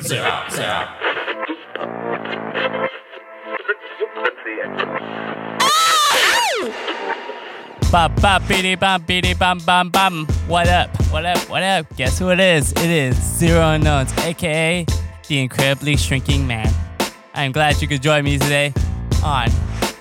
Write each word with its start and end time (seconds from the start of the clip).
Zero, 0.00 0.42
zero. 0.50 0.88
Bum 7.90 8.14
bum 9.38 9.58
bum 9.66 9.90
bum. 9.90 10.26
What 10.46 10.68
up? 10.68 10.90
What 11.12 11.26
up? 11.26 11.38
What 11.50 11.62
up? 11.62 11.96
Guess 11.96 12.18
who 12.18 12.30
it 12.30 12.40
is? 12.40 12.72
It 12.72 12.90
is 12.90 13.16
Zero 13.16 13.70
Unknowns, 13.70 14.16
aka 14.18 14.86
the 15.28 15.40
incredibly 15.40 15.96
shrinking 15.96 16.46
man. 16.46 16.72
I 17.34 17.44
am 17.44 17.52
glad 17.52 17.80
you 17.80 17.88
could 17.88 18.02
join 18.02 18.24
me 18.24 18.38
today 18.38 18.72
on 19.24 19.50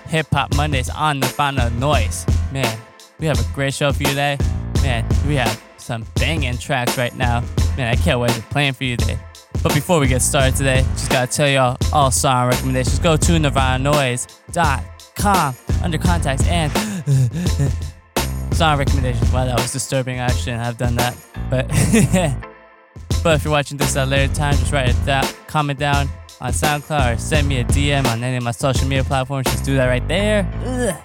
Hip 0.08 0.28
Hop 0.32 0.56
Mondays 0.56 0.90
on 0.90 1.20
the 1.20 1.28
Final 1.28 1.70
Noise. 1.72 2.26
Man, 2.52 2.78
we 3.20 3.28
have 3.28 3.40
a 3.40 3.54
great 3.54 3.74
show 3.74 3.94
for 3.94 4.04
you 4.04 4.10
today. 4.10 4.38
Man, 4.82 5.06
we 5.28 5.36
have 5.36 5.62
some 5.78 6.06
banging 6.16 6.58
tracks 6.58 6.98
right 6.98 7.16
now. 7.16 7.44
Man, 7.78 7.88
I 7.88 7.96
can't 7.96 8.20
wait 8.20 8.32
to 8.32 8.42
plan 8.44 8.74
for 8.74 8.84
you 8.84 8.98
today. 8.98 9.18
But 9.64 9.74
before 9.74 10.00
we 10.00 10.08
get 10.08 10.22
started 10.22 10.56
today, 10.56 10.84
just 10.94 11.12
gotta 11.12 11.32
tell 11.32 11.48
y'all 11.48 11.78
all 11.94 12.12
song 12.12 12.50
recommendations. 12.50 13.00
Go 13.00 13.16
to 13.16 13.32
nirvananoise.com 13.34 15.56
under 15.84 15.98
contacts 15.98 16.48
and 16.48 16.72
song 18.54 18.80
recommendations. 18.80 19.32
Wow, 19.32 19.46
that 19.46 19.60
was 19.60 19.72
disturbing. 19.72 20.20
I 20.20 20.32
shouldn't 20.32 20.64
have 20.64 20.78
done 20.78 20.96
that. 20.96 21.16
But 21.50 21.68
but 23.24 23.36
if 23.36 23.44
you're 23.44 23.52
watching 23.52 23.78
this 23.78 23.96
at 23.96 24.08
a 24.08 24.10
later 24.10 24.34
time, 24.34 24.56
just 24.56 24.72
write 24.72 24.90
it 24.90 25.06
down, 25.06 25.26
comment 25.48 25.80
down 25.80 26.10
on 26.40 26.52
SoundCloud 26.52 27.16
or 27.16 27.20
send 27.20 27.48
me 27.48 27.60
a 27.60 27.64
DM 27.66 28.06
on 28.08 28.24
any 28.24 28.38
of 28.38 28.44
my 28.44 28.52
social 28.52 28.88
media 28.88 29.04
platforms. 29.04 29.46
Just 29.46 29.64
do 29.64 29.76
that 29.76 29.86
right 29.86 30.08
there. 30.08 30.50
Ugh. 30.66 30.96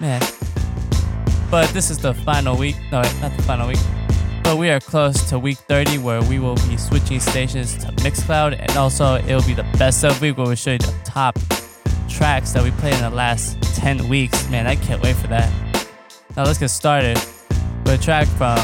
Man. 0.00 0.20
But 1.50 1.70
this 1.70 1.88
is 1.88 1.98
the 1.98 2.14
final 2.14 2.56
week. 2.56 2.74
No, 2.90 3.00
wait, 3.00 3.14
not 3.20 3.36
the 3.36 3.42
final 3.44 3.68
week. 3.68 3.78
But 4.44 4.58
we 4.58 4.68
are 4.68 4.78
close 4.78 5.26
to 5.30 5.38
week 5.38 5.56
30 5.56 5.98
where 5.98 6.22
we 6.22 6.38
will 6.38 6.56
be 6.68 6.76
switching 6.76 7.18
stations 7.18 7.74
to 7.78 7.86
Mixcloud 8.04 8.56
and 8.60 8.76
also 8.76 9.14
it 9.14 9.34
will 9.34 9.42
be 9.42 9.54
the 9.54 9.66
best 9.78 10.04
of 10.04 10.20
week 10.20 10.36
where 10.36 10.46
we 10.46 10.54
show 10.54 10.72
you 10.72 10.78
the 10.78 10.94
top 11.02 11.38
tracks 12.10 12.52
that 12.52 12.62
we 12.62 12.70
played 12.72 12.92
in 12.94 13.00
the 13.00 13.10
last 13.10 13.60
10 13.74 14.06
weeks. 14.06 14.48
Man, 14.50 14.66
I 14.66 14.76
can't 14.76 15.02
wait 15.02 15.16
for 15.16 15.28
that. 15.28 15.50
Now 16.36 16.44
let's 16.44 16.58
get 16.58 16.68
started 16.68 17.16
with 17.84 17.98
a 17.98 17.98
track 17.98 18.28
from 18.28 18.58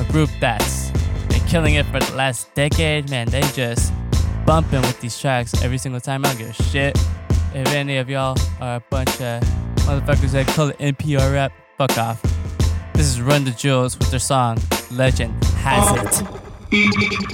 a 0.00 0.04
group 0.10 0.28
that's 0.40 0.90
been 1.28 1.40
killing 1.46 1.74
it 1.74 1.86
for 1.86 2.00
the 2.00 2.12
last 2.16 2.52
decade. 2.54 3.08
Man, 3.08 3.28
they 3.28 3.42
just 3.52 3.92
bumping 4.44 4.82
with 4.82 5.00
these 5.00 5.18
tracks 5.18 5.62
every 5.62 5.78
single 5.78 6.00
time. 6.00 6.24
I 6.24 6.30
don't 6.30 6.38
give 6.38 6.50
a 6.50 6.62
shit 6.64 6.98
if 7.54 7.68
any 7.68 7.98
of 7.98 8.10
y'all 8.10 8.36
are 8.60 8.76
a 8.76 8.82
bunch 8.90 9.20
of 9.20 9.40
motherfuckers 9.86 10.32
that 10.32 10.48
call 10.48 10.70
it 10.70 10.78
NPR 10.78 11.32
rap. 11.32 11.52
Fuck 11.78 11.96
off. 11.96 12.20
This 12.92 13.06
is 13.06 13.22
Run 13.22 13.44
the 13.44 13.52
Jewels 13.52 13.96
with 13.98 14.10
their 14.10 14.18
song 14.18 14.58
Legend 14.90 15.32
Has 15.56 16.22
It. 16.70 17.26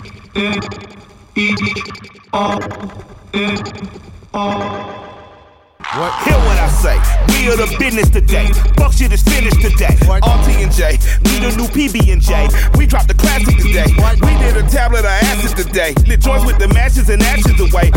What? 5.92 6.24
Hear 6.24 6.38
what 6.48 6.56
I 6.56 6.68
say. 6.72 6.96
We 7.28 7.52
are 7.52 7.56
the 7.56 7.76
business 7.78 8.08
today. 8.08 8.48
Fuck 8.78 8.94
shit 8.94 9.12
is 9.12 9.22
finished 9.22 9.60
today. 9.60 9.92
RT 10.08 10.48
and 10.64 10.72
J, 10.72 10.96
we 11.28 11.44
the 11.44 11.52
new 11.52 11.68
PB 11.68 12.10
and 12.10 12.22
J. 12.22 12.48
Oh. 12.48 12.78
We 12.78 12.86
dropped 12.86 13.08
the 13.08 13.14
classic 13.14 13.58
today. 13.60 13.84
We 14.24 14.32
did 14.40 14.56
a 14.56 14.66
tablet 14.70 15.00
of 15.00 15.12
acid 15.12 15.66
today. 15.66 15.92
Lit 16.06 16.20
joints 16.20 16.46
with 16.46 16.56
the 16.58 16.68
matches 16.68 17.10
and 17.10 17.20
ashes 17.20 17.60
away. 17.60 17.92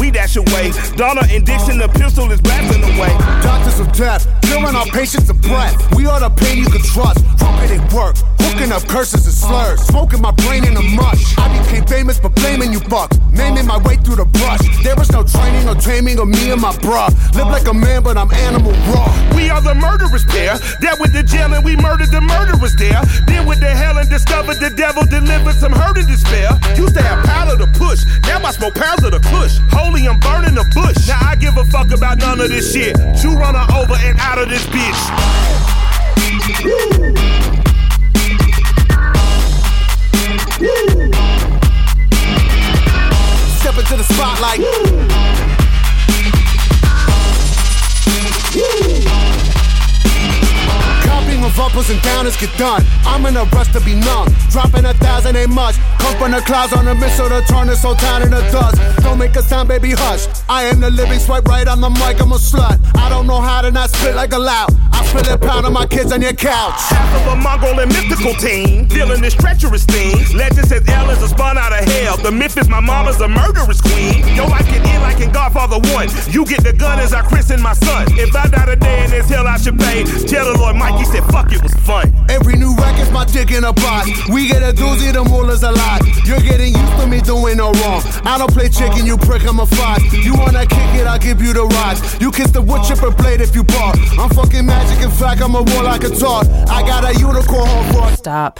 We 0.00 0.10
dash 0.10 0.36
away. 0.36 0.72
Donner 0.96 1.28
and 1.28 1.44
Blitzen, 1.44 1.76
the 1.76 1.88
pistol 1.92 2.32
is 2.32 2.40
blasting 2.40 2.82
away. 2.96 3.12
Doctors 3.44 3.80
of 3.80 3.92
death, 3.92 4.24
killing 4.40 4.74
our 4.74 4.86
patients 4.86 5.28
of 5.28 5.42
breath. 5.42 5.76
We 5.94 6.06
are 6.06 6.20
the 6.20 6.30
pain 6.30 6.56
you 6.56 6.70
can 6.70 6.80
trust. 6.80 7.20
Trumpeting 7.36 7.84
work, 7.92 8.16
hooking 8.50 8.72
up 8.72 8.86
curses 8.88 9.26
and 9.26 9.34
slurs. 9.34 9.80
Smoking 9.82 10.20
my 10.20 10.32
brain 10.32 10.64
in 10.64 10.74
the 10.74 10.82
mush. 10.82 11.38
I 11.38 11.46
became 11.58 11.86
famous 11.86 12.18
for 12.18 12.30
blaming 12.30 12.72
you 12.72 12.80
fucks. 12.80 13.18
Naming 13.32 13.66
my 13.66 13.78
way 13.78 13.96
through 13.96 14.16
the 14.16 14.24
brush. 14.24 14.60
There 14.82 14.96
was 14.96 15.10
no 15.12 15.22
training 15.22 15.68
or 15.68 15.74
taming 15.74 16.18
of 16.18 16.28
me 16.28 16.50
and 16.50 16.60
my 16.60 16.72
bruh. 16.82 17.10
Live 17.34 17.48
like 17.48 17.66
a 17.66 17.74
man, 17.74 18.02
but 18.02 18.16
I'm 18.16 18.30
animal 18.32 18.72
raw. 18.90 19.08
We 19.34 19.50
are 19.50 19.60
the 19.60 19.74
murderers 19.74 20.24
pair. 20.24 20.58
That 20.82 20.98
with 21.00 21.12
the 21.12 21.22
jail 21.22 21.52
and 21.54 21.64
we 21.64 21.76
murdered 21.76 22.10
the 22.10 22.20
murderers 22.20 22.74
there. 22.76 23.00
Then 23.26 23.46
with 23.46 23.60
the 23.60 23.70
hell 23.70 23.98
and 23.98 24.08
discovered 24.08 24.58
the 24.58 24.70
devil 24.70 25.04
delivered 25.06 25.54
some 25.54 25.72
hurt 25.72 25.98
and 25.98 26.08
despair. 26.08 26.50
Used 26.76 26.94
to 26.94 27.02
have 27.02 27.24
powder 27.24 27.56
to 27.58 27.66
push. 27.78 28.04
Now 28.26 28.42
I 28.42 28.50
smoke 28.52 28.74
pounds 28.74 29.04
of 29.04 29.12
the 29.12 29.20
kush. 29.30 29.58
Holy, 29.70 30.06
I'm 30.06 30.18
burning 30.20 30.54
the 30.54 30.66
bush. 30.74 31.06
Now 31.06 31.20
I 31.22 31.36
give 31.36 31.56
a 31.56 31.64
fuck 31.64 31.90
about 31.92 32.18
none 32.18 32.40
of 32.40 32.48
this 32.48 32.72
shit. 32.72 32.96
You 33.22 33.36
run 33.36 33.54
her 33.54 33.66
over 33.78 33.94
and 33.94 34.18
out 34.18 34.38
of 34.38 34.48
this 34.48 34.66
bitch. 34.66 35.00
Step 40.60 40.68
into 43.78 43.96
the 43.96 44.04
spotlight. 44.04 44.60
Copying 48.52 48.99
of 51.50 51.58
uppers 51.58 51.90
and 51.90 51.98
downers 52.00 52.38
get 52.38 52.56
done. 52.56 52.82
I'm 53.04 53.26
in 53.26 53.36
a 53.36 53.44
rush 53.44 53.72
to 53.72 53.80
be 53.80 53.94
numb. 53.94 54.28
Dropping 54.50 54.84
a 54.84 54.94
thousand 54.94 55.36
ain't 55.36 55.50
much. 55.50 55.76
Come 55.98 56.16
from 56.18 56.30
the 56.32 56.40
clouds 56.40 56.72
on 56.72 56.86
a 56.86 56.94
missile 56.94 57.28
to 57.28 57.42
turn 57.42 57.66
this 57.66 57.82
whole 57.82 57.94
town 57.94 58.22
into 58.22 58.40
dust. 58.52 58.76
Don't 59.02 59.18
make 59.18 59.34
a 59.36 59.42
sound, 59.42 59.68
baby, 59.68 59.92
hush. 59.92 60.26
I 60.48 60.64
am 60.64 60.80
the 60.80 60.90
living 60.90 61.18
swipe 61.18 61.44
right 61.46 61.66
on 61.66 61.80
the 61.80 61.90
mic. 61.90 62.20
I'm 62.20 62.32
a 62.32 62.36
slut. 62.36 62.78
I 62.96 63.08
don't 63.08 63.26
know 63.26 63.40
how 63.40 63.62
to 63.62 63.70
not 63.70 63.90
spit 63.90 64.14
like 64.14 64.32
a 64.32 64.38
loud. 64.38 64.70
I 64.92 65.04
feel 65.06 65.26
it 65.32 65.40
pound 65.40 65.66
on 65.66 65.72
my 65.72 65.86
kids 65.86 66.12
on 66.12 66.22
your 66.22 66.32
couch. 66.32 66.80
Half 66.90 67.26
of 67.26 67.32
a 67.32 67.36
Mongol 67.36 67.80
and 67.80 67.90
mythical 67.92 68.34
team. 68.34 68.88
Feeling 68.88 69.20
this 69.20 69.34
treacherous 69.34 69.84
thing. 69.84 70.16
Legend 70.36 70.66
says 70.68 70.86
El 70.88 71.10
is 71.10 71.22
a 71.22 71.28
spawn 71.28 71.58
out 71.58 71.72
of 71.72 71.84
hell. 71.88 72.16
The 72.18 72.30
myth 72.30 72.56
is 72.58 72.68
my 72.68 72.80
mama's 72.80 73.20
a 73.20 73.28
murderous 73.28 73.80
queen. 73.80 74.22
Yo, 74.36 74.44
I 74.46 74.62
can 74.62 74.86
end 74.86 75.02
like 75.02 75.20
in 75.20 75.32
Godfather 75.32 75.78
1. 75.94 76.08
You 76.30 76.44
get 76.44 76.62
the 76.62 76.72
gun 76.72 77.00
as 77.00 77.12
I 77.12 77.22
christen 77.22 77.60
my 77.62 77.72
son. 77.74 78.06
If 78.18 78.34
I 78.34 78.46
die 78.46 78.66
today 78.66 79.04
in 79.04 79.10
this 79.10 79.28
hell, 79.28 79.46
I 79.46 79.56
should 79.56 79.78
pay. 79.78 80.04
Tell 80.04 80.52
the 80.52 80.58
Lord 80.58 80.76
Mikey 80.76 81.04
said, 81.04 81.24
fuck, 81.32 81.39
it 81.52 81.62
was 81.62 81.72
fun. 81.86 82.12
Every 82.28 82.56
new 82.56 82.74
record's 82.76 83.10
my 83.10 83.24
dick 83.24 83.50
in 83.50 83.64
a 83.64 83.72
box. 83.72 84.10
We 84.28 84.48
get 84.48 84.62
a 84.62 84.72
doozy, 84.72 85.12
the 85.12 85.24
moolah 85.24 85.56
a 85.62 85.72
lot. 85.72 86.00
You're 86.26 86.40
getting 86.40 86.74
used 86.74 86.96
to 87.00 87.06
me 87.06 87.20
doing 87.20 87.56
no 87.56 87.72
wrong. 87.80 88.02
I 88.24 88.36
don't 88.38 88.52
play 88.52 88.68
chicken, 88.68 89.06
you 89.06 89.16
prick, 89.16 89.42
I'm 89.48 89.60
a 89.60 89.66
fox. 89.66 90.02
You 90.12 90.34
wanna 90.34 90.66
kick 90.66 90.90
it, 91.00 91.06
I'll 91.06 91.18
give 91.18 91.40
you 91.40 91.52
the 91.52 91.64
rocks. 91.64 92.20
You 92.20 92.30
kiss 92.30 92.50
the 92.50 92.62
wood 92.62 92.82
chipper 92.84 93.10
blade 93.10 93.40
if 93.40 93.54
you 93.54 93.64
bark. 93.64 93.96
I'm 94.18 94.30
fucking 94.30 94.66
magic, 94.66 95.02
in 95.02 95.10
fact, 95.10 95.40
I'm 95.40 95.54
a 95.54 95.62
war 95.62 95.82
like 95.82 96.04
a 96.04 96.10
talk. 96.10 96.46
I 96.68 96.82
got 96.82 97.04
a 97.04 97.18
unicorn 97.18 97.66
horn 97.66 97.92
for 97.92 98.16
Stop. 98.16 98.58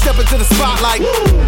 Step 0.00 0.18
into 0.18 0.36
the 0.38 0.44
spotlight. 0.44 1.00
And 1.00 1.43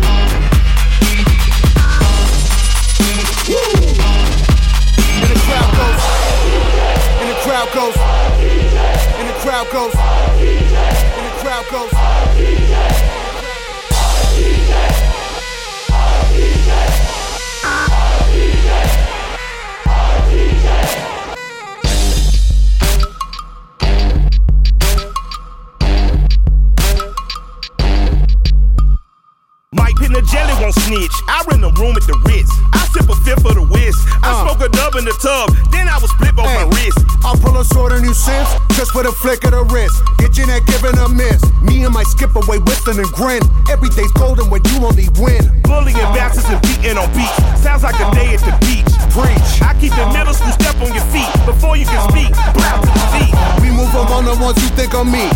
whistling 42.86 43.04
and 43.04 43.12
grin. 43.14 43.42
Every 43.70 43.88
day's 43.90 44.12
golden 44.12 44.50
when 44.50 44.62
you 44.66 44.84
only 44.84 45.08
win. 45.18 45.42
Bullying 45.62 45.96
bastards 46.14 46.46
and 46.48 46.60
beating 46.62 46.98
on 46.98 47.10
beats. 47.12 47.36
Sounds 47.62 47.82
like 47.82 47.98
a 47.98 48.10
day 48.14 48.34
at 48.34 48.40
the 48.40 48.54
beach. 48.62 48.86
Preach. 49.10 49.62
I 49.62 49.74
keep 49.80 49.92
the 49.94 50.06
middle 50.12 50.34
school 50.34 50.52
step 50.52 50.76
on 50.76 50.92
your 50.94 51.04
feet 51.10 51.28
before 51.46 51.76
you 51.76 51.86
can 51.86 52.00
speak. 52.10 52.30
Blow 52.54 52.76
to 52.80 52.90
the 52.90 53.06
feet. 53.16 53.34
We 53.62 53.70
move 53.70 53.94
on 53.96 54.24
the 54.24 54.36
ones 54.38 54.62
you 54.62 54.68
think 54.76 54.94
of 54.94 55.06
me. 55.06 55.26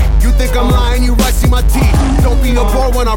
I 3.11 3.17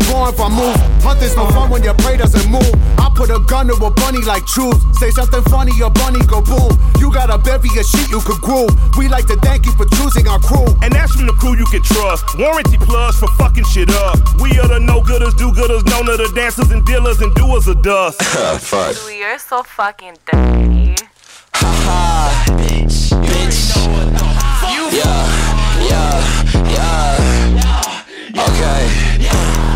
no 1.36 1.48
fun 1.51 1.69
when 1.69 1.84
your 1.84 1.94
prey 1.95 2.18
doesn't 2.18 2.50
move. 2.50 2.74
I 2.98 3.12
put 3.13 3.30
a 3.30 3.40
gun 3.45 3.68
to 3.68 3.74
a 3.74 3.92
bunny 3.92 4.22
like 4.22 4.45
truth. 4.45 4.81
Say 4.98 5.12
something 5.12 5.44
funny, 5.44 5.72
your 5.78 5.92
bunny 5.92 6.19
go 6.25 6.42
boom. 6.42 6.72
You 7.00 7.13
got 7.13 7.30
a 7.30 7.38
bevy 7.38 7.69
of 7.78 7.86
shit 7.86 8.10
you 8.10 8.19
could 8.22 8.42
groove. 8.42 8.72
We 8.98 9.07
like 9.07 9.28
to 9.28 9.36
thank 9.38 9.66
you 9.66 9.72
for 9.74 9.86
choosing 9.98 10.28
our 10.28 10.40
crew. 10.40 10.66
And 10.81 10.94
that's 10.94 11.13
from 11.13 11.28
the 11.28 11.34
crew 11.34 11.56
you 11.57 11.66
can 11.66 11.84
trust. 11.84 12.25
Warranty 12.40 12.78
plus 12.78 13.19
for 13.19 13.28
fucking 13.38 13.66
shit 13.66 13.90
up. 13.90 14.18
We 14.42 14.57
are 14.60 14.68
the 14.68 14.80
no 14.80 15.01
gooders, 15.01 15.38
do 15.38 15.51
gooders, 15.51 15.86
known 15.86 16.10
of 16.10 16.18
the 16.18 16.31
dancers 16.34 16.72
and 16.72 16.86
dealers 16.86 17.22
and 17.22 17.34
doers 17.36 17.68
of 17.68 17.81
dust. 17.84 18.22
Fuck. 18.24 18.95
You're 19.13 19.38
so 19.40 19.63
fucking 19.63 20.18
dirty. 20.25 20.95
Haha, 21.54 22.56
bitch. 22.57 23.13
Bitch. 23.25 23.74
Yeah, 24.94 25.28
yeah, 25.90 26.63
yeah. 26.69 27.24
Okay 28.36 29.72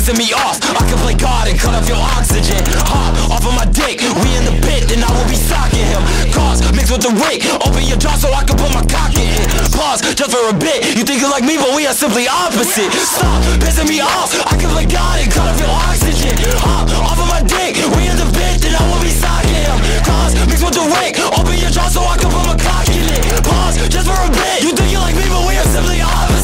pissing 0.00 0.16
me 0.18 0.32
off. 0.32 0.58
I 0.64 0.82
can 0.88 0.98
play 1.04 1.14
God 1.14 1.48
and 1.48 1.58
cut 1.58 1.74
off 1.74 1.86
your 1.86 2.00
oxygen. 2.00 2.58
Hop 2.88 3.12
off 3.30 3.44
of 3.46 3.54
my 3.54 3.66
dick, 3.68 4.00
we 4.22 4.28
in 4.34 4.44
the 4.48 4.56
pit, 4.64 4.88
then 4.88 5.04
I 5.04 5.10
will 5.12 5.28
be 5.28 5.36
socking 5.36 5.84
him. 5.84 6.02
Cause 6.32 6.64
mixed 6.72 6.90
with 6.90 7.02
the 7.04 7.12
Rick, 7.12 7.46
open 7.62 7.84
your 7.84 7.98
jaw 7.98 8.16
so 8.16 8.32
I 8.32 8.42
can 8.42 8.56
put 8.56 8.72
my 8.72 8.82
cock 8.88 9.14
in 9.14 9.28
it. 9.28 9.48
Pause 9.70 10.16
just 10.16 10.32
for 10.32 10.42
a 10.48 10.56
bit. 10.56 10.96
You 10.96 11.04
think 11.04 11.20
you're 11.20 11.30
like 11.30 11.44
me, 11.44 11.60
but 11.60 11.76
we 11.76 11.86
are 11.86 11.94
simply 11.94 12.26
opposite. 12.26 12.90
Stop 12.92 13.44
pissing 13.60 13.88
me 13.88 14.00
off. 14.00 14.32
I 14.48 14.56
can 14.56 14.70
play 14.72 14.86
God 14.86 15.20
and 15.20 15.30
cut 15.30 15.46
off 15.46 15.58
your 15.60 15.70
oxygen. 15.70 16.34
Hop 16.64 16.88
off 17.04 17.18
of 17.20 17.28
my 17.28 17.42
dick, 17.44 17.76
we 17.94 18.08
in 18.08 18.16
the 18.16 18.28
pit, 18.32 18.64
then 18.64 18.74
I 18.74 18.82
will 18.88 19.02
be 19.04 19.12
socking 19.12 19.62
him. 19.68 19.78
Cause 20.02 20.32
mixed 20.48 20.64
with 20.64 20.74
the 20.74 20.86
Rick, 20.98 21.20
open 21.36 21.54
your 21.60 21.70
jaw 21.70 21.86
so 21.86 22.02
I 22.02 22.16
can 22.16 22.32
put 22.32 22.44
my 22.48 22.56
cock 22.56 22.88
in 22.88 23.04
it. 23.04 23.22
Pause 23.44 23.84
just 23.92 24.08
for 24.08 24.16
a 24.16 24.30
bit. 24.32 24.64
You 24.64 24.72
think 24.72 24.90
you're 24.90 25.04
like 25.04 25.14
me, 25.14 25.28
but 25.28 25.44
we 25.44 25.54
are 25.60 25.70
simply 25.70 26.00
opposite. 26.00 26.39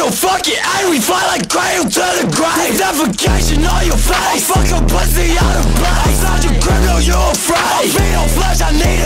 I 0.00 0.04
don't 0.04 0.14
fuck 0.14 0.48
it, 0.48 0.56
I 0.64 0.88
we 0.88 0.98
fly 0.98 1.20
like 1.28 1.44
cradle 1.52 1.84
to 1.84 2.06
the 2.16 2.24
grave. 2.32 2.72
Defecation 2.80 3.68
on 3.68 3.84
your 3.84 4.00
face. 4.00 4.48
I'll 4.48 4.64
fuck 4.64 4.72
a 4.72 4.80
pussy 4.88 5.36
out 5.36 5.60
of 5.60 5.68
place. 5.76 6.24
Outside 6.24 6.44
your 6.48 6.56
criminal, 6.56 7.00
you 7.04 7.12
afraid. 7.12 7.60
I 7.60 7.84
feed 7.84 8.16
on 8.16 8.28
flesh, 8.32 8.64
I 8.64 8.72
need. 8.72 8.96
No 8.96 8.99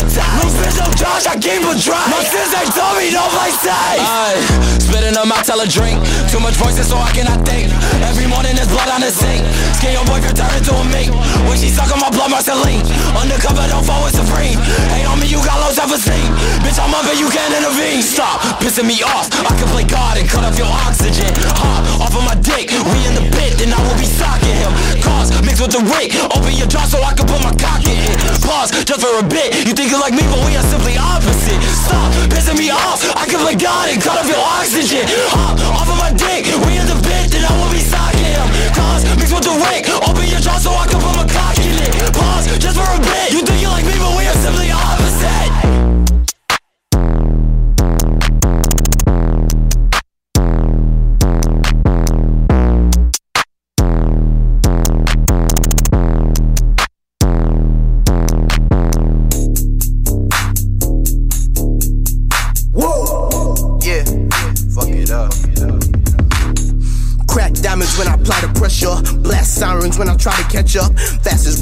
no 1.24 1.32
Josh, 1.32 1.32
I 1.32 1.40
keep 1.40 1.64
a 1.64 1.72
drink. 1.72 2.06
My 2.12 2.22
sensei 2.24 2.64
told 2.76 2.96
me 3.00 3.10
don't 3.10 3.30
play 3.32 3.50
safe. 3.50 4.04
Aye, 4.04 4.36
spitting 4.80 5.16
up 5.16 5.26
my 5.26 5.40
tell 5.42 5.60
a 5.60 5.66
drink. 5.66 6.00
Too 6.28 6.40
much 6.40 6.54
voices, 6.56 6.88
so 6.88 6.96
I 6.96 7.10
cannot 7.12 7.44
think. 7.46 7.72
Every 8.04 8.26
morning 8.26 8.56
there's 8.56 8.68
blood 8.68 8.88
on 8.88 9.00
the 9.00 9.10
sink. 9.10 9.44
Skin 9.80 9.92
your 9.96 10.04
boyfriend 10.04 10.36
turn 10.36 10.52
into 10.56 10.74
a 10.74 10.84
mink. 10.92 11.12
When 11.48 11.56
she 11.56 11.68
suck 11.68 11.90
on 11.92 12.00
my 12.00 12.10
blood, 12.10 12.30
Marceline. 12.30 12.84
Undercover, 13.16 13.64
don't 13.68 13.84
fall 13.84 14.04
with 14.04 14.14
supreme. 14.16 14.58
Hate 14.92 15.08
on 15.08 15.20
me, 15.20 15.26
you 15.26 15.40
got 15.44 15.60
low 15.60 15.72
self-esteem. 15.72 16.28
Bitch, 16.60 16.76
I'm 16.76 16.92
up 16.92 17.08
and 17.08 17.18
you 17.18 17.28
can't 17.32 17.52
intervene. 17.56 18.02
Stop 18.02 18.40
pissing 18.60 18.86
me 18.86 19.00
off. 19.02 19.32
I 19.32 19.52
can 19.56 19.68
play 19.72 19.84
God 19.84 20.18
and 20.18 20.28
cut 20.28 20.44
off 20.44 20.56
your 20.58 20.68
oxygen. 20.68 21.30
Hop 21.56 22.04
off 22.04 22.14
of 22.14 22.24
my 22.24 22.36
dick. 22.44 22.68
We 22.92 22.98
in 23.08 23.14
the 23.16 23.24
pit, 23.32 23.56
then 23.56 23.72
I 23.72 23.80
will 23.80 23.96
be 23.96 24.08
socking 24.08 24.56
him. 24.60 24.72
Cause 25.00 25.32
mixed 25.40 25.62
with 25.62 25.72
the 25.72 25.82
Rick. 25.96 26.12
Open 26.36 26.52
your 26.52 26.68
jaw 26.68 26.84
so 26.84 27.00
I 27.00 27.14
can 27.16 27.24
put 27.24 27.40
my 27.40 27.54
cock 27.56 27.80
in 27.86 27.96
it. 27.96 28.16
Pause 28.44 28.84
just 28.84 29.00
for 29.00 29.14
a 29.20 29.24
bit. 29.24 29.64
You 29.64 29.72
think 29.72 29.90
you 29.90 30.00
like 30.00 30.12
me, 30.12 30.24
but 30.28 30.40
we 30.44 30.56
are 30.56 30.66
simply 30.68 30.96
opposite. 30.98 31.13
Stop 31.22 32.10
pissing 32.28 32.58
me 32.58 32.70
off. 32.70 33.04
I 33.14 33.26
can 33.26 33.38
play 33.38 33.54
God 33.54 33.88
and 33.88 34.02
cut 34.02 34.18
off 34.18 34.26
your 34.26 34.40
oxygen. 34.40 35.06
Hop 35.30 35.58
off 35.78 35.88
of 35.88 35.98
my 35.98 36.10
dick. 36.10 36.46
We 36.66 36.78
in 36.78 36.86
the 36.86 36.98
pit, 37.06 37.30
then 37.30 37.44
I 37.44 37.52
will 37.54 37.70
be 37.70 37.78
socking 37.78 38.24
him. 38.24 38.46
Cause 38.74 39.04
mixed 39.16 39.34
with 39.34 39.44
the 39.44 39.54
Rick. 39.62 39.86
Open 40.08 40.26
your 40.26 40.40
jaw 40.40 40.58
so 40.58 40.70
I 40.74 40.86
can 40.86 40.98
put 40.98 41.14
my 41.14 41.26
cock 41.26 41.58
in 41.58 41.78
it. 41.78 42.12
Pause 42.12 42.58
just 42.58 42.76
for 42.76 42.88
a 42.88 42.98
bit. 42.98 43.30
You 43.30 43.46
think 43.46 43.62
you 43.62 43.68
like 43.68 43.86
me, 43.86 43.94
but 43.94 44.16
we 44.18 44.26
are 44.26 44.38
simply 44.42 44.70
opposite. 44.72 45.83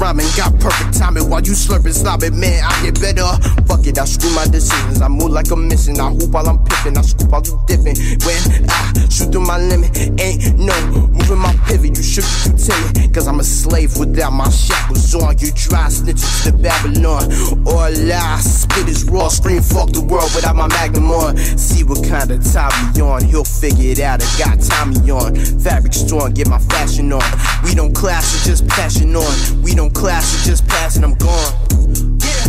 Rhyming, 0.03 0.27
got 0.35 0.51
perfect 0.59 0.99
timing 0.99 1.29
while 1.29 1.41
you 1.41 1.53
slurping, 1.53 1.95
slobbing. 1.95 2.35
Man, 2.35 2.61
I 2.61 2.71
get 2.83 2.99
better. 2.99 3.23
Fuck 3.63 3.87
it, 3.87 3.97
I 3.97 4.03
screw 4.03 4.29
my 4.35 4.45
decisions. 4.47 5.01
I 5.01 5.07
move 5.07 5.31
like 5.31 5.49
I'm 5.49 5.67
missing. 5.67 5.97
I 5.99 6.09
hoop 6.11 6.31
while 6.31 6.47
I'm 6.49 6.59
pipping. 6.65 6.97
I 6.97 7.01
scoop 7.01 7.31
while 7.31 7.41
you 7.41 7.55
dipping. 7.67 7.95
When 8.27 8.41
I 8.69 9.07
shoot 9.07 9.31
through 9.31 9.47
my 9.47 9.57
limit, 9.57 9.95
ain't 10.19 10.59
no 10.59 10.75
moving 11.07 11.39
my 11.39 11.55
pivot. 11.67 11.95
You 11.95 12.03
should 12.03 12.27
be 12.43 12.51
timid. 12.59 13.13
Cause 13.13 13.27
I'm 13.27 13.39
a 13.39 13.43
slave 13.43 13.95
without 13.97 14.31
my 14.31 14.49
shackles 14.49 15.15
on. 15.15 15.37
You 15.39 15.51
dry 15.55 15.87
snitches 15.87 16.43
to 16.43 16.51
Babylon. 16.51 17.31
All 17.65 18.11
I 18.11 18.39
spit 18.41 18.89
is 18.89 19.05
raw. 19.05 19.29
Scream 19.29 19.61
fuck 19.61 19.91
the 19.91 20.01
world 20.01 20.31
without 20.35 20.55
my 20.57 20.67
magnum 20.67 21.11
on. 21.11 21.37
See 21.37 21.83
what 21.85 22.03
kind 22.03 22.29
of 22.29 22.43
time 22.51 22.71
we 22.93 23.01
on. 23.01 23.23
He'll 23.23 23.45
figure 23.45 23.91
it 23.91 23.99
out. 24.01 24.21
I 24.21 24.27
got 24.37 24.59
Tommy 24.59 25.09
on. 25.11 25.35
Fabric 25.63 25.93
strong, 25.93 26.33
get 26.33 26.49
my 26.49 26.59
fashion 26.59 27.13
on. 27.13 27.23
We 27.63 27.73
don't 27.73 27.95
clash, 27.95 28.35
it's 28.35 28.45
just 28.45 28.67
passion 28.67 29.15
on. 29.15 29.61
We 29.61 29.73
don't 29.73 29.92
clash, 29.93 30.33
is 30.35 30.45
just 30.45 30.67
passing, 30.67 31.03
I'm 31.03 31.15
gone. 31.15 31.53
Yeah, 32.19 32.45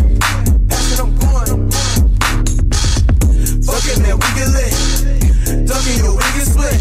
passing, 0.68 1.00
I'm 1.00 1.12
gone. 1.18 1.70
Fuck 3.62 3.84
it, 3.92 3.98
man, 4.02 4.16
we 4.18 4.28
get 4.34 4.48
lit. 4.56 4.72
Ducking 5.68 5.98
your 5.98 6.14
we 6.16 6.26
get 6.34 6.46
split. 6.48 6.80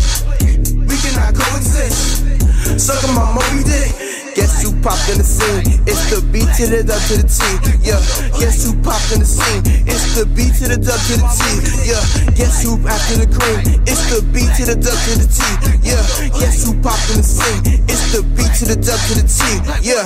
We 0.88 0.96
cannot 0.98 1.36
coexist. 1.36 2.80
Sucking 2.80 3.14
my 3.14 3.34
Moby 3.34 3.64
dick. 3.64 4.43
Popped 4.84 5.08
in 5.08 5.18
the 5.18 5.24
scene? 5.24 5.80
It's 5.88 6.12
the 6.12 6.20
B 6.28 6.44
to 6.44 6.68
the 6.68 6.84
dub 6.84 7.00
to 7.08 7.16
the 7.16 7.24
T. 7.24 7.40
Yeah. 7.88 8.04
Guess 8.36 8.68
who 8.68 8.76
popped 8.84 9.16
in 9.16 9.24
the 9.24 9.26
scene? 9.26 9.64
It's 9.88 10.12
the 10.12 10.28
B 10.28 10.52
to 10.60 10.68
the 10.68 10.76
dub 10.76 11.00
to 11.08 11.16
the 11.16 11.28
T. 11.40 11.88
Yeah. 11.88 12.04
Guess 12.36 12.68
who 12.68 12.76
after 12.84 13.24
the 13.24 13.32
cream? 13.32 13.80
It's 13.88 14.04
the 14.12 14.20
B 14.36 14.44
to 14.44 14.64
the 14.68 14.76
dub 14.76 15.00
to 15.08 15.12
the 15.24 15.28
T. 15.32 15.40
Yeah. 15.88 16.04
Guess 16.36 16.68
who 16.68 16.76
popped 16.84 17.08
in 17.16 17.16
the 17.16 17.24
scene? 17.24 17.80
It's 17.88 18.12
the 18.12 18.28
B 18.36 18.44
to 18.44 18.64
the 18.68 18.76
dub 18.76 19.00
to 19.08 19.14
the 19.16 19.24
T. 19.24 19.40
Yeah. 19.88 20.04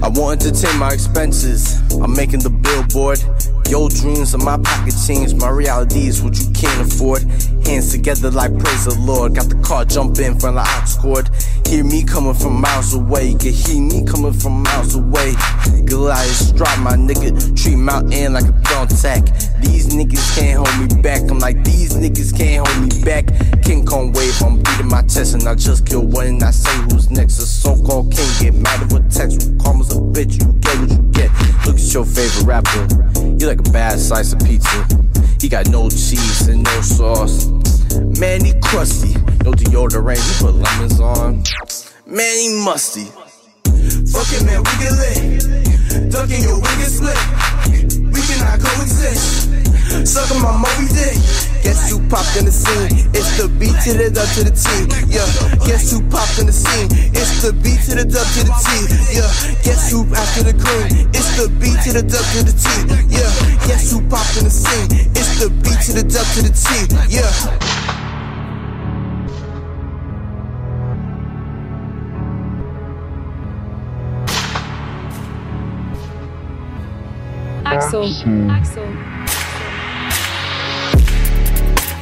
I 0.00 0.08
won't 0.08 0.40
entertain 0.40 0.78
my 0.78 0.96
expenses. 0.96 1.76
I'm 2.00 2.16
making 2.16 2.40
the 2.40 2.48
billboard. 2.48 3.20
Your 3.68 3.90
dreams 3.90 4.34
are 4.34 4.38
my 4.38 4.56
pocket 4.56 4.94
change. 5.06 5.34
My 5.34 5.50
reality 5.50 6.06
is 6.06 6.22
what 6.22 6.38
you 6.38 6.50
can't 6.52 6.80
afford. 6.80 7.22
Hands 7.66 7.92
together 7.92 8.30
like 8.30 8.58
praise 8.58 8.86
the 8.86 8.98
Lord. 8.98 9.34
Got 9.34 9.50
the 9.50 9.56
car 9.56 9.84
jump 9.84 10.18
in 10.18 10.40
front 10.40 10.56
of 10.56 10.64
the 10.64 10.70
ox 10.70 10.96
cord. 10.96 11.28
Hear 11.66 11.84
me 11.84 12.02
coming 12.02 12.32
from 12.32 12.62
miles 12.62 12.94
away. 12.94 13.34
Can 13.34 13.52
hear 13.52 13.82
me 13.82 14.06
coming 14.06 14.32
from 14.32 14.62
miles 14.62 14.94
away. 14.94 15.34
Goliath 15.84 16.28
strike 16.28 16.80
my 16.80 16.92
nigga. 16.96 17.30
Treat 17.62 17.76
mountain 17.76 18.32
like 18.32 18.44
a 18.44 18.56
thumbtack. 18.64 19.57
These 19.60 19.88
niggas 19.94 20.36
can't 20.36 20.66
hold 20.66 20.90
me 20.90 21.02
back. 21.02 21.22
I'm 21.30 21.38
like, 21.38 21.64
these 21.64 21.94
niggas 21.94 22.36
can't 22.36 22.66
hold 22.66 22.82
me 22.82 23.04
back. 23.04 23.26
King 23.62 23.84
Kong 23.84 24.12
wave, 24.12 24.40
I'm 24.42 24.62
beating 24.62 24.88
my 24.88 25.02
chest 25.02 25.34
and 25.34 25.46
I 25.48 25.54
just 25.54 25.86
kill 25.86 26.06
one 26.06 26.26
and 26.26 26.42
I 26.42 26.50
say 26.50 26.74
who's 26.90 27.10
next. 27.10 27.38
A 27.38 27.46
so 27.46 27.76
called 27.82 28.12
king 28.12 28.28
get 28.40 28.54
mad 28.54 28.82
at 28.82 28.92
what 28.92 29.10
text. 29.10 29.50
Karma's 29.58 29.92
a 29.92 30.00
bitch, 30.00 30.40
you 30.40 30.52
get 30.60 30.78
what 30.78 30.90
you 30.90 31.02
get. 31.12 31.30
Look 31.66 31.76
at 31.76 31.94
your 31.94 32.04
favorite 32.04 32.46
rapper. 32.46 32.88
You 33.38 33.46
like 33.46 33.60
a 33.60 33.70
bad 33.70 33.98
slice 33.98 34.32
of 34.32 34.40
pizza. 34.40 34.86
He 35.40 35.48
got 35.48 35.68
no 35.68 35.88
cheese 35.88 36.48
and 36.48 36.62
no 36.62 36.80
sauce. 36.80 37.46
Man, 38.18 38.44
he 38.44 38.52
crusty. 38.60 39.14
No 39.44 39.52
deodorant, 39.52 40.18
he 40.18 40.44
put 40.44 40.54
lemons 40.54 41.00
on. 41.00 41.42
Man, 42.06 42.36
he 42.38 42.64
musty. 42.64 43.04
Fuck 44.10 44.32
it, 44.32 44.44
man, 44.44 44.62
we 44.62 44.72
get 44.78 44.92
lit. 44.92 46.10
Ducking 46.10 46.42
your 46.42 46.56
wig 46.56 46.80
split. 46.88 47.47
Cannot 48.38 48.60
coexist. 48.62 49.50
Sucking 50.06 50.40
my 50.40 50.54
Moby 50.54 50.86
dick. 50.94 51.18
Guess 51.66 51.90
who 51.90 51.98
popped 52.08 52.36
in 52.38 52.44
the 52.44 52.54
scene? 52.54 53.10
It's 53.10 53.34
the 53.36 53.48
B 53.48 53.66
to 53.66 53.90
the 53.98 54.10
dub 54.14 54.30
to 54.38 54.46
the 54.46 54.54
T. 54.54 54.70
Yeah. 55.10 55.26
Guess 55.66 55.90
who 55.90 55.98
popped 56.08 56.38
in 56.38 56.46
the 56.46 56.52
scene? 56.52 56.86
It's 57.10 57.42
the 57.42 57.52
B 57.52 57.74
to 57.74 57.98
the 57.98 58.06
dub 58.06 58.26
to 58.38 58.46
the 58.46 58.54
T. 58.62 58.68
Yeah. 59.10 59.26
Guess 59.66 59.90
who 59.90 60.06
after 60.14 60.44
the 60.46 60.54
cream? 60.54 61.10
It's 61.10 61.34
the 61.34 61.50
B 61.58 61.74
to 61.82 61.90
the 61.98 62.02
dub 62.06 62.24
to 62.38 62.46
the 62.46 62.54
T. 62.54 62.66
Yeah. 63.10 63.26
Guess 63.66 63.90
who 63.90 64.06
popped 64.06 64.38
in 64.38 64.44
the 64.44 64.54
scene? 64.54 64.86
It's 65.18 65.42
the 65.42 65.50
B 65.50 65.74
to 65.74 65.92
the 65.98 66.04
dub 66.06 66.26
to 66.38 66.46
the 66.46 66.54
T. 66.54 66.68
Yeah. 67.10 68.07
Axel. 77.70 78.04
Axel. 78.50 79.07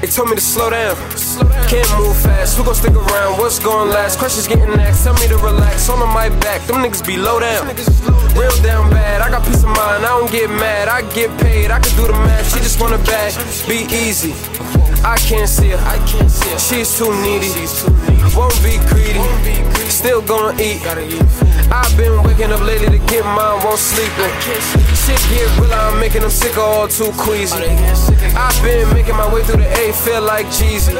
They 0.06 0.12
told 0.12 0.30
me 0.30 0.36
to 0.36 0.40
slow 0.40 0.70
down. 0.70 0.94
Can't 1.66 1.90
move 1.98 2.16
fast. 2.16 2.56
Who 2.56 2.62
gon' 2.62 2.76
stick 2.76 2.94
around? 2.94 3.40
What's 3.40 3.58
going 3.58 3.90
last? 3.90 4.20
Questions 4.20 4.46
getting 4.46 4.78
asked. 4.78 5.02
Tell 5.02 5.14
me 5.14 5.26
to 5.26 5.36
relax. 5.38 5.88
On 5.88 5.98
my 5.98 6.28
back. 6.46 6.64
Them 6.68 6.76
niggas 6.76 7.04
be 7.04 7.16
low 7.16 7.40
down. 7.40 7.66
Real 8.38 8.54
down 8.62 8.88
bad. 8.88 9.20
I 9.20 9.30
got 9.30 9.44
peace 9.44 9.64
of 9.64 9.70
mind. 9.70 10.06
I 10.06 10.14
don't 10.14 10.30
get 10.30 10.48
mad. 10.48 10.86
I 10.86 11.02
get 11.12 11.36
paid. 11.40 11.72
I 11.72 11.80
can 11.80 11.90
do 11.96 12.06
the 12.06 12.12
math. 12.12 12.54
She 12.54 12.60
just 12.60 12.80
wanna 12.80 12.98
bag. 12.98 13.34
Be 13.66 13.82
easy. 13.90 14.30
I 15.02 15.16
can't 15.26 15.48
see 15.48 15.70
her. 15.70 15.82
I 15.82 15.98
can't 16.06 16.30
see 16.30 16.50
her. 16.50 16.58
She's 16.60 16.96
too 16.96 17.10
needy. 17.26 17.50
Won't 18.36 18.54
be 18.62 18.78
greedy. 18.86 19.18
Still 19.90 20.22
gonna 20.22 20.54
eat. 20.62 20.86
I've 21.72 21.96
been 21.96 22.22
waking 22.22 22.52
up 22.52 22.60
lately 22.60 22.98
to 22.98 23.04
get 23.06 23.24
mine, 23.24 23.58
won't 23.64 23.78
sleep. 23.78 24.12
Shit 24.94 25.18
get 25.30 25.48
real, 25.58 25.72
I'm 25.72 25.98
making 25.98 26.22
them 26.22 26.30
sick 26.30 26.56
all 26.58 26.86
too 26.86 27.10
queasy. 27.16 27.56
I've 28.36 28.62
been 28.62 28.92
making 28.94 29.16
my 29.16 29.26
way 29.32 29.42
through 29.42 29.62
the 29.62 29.66
A, 29.66 29.92
feel 30.04 30.22
like 30.22 30.46
Jeezy. 30.46 30.92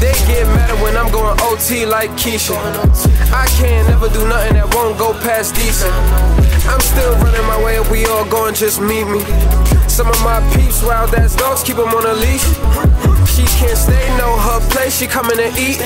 They 0.00 0.12
get 0.26 0.46
mad 0.56 0.74
when 0.82 0.96
I'm 0.96 1.10
going 1.12 1.38
OT 1.42 1.86
like 1.86 2.10
Keisha. 2.12 2.56
I 3.32 3.46
can't 3.58 3.88
never 3.88 4.08
do 4.08 4.26
nothing 4.26 4.54
that 4.54 4.74
won't 4.74 4.98
go 4.98 5.12
past 5.20 5.54
decent. 5.54 5.92
I'm 6.66 6.80
still 6.80 7.14
running 7.22 7.46
my 7.46 7.62
way, 7.62 7.78
we 7.90 8.06
all 8.06 8.24
going, 8.24 8.54
just 8.54 8.80
meet 8.80 9.04
me. 9.04 9.22
me. 9.22 9.66
Some 9.88 10.08
of 10.08 10.18
my 10.22 10.40
peeps, 10.54 10.82
wild 10.82 11.14
ass 11.14 11.36
dogs, 11.36 11.62
keep 11.62 11.76
them 11.76 11.88
on 11.88 12.04
a 12.04 12.14
leash. 12.14 12.44
She 13.30 13.44
can't 13.58 13.78
stay, 13.78 14.04
know 14.18 14.36
her 14.36 14.60
place, 14.70 14.98
she 14.98 15.06
coming 15.06 15.36
to 15.36 15.48
eat. 15.56 15.78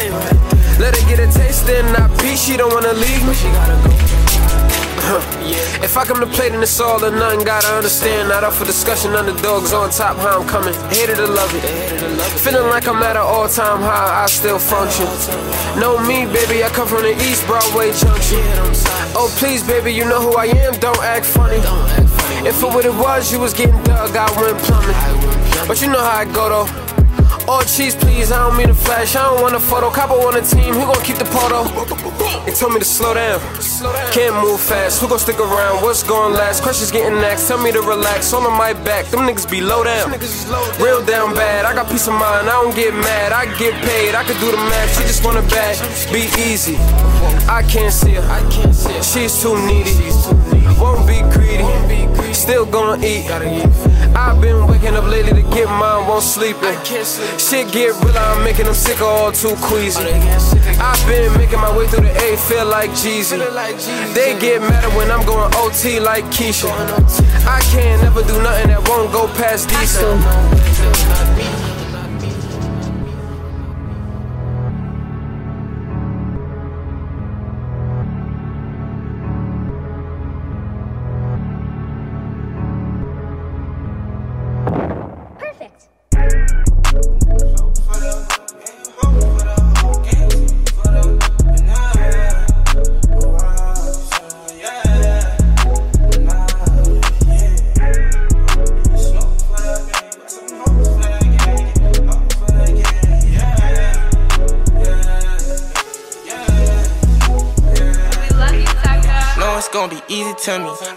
Let 0.80 0.96
her 0.96 1.04
get 1.08 1.20
a 1.20 1.30
taste, 1.30 1.66
then 1.66 1.92
not 1.92 2.10
peach, 2.18 2.38
she 2.38 2.56
don't 2.56 2.72
wanna 2.72 2.92
leave 2.94 3.22
me. 3.26 4.19
If 5.82 5.96
I 5.96 6.04
come 6.04 6.20
to 6.20 6.26
play, 6.26 6.50
then 6.50 6.62
it's 6.62 6.78
all 6.80 7.04
or 7.04 7.10
nothing. 7.10 7.44
Gotta 7.44 7.68
understand, 7.68 8.28
not 8.28 8.44
up 8.44 8.52
for 8.52 8.64
discussion. 8.64 9.14
Underdogs 9.14 9.72
on 9.72 9.90
top, 9.90 10.16
how 10.18 10.40
I'm 10.40 10.48
coming. 10.48 10.74
Hated 10.90 11.16
to 11.16 11.26
love 11.26 11.52
it. 11.54 11.62
Feeling 12.40 12.68
like 12.70 12.86
I'm 12.86 13.02
at 13.02 13.16
an 13.16 13.22
all 13.22 13.48
time 13.48 13.80
high, 13.80 14.24
I 14.24 14.26
still 14.26 14.58
function. 14.58 15.06
Know 15.80 15.98
me, 15.98 16.26
baby, 16.26 16.62
I 16.62 16.68
come 16.70 16.86
from 16.86 17.02
the 17.02 17.14
East 17.28 17.46
Broadway 17.46 17.92
Junction. 17.92 18.38
Oh, 19.16 19.32
please, 19.38 19.66
baby, 19.66 19.92
you 19.92 20.04
know 20.04 20.20
who 20.20 20.36
I 20.36 20.46
am, 20.46 20.74
don't 20.80 21.02
act 21.02 21.26
funny. 21.26 21.60
If 22.46 22.56
for 22.56 22.68
what 22.68 22.84
it 22.84 22.94
was, 22.94 23.32
you 23.32 23.40
was 23.40 23.54
getting 23.54 23.82
dug, 23.82 24.16
I 24.16 24.30
went 24.40 24.58
plumbing. 24.64 25.66
But 25.66 25.80
you 25.82 25.88
know 25.88 26.00
how 26.00 26.18
I 26.18 26.24
go 26.24 26.48
though. 26.48 26.90
All 27.48 27.62
cheese, 27.62 27.96
please. 27.96 28.30
I 28.30 28.38
don't 28.46 28.56
mean 28.56 28.68
to 28.68 28.74
flash. 28.74 29.16
I 29.16 29.22
don't 29.22 29.42
want 29.42 29.54
a 29.54 29.60
photo. 29.60 29.90
Capo 29.90 30.14
on 30.26 30.34
the 30.34 30.40
team. 30.40 30.74
Who 30.74 30.86
gon' 30.86 31.02
keep 31.02 31.16
the 31.16 31.24
photo? 31.24 31.64
They 32.44 32.52
told 32.52 32.72
me 32.72 32.78
to 32.78 32.84
slow 32.84 33.14
down. 33.14 33.40
Can't 34.12 34.34
move 34.42 34.60
fast. 34.60 35.00
Who 35.00 35.08
gon' 35.08 35.18
stick 35.18 35.38
around? 35.38 35.82
What's 35.82 36.02
going 36.02 36.34
last? 36.34 36.62
Questions 36.62 36.90
getting 36.90 37.20
next. 37.20 37.48
Tell 37.48 37.62
me 37.62 37.72
to 37.72 37.80
relax. 37.80 38.32
All 38.32 38.46
on 38.46 38.56
my 38.56 38.72
back. 38.72 39.06
Them 39.06 39.20
niggas 39.20 39.50
be 39.50 39.60
low 39.60 39.84
down. 39.84 40.12
Real 40.80 41.04
down 41.04 41.34
bad. 41.34 41.64
I 41.64 41.74
got 41.74 41.88
peace 41.88 42.06
of 42.06 42.14
mind. 42.14 42.48
I 42.48 42.62
don't 42.62 42.74
get 42.74 42.94
mad. 42.94 43.32
I 43.32 43.46
get 43.58 43.74
paid. 43.84 44.14
I 44.14 44.24
can 44.24 44.38
do 44.40 44.50
the 44.50 44.56
math. 44.56 44.96
She 44.96 45.02
just 45.02 45.24
wanna 45.24 45.42
bag. 45.42 45.76
Be 46.12 46.28
easy. 46.40 46.76
I 47.48 47.62
can't 47.68 47.92
see 47.92 48.14
her. 48.14 49.02
She's 49.02 49.42
too 49.42 49.56
needy. 49.66 49.94
Won't 50.80 51.06
be 51.06 51.20
greedy. 51.34 52.32
Still 52.32 52.64
gonna 52.64 53.04
eat. 53.04 53.28
I've 54.20 54.38
been 54.38 54.66
waking 54.66 54.94
up 54.96 55.04
lately 55.04 55.42
to 55.42 55.48
get 55.48 55.66
mine, 55.66 56.06
won't 56.06 56.22
sleep 56.22 56.56
in. 56.62 56.76
Shit 57.38 57.72
get 57.72 57.94
real, 58.04 58.16
I'm 58.16 58.44
making 58.44 58.66
them 58.66 58.74
sick 58.74 59.00
all 59.00 59.32
too 59.32 59.56
queasy. 59.62 60.04
I've 60.78 61.06
been 61.08 61.32
making 61.38 61.58
my 61.58 61.74
way 61.74 61.86
through 61.86 62.04
the 62.04 62.12
A, 62.12 62.36
feel 62.36 62.66
like 62.66 62.90
Jeezy. 62.90 63.38
They 64.14 64.38
get 64.38 64.60
madder 64.60 64.90
when 64.96 65.10
I'm 65.10 65.24
going 65.24 65.50
OT 65.56 66.00
like 66.00 66.24
Keisha. 66.26 66.70
I 67.46 67.60
can't 67.72 68.02
never 68.02 68.22
do 68.22 68.42
nothing 68.42 68.68
that 68.68 68.86
won't 68.88 69.10
go 69.10 69.26
past 69.38 69.70
decent. 69.70 71.59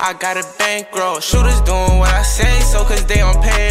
I 0.05 0.12
got 0.12 0.36
a 0.36 0.45
bankroll. 0.60 1.22
Shooters 1.22 1.62
doing 1.62 1.98
what 1.98 2.12
I 2.13 2.24
say, 2.24 2.60
so 2.60 2.83
cause 2.83 3.05
they 3.05 3.22
on 3.22 3.41
payroll. 3.41 3.62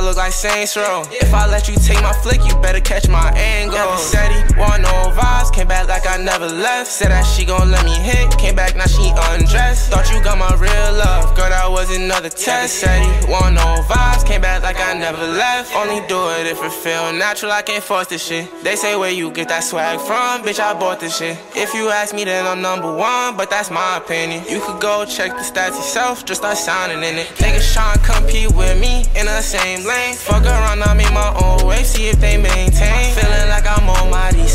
I 0.00 0.02
look 0.02 0.16
like 0.16 0.32
Saints 0.32 0.78
Row. 0.78 1.02
If 1.12 1.34
I 1.34 1.46
let 1.46 1.68
you 1.68 1.76
take 1.76 2.00
my 2.00 2.14
flick, 2.24 2.40
you 2.48 2.56
better 2.62 2.80
catch 2.80 3.06
my 3.06 3.30
angle. 3.36 3.98
Said 3.98 4.32
he 4.32 4.58
want 4.58 4.80
no 4.80 5.12
vibes, 5.12 5.52
came 5.52 5.68
back 5.68 5.88
like 5.88 6.08
I 6.08 6.16
never 6.16 6.48
left. 6.48 6.90
Said 6.90 7.10
that 7.10 7.24
she 7.24 7.44
gon' 7.44 7.70
let 7.70 7.84
me 7.84 7.92
hit, 7.92 8.32
came 8.38 8.56
back 8.56 8.74
now 8.74 8.86
she 8.86 9.12
undressed. 9.28 9.92
Thought 9.92 10.10
you 10.10 10.24
got 10.24 10.38
my 10.38 10.48
real 10.56 10.92
love, 10.96 11.36
girl, 11.36 11.50
that 11.50 11.70
was 11.70 11.94
another 11.94 12.30
test. 12.30 12.76
Said 12.80 12.96
he 13.02 13.30
want 13.30 13.56
no 13.56 13.84
vibes, 13.92 14.26
came 14.26 14.40
back 14.40 14.62
like 14.62 14.80
I 14.80 14.94
never 14.94 15.20
left. 15.20 15.76
Only 15.76 16.00
do 16.08 16.16
it 16.40 16.46
if 16.46 16.64
it 16.64 16.72
feel 16.72 17.12
natural, 17.12 17.52
I 17.52 17.60
can't 17.60 17.84
force 17.84 18.06
this 18.06 18.24
shit. 18.24 18.48
They 18.64 18.76
say 18.76 18.96
where 18.96 19.12
you 19.12 19.30
get 19.30 19.48
that 19.48 19.64
swag 19.64 20.00
from, 20.00 20.42
bitch, 20.48 20.60
I 20.60 20.72
bought 20.72 21.00
this 21.00 21.18
shit. 21.18 21.36
If 21.54 21.74
you 21.74 21.90
ask 21.90 22.14
me, 22.14 22.24
then 22.24 22.46
I'm 22.46 22.62
number 22.62 22.88
one, 22.88 23.36
but 23.36 23.50
that's 23.50 23.70
my 23.70 23.98
opinion. 23.98 24.44
You 24.48 24.62
could 24.62 24.80
go 24.80 25.04
check 25.04 25.32
the 25.32 25.44
stats 25.44 25.76
yourself, 25.76 26.24
just 26.24 26.40
start 26.40 26.56
signing 26.56 27.04
in 27.04 27.18
it. 27.18 27.26
Niggas 27.36 27.76
tryna 27.76 28.00
compete 28.02 28.50
with 28.56 28.80
me 28.80 29.04
in 29.14 29.26
the 29.26 29.42
same 29.42 29.89
lane. 29.90 30.14
Fuck 30.14 30.44
around, 30.44 30.82
I 30.82 30.94
make 30.94 31.12
my 31.12 31.30
own 31.42 31.66
way, 31.66 31.82
see 31.82 32.06
if 32.08 32.18
they 32.20 32.36
maintain. 32.36 33.14
Feeling 33.16 33.48
like 33.54 33.66
I'm 33.66 33.88
on 33.88 34.10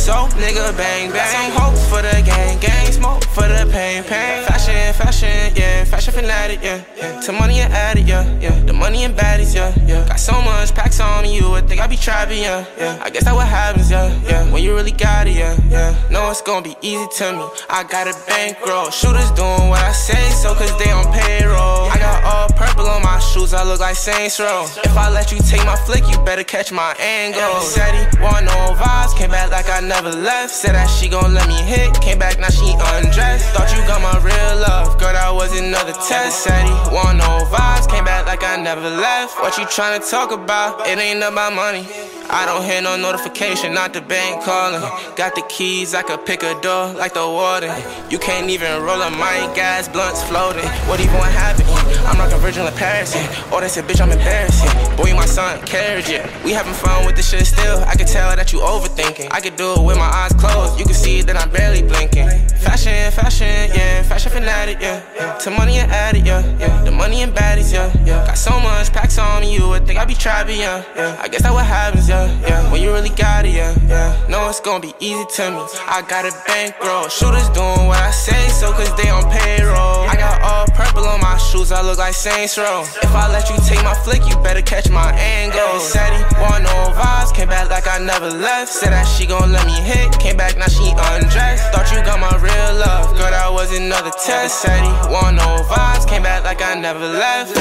so 0.05 0.27
nigga 0.37 0.69
bang 0.77 1.11
bang. 1.11 1.33
Some 1.33 1.51
hope 1.57 1.77
for 1.89 2.01
the 2.01 2.21
gang, 2.21 2.59
gang 2.59 2.91
smoke 2.91 3.23
for 3.25 3.47
the 3.47 3.67
pain, 3.71 4.03
pain. 4.03 4.45
Fashion, 4.45 4.93
fashion, 4.93 5.51
yeah, 5.55 5.83
fashion 5.83 6.13
fanatic, 6.13 6.59
yeah, 6.61 6.83
yeah. 6.95 7.19
To 7.21 7.31
money 7.31 7.59
and 7.61 7.73
addict, 7.73 8.07
yeah, 8.07 8.23
yeah. 8.39 8.59
The 8.65 8.73
money 8.73 9.03
and 9.03 9.15
baddies, 9.15 9.55
yeah, 9.55 9.73
yeah. 9.87 10.07
Got 10.07 10.19
so 10.19 10.39
much 10.41 10.75
packs 10.75 10.99
on 10.99 11.23
me, 11.23 11.35
you 11.35 11.49
would 11.49 11.67
think 11.67 11.81
I 11.81 11.87
be 11.87 11.97
trapping, 11.97 12.43
yeah, 12.43 12.65
yeah. 12.77 13.01
I 13.01 13.09
guess 13.09 13.23
that 13.23 13.33
what 13.33 13.47
happens, 13.47 13.89
yeah, 13.89 14.13
yeah. 14.29 14.51
When 14.51 14.61
you 14.61 14.75
really 14.75 14.91
got 14.91 15.25
it, 15.27 15.37
yeah, 15.37 15.57
yeah. 15.69 15.95
Know 16.11 16.29
it's 16.29 16.43
gonna 16.43 16.61
be 16.61 16.75
easy 16.81 17.07
to 17.17 17.33
me. 17.33 17.45
I 17.69 17.83
got 17.83 18.05
a 18.07 18.13
bankroll, 18.27 18.91
shooters 18.91 19.31
doing 19.31 19.69
what 19.73 19.81
I 19.81 19.91
say, 19.91 20.21
so 20.37 20.53
cause 20.53 20.77
they 20.77 20.91
on 20.91 21.05
payroll. 21.11 21.89
I 21.89 21.97
got 21.97 22.23
all 22.23 22.49
purple 22.49 22.85
on 22.85 23.01
my 23.01 23.17
shoes, 23.19 23.55
I 23.55 23.63
look 23.63 23.79
like 23.79 23.95
Saints 23.95 24.39
Row. 24.39 24.67
If 24.83 24.95
I 24.95 25.09
let 25.09 25.24
you 25.31 25.39
take 25.39 25.65
my 25.65 25.75
flick, 25.75 26.03
you 26.09 26.17
better 26.23 26.43
catch 26.43 26.71
my 26.71 26.93
angle. 26.99 27.61
Said 27.61 27.93
he 27.93 28.21
want 28.21 28.45
no 28.45 28.75
vibes, 28.75 29.17
came 29.17 29.31
back 29.31 29.51
like 29.51 29.69
I 29.69 29.79
never 29.79 30.11
left. 30.11 30.51
Said 30.51 30.75
that 30.75 30.87
she 30.87 31.09
gon' 31.09 31.33
let 31.33 31.47
me 31.47 31.55
hit, 31.63 31.99
came 32.01 32.19
back 32.19 32.39
now 32.39 32.49
she 32.49 32.71
undressed. 32.95 33.49
Thought 33.55 33.71
you 33.75 33.81
got 33.87 34.01
my 34.01 34.17
real 34.19 34.55
love, 34.61 34.99
girl, 34.99 35.13
that 35.13 35.33
was 35.33 35.57
another 35.57 35.93
test. 35.93 36.43
Said 36.43 36.65
he 36.65 36.73
want 36.93 37.17
no 37.17 37.45
vibes, 37.49 37.89
came 37.89 38.03
back 38.03 38.25
like 38.25 38.43
I 38.43 38.57
never 38.61 38.89
left. 38.89 39.39
What 39.39 39.57
you 39.57 39.65
tryna 39.65 40.07
talk 40.09 40.31
about? 40.31 40.87
It 40.87 40.99
ain't 40.99 41.23
about 41.23 41.53
money. 41.53 41.87
I 42.29 42.45
don't 42.45 42.63
hear 42.63 42.81
no 42.81 42.97
notification, 42.97 43.73
not 43.73 43.93
the 43.93 44.01
bank 44.01 44.43
calling. 44.43 44.81
Got 45.15 45.35
the 45.35 45.43
keys, 45.47 45.93
I 45.93 46.01
could 46.01 46.25
pick 46.25 46.41
a 46.43 46.59
door 46.59 46.91
like 46.93 47.13
the 47.13 47.25
warden. 47.25 47.71
You 48.09 48.17
can't 48.17 48.49
even 48.49 48.81
roll 48.81 49.01
a 49.01 49.11
mine, 49.11 49.53
gas, 49.53 49.87
blunts 49.87 50.23
floating. 50.23 50.65
What 50.89 50.99
even 50.99 51.15
happened? 51.15 51.69
I'm 52.05 52.19
a 52.19 52.37
virgin 52.37 52.65
of 52.65 52.75
Paris. 52.75 53.13
Oh, 53.51 53.59
they 53.61 53.67
said, 53.67 53.85
bitch, 53.85 54.01
I'm 54.01 54.11
embarrassing. 54.11 54.69
Boy, 54.97 55.14
my 55.15 55.25
son, 55.25 55.65
carriage, 55.65 56.09
yeah. 56.09 56.25
We 56.43 56.51
having 56.51 56.73
fun 56.73 57.05
with 57.05 57.15
this 57.15 57.29
shit 57.29 57.45
still. 57.45 57.79
I 57.83 57.95
can 57.95 58.07
tell 58.07 58.35
that 58.35 58.51
you 58.53 58.59
overthinking. 58.59 59.29
I 59.31 59.39
could 59.41 59.55
do 59.55 59.73
it 59.73 59.83
with 59.83 59.97
my 59.97 60.11
eyes 60.21 60.33
closed. 60.33 60.79
You 60.79 60.85
can 60.85 60.93
see 60.93 61.21
that 61.21 61.35
I'm 61.35 61.49
barely 61.49 61.81
blinking. 61.81 62.27
Fashion, 62.59 63.11
fashion, 63.11 63.71
yeah. 63.73 64.03
Fashion 64.03 64.31
fanatic, 64.31 64.77
yeah. 64.81 65.37
To 65.39 65.51
money 65.51 65.77
and 65.77 65.91
addict, 65.91 66.25
yeah. 66.25 66.43
yeah. 66.59 66.83
The 66.83 66.91
money 66.91 67.21
and 67.21 67.33
baddies, 67.33 67.73
yeah. 67.73 67.91
yeah. 68.05 68.25
Got 68.25 68.37
so 68.37 68.59
much 68.59 68.91
packs 68.91 69.17
on 69.17 69.41
me, 69.41 69.53
you 69.53 69.67
would 69.69 69.85
think 69.85 69.99
I 69.99 70.05
be 70.05 70.13
trapping, 70.13 70.59
yeah. 70.59 70.83
yeah. 70.95 71.17
I 71.21 71.27
guess 71.27 71.43
that 71.43 71.53
what 71.53 71.65
happens, 71.65 72.07
yeah. 72.07 72.25
yeah. 72.41 72.71
When 72.71 72.81
you 72.81 72.91
really 72.91 73.09
got 73.09 73.45
it, 73.45 73.53
yeah. 73.53 73.75
yeah. 73.87 74.27
Know 74.29 74.47
it's 74.49 74.59
gonna 74.59 74.79
be 74.79 74.93
easy 74.99 75.25
to 75.35 75.51
me. 75.51 75.61
I 75.87 76.03
got 76.07 76.25
a 76.25 76.31
bankroll. 76.47 77.07
Shooters 77.09 77.49
doing 77.49 77.87
what 77.87 77.99
I 77.99 78.11
say, 78.11 78.47
so 78.49 78.71
cause 78.71 78.93
they 78.95 79.09
on 79.09 79.23
payroll. 79.31 80.05
I 80.07 80.15
got 80.15 80.41
all 80.41 80.65
purple 80.67 81.05
on 81.05 81.21
my 81.21 81.37
shoes, 81.37 81.71
I 81.71 81.81
look 81.81 81.97
like 81.97 82.13
Saints 82.13 82.57
Row. 82.57 82.81
If 82.81 83.13
I 83.15 83.31
let 83.31 83.49
you 83.49 83.57
take 83.67 83.83
my 83.83 83.93
flick, 83.93 84.21
you 84.27 84.35
better 84.43 84.61
catch 84.61 84.89
my 84.89 84.94
angle. 85.03 85.79
Said 85.79 86.13
he 86.13 86.23
want 86.39 86.63
no 86.63 86.93
vibes, 86.95 87.33
came 87.33 87.49
back 87.49 87.69
like 87.69 87.87
I 87.87 87.99
never 87.99 88.29
left. 88.29 88.71
Said 88.71 88.91
that 88.91 89.03
she 89.03 89.25
gon' 89.25 89.51
let 89.51 89.65
me 89.65 89.75
hit, 89.81 90.17
came 90.19 90.37
back 90.37 90.57
now 90.57 90.67
she 90.67 90.91
undressed. 90.91 91.71
Thought 91.73 91.91
you 91.91 91.99
got 92.05 92.19
my 92.19 92.31
real 92.39 92.71
love, 92.79 93.11
girl, 93.17 93.31
that 93.31 93.51
was 93.51 93.75
another 93.75 94.11
test. 94.11 94.61
Said 94.61 94.79
he 94.83 94.91
want 95.11 95.37
no 95.37 95.63
vibes, 95.67 96.07
came 96.07 96.23
back 96.23 96.43
like 96.43 96.61
I 96.61 96.75
never 96.75 97.07
left. 97.07 97.57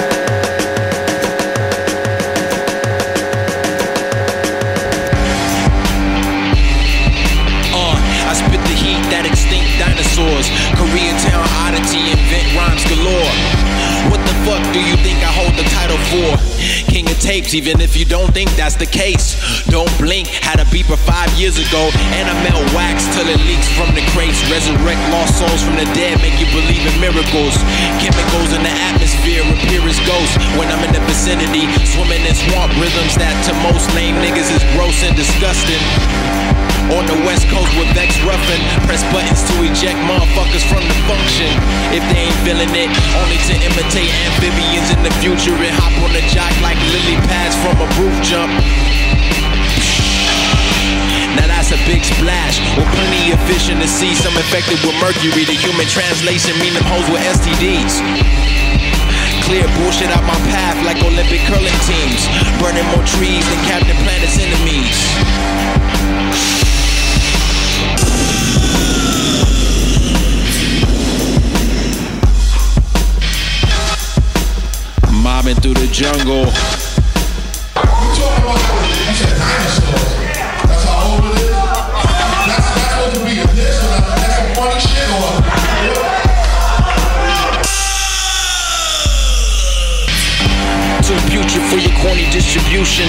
Uh, 7.75 7.97
I 8.31 8.33
spit 8.39 8.63
the 8.63 8.77
heat 8.79 9.03
that 9.11 9.27
extinct 9.27 9.75
dinosaurs. 9.83 10.47
Koreatown 10.79 11.47
oddity, 11.67 12.15
invent 12.15 12.47
rhymes 12.55 12.85
galore. 12.87 13.35
What 14.11 14.21
the 14.23 14.35
fuck 14.47 14.63
do 14.73 14.81
you 14.81 14.97
think 15.03 15.19
I 15.25 15.33
hold 15.33 15.55
the 15.59 15.67
title 15.75 15.99
for? 16.13 16.54
Tapes, 17.25 17.57
even 17.57 17.81
if 17.81 17.97
you 17.97 18.05
don't 18.05 18.29
think 18.37 18.53
that's 18.53 18.77
the 18.77 18.85
case. 18.85 19.41
Don't 19.73 19.89
blink, 19.97 20.29
had 20.29 20.61
a 20.61 20.69
beeper 20.69 21.01
five 21.09 21.33
years 21.41 21.57
ago. 21.57 21.89
And 22.21 22.29
I 22.29 22.37
melt 22.45 22.61
wax 22.77 23.09
till 23.17 23.25
it 23.25 23.41
leaks 23.49 23.65
from 23.73 23.97
the 23.97 24.05
crates. 24.13 24.37
Resurrect 24.53 25.01
lost 25.09 25.41
souls 25.41 25.65
from 25.65 25.81
the 25.81 25.89
dead, 25.97 26.21
make 26.21 26.37
you 26.37 26.45
believe 26.53 26.85
in 26.85 26.93
miracles. 27.01 27.57
Chemicals 27.97 28.53
in 28.53 28.61
the 28.61 28.75
atmosphere 28.93 29.41
appear 29.41 29.81
as 29.89 29.97
ghosts. 30.05 30.37
When 30.61 30.69
I'm 30.69 30.85
in 30.85 30.93
the 30.93 31.01
vicinity. 31.09 31.65
Swimming 31.97 32.29
in 32.29 32.37
swamp 32.37 32.77
rhythms 32.77 33.17
that 33.17 33.33
to 33.49 33.57
most 33.73 33.89
lame 33.97 34.21
niggas 34.21 34.53
is 34.53 34.61
gross 34.77 35.01
and 35.01 35.17
disgusting. 35.17 35.81
On 36.93 37.01
the 37.09 37.17
west 37.25 37.49
coast 37.49 37.73
with 37.81 37.89
Vex 37.97 38.13
Ruffin, 38.21 38.61
press 38.85 39.01
buttons 39.09 39.41
to 39.49 39.55
eject 39.65 39.97
motherfuckers 40.05 40.61
from 40.69 40.85
the 40.85 40.97
function. 41.09 41.49
If 41.97 42.05
they 42.13 42.29
ain't 42.29 42.41
feeling 42.45 42.69
it, 42.77 42.93
only 43.17 43.41
to 43.49 43.55
imitate 43.57 44.13
amphibians 44.29 44.93
in 44.93 45.01
the 45.01 45.15
future 45.25 45.57
and 45.57 45.73
hop 45.73 45.97
on 46.05 46.13
the 46.13 46.21
jock 46.29 46.53
like 46.61 46.77
lily 46.93 47.14
pads 47.29 47.55
from 47.63 47.77
a 47.79 47.89
roof 48.01 48.17
jump. 48.23 48.53
Now 51.37 51.47
that's 51.51 51.73
a 51.73 51.81
big 51.87 52.05
splash. 52.05 52.59
With 52.77 52.89
plenty 52.95 53.33
of 53.33 53.41
fish 53.47 53.69
in 53.71 53.79
the 53.79 53.89
sea, 53.89 54.15
some 54.15 54.35
infected 54.37 54.79
with 54.87 54.95
mercury. 55.03 55.45
The 55.45 55.59
human 55.59 55.87
translation 55.87 56.59
mean 56.59 56.75
them 56.75 56.87
hoes 56.87 57.07
with 57.11 57.23
STDs. 57.23 58.03
Clear 59.45 59.67
bullshit 59.77 60.09
out 60.09 60.25
my 60.25 60.39
path 60.49 60.79
like 60.87 61.03
Olympic 61.05 61.41
curling 61.51 61.79
teams. 61.85 62.25
Burning 62.63 62.87
more 62.97 63.05
trees 63.05 63.45
than 63.45 63.61
Captain 63.69 63.97
Planet's 64.03 64.39
enemies. 64.41 64.99
Mobbing 75.23 75.57
through 75.57 75.75
the 75.75 75.89
jungle. 75.93 76.74
Distribution. 92.45 93.09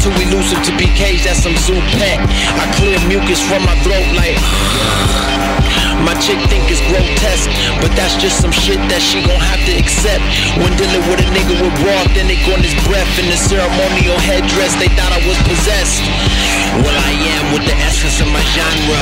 Too 0.00 0.14
elusive 0.22 0.62
to 0.62 0.72
be 0.76 0.86
caged 0.94 1.26
as 1.26 1.42
some 1.42 1.56
zoo 1.56 1.80
pet. 1.98 2.18
I 2.62 2.72
clear 2.76 2.98
mucus 3.08 3.40
from 3.42 3.64
my 3.66 3.74
throat 3.82 4.06
like. 4.14 5.61
My 6.02 6.18
chick 6.18 6.38
think 6.50 6.66
it's 6.66 6.82
grotesque, 6.90 7.46
but 7.78 7.94
that's 7.94 8.18
just 8.18 8.42
some 8.42 8.50
shit 8.50 8.82
that 8.90 8.98
she 8.98 9.22
gon' 9.22 9.38
have 9.38 9.62
to 9.70 9.72
accept. 9.78 10.22
When 10.58 10.74
dealing 10.74 11.02
with 11.06 11.22
a 11.22 11.28
nigga 11.30 11.54
with 11.62 11.74
raw 11.78 12.02
authentic 12.02 12.42
on 12.50 12.58
his 12.58 12.74
breath 12.82 13.06
in 13.22 13.30
the 13.30 13.38
ceremonial 13.38 14.18
headdress, 14.18 14.74
they 14.82 14.90
thought 14.98 15.14
I 15.14 15.22
was 15.22 15.38
possessed. 15.46 16.02
Well, 16.82 16.98
I 17.06 17.14
am 17.38 17.54
with 17.54 17.64
the 17.70 17.76
essence 17.86 18.18
of 18.18 18.26
my 18.34 18.42
genre. 18.50 19.00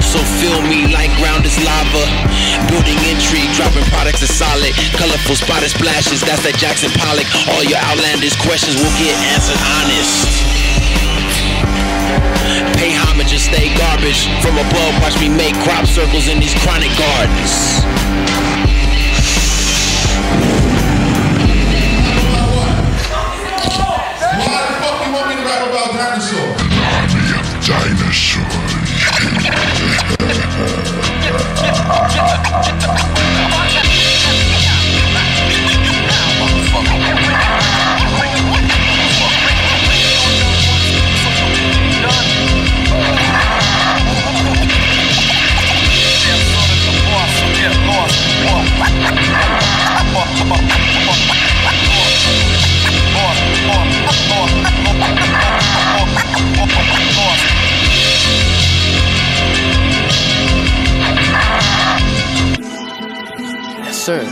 So 0.00 0.16
feel 0.40 0.64
me 0.64 0.88
like 0.88 1.12
ground 1.20 1.44
is 1.44 1.60
lava. 1.60 2.04
Building 2.72 2.96
intrigue, 3.04 3.52
dropping 3.52 3.84
products 3.92 4.24
are 4.24 4.32
solid. 4.32 4.72
Colorful 4.96 5.36
spotted 5.36 5.68
splashes, 5.70 6.24
that's 6.24 6.40
that 6.48 6.56
Jackson 6.56 6.88
Pollock. 6.96 7.28
All 7.52 7.62
your 7.68 7.84
outlandish 7.84 8.34
questions 8.40 8.80
will 8.80 8.96
get 8.96 9.12
answered 9.36 9.60
honest. 9.60 10.49
Pay 12.76 12.92
homage 12.92 13.32
and 13.32 13.40
stay 13.40 13.74
garbage. 13.76 14.28
From 14.42 14.58
above, 14.58 15.02
watch 15.02 15.18
me 15.20 15.28
make 15.28 15.54
crop 15.64 15.86
circles 15.86 16.28
in 16.28 16.40
these 16.40 16.54
chronic 16.54 16.90
gardens. 16.96 17.80
Yes, 31.22 31.60
sir. 64.00 64.24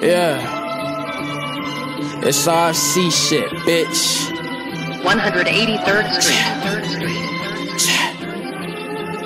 Yeah. 0.00 0.38
It's 2.22 2.46
RC 2.46 3.10
shit, 3.10 3.50
bitch. 3.66 4.30
183rd 5.02 6.06
Street. 6.20 8.09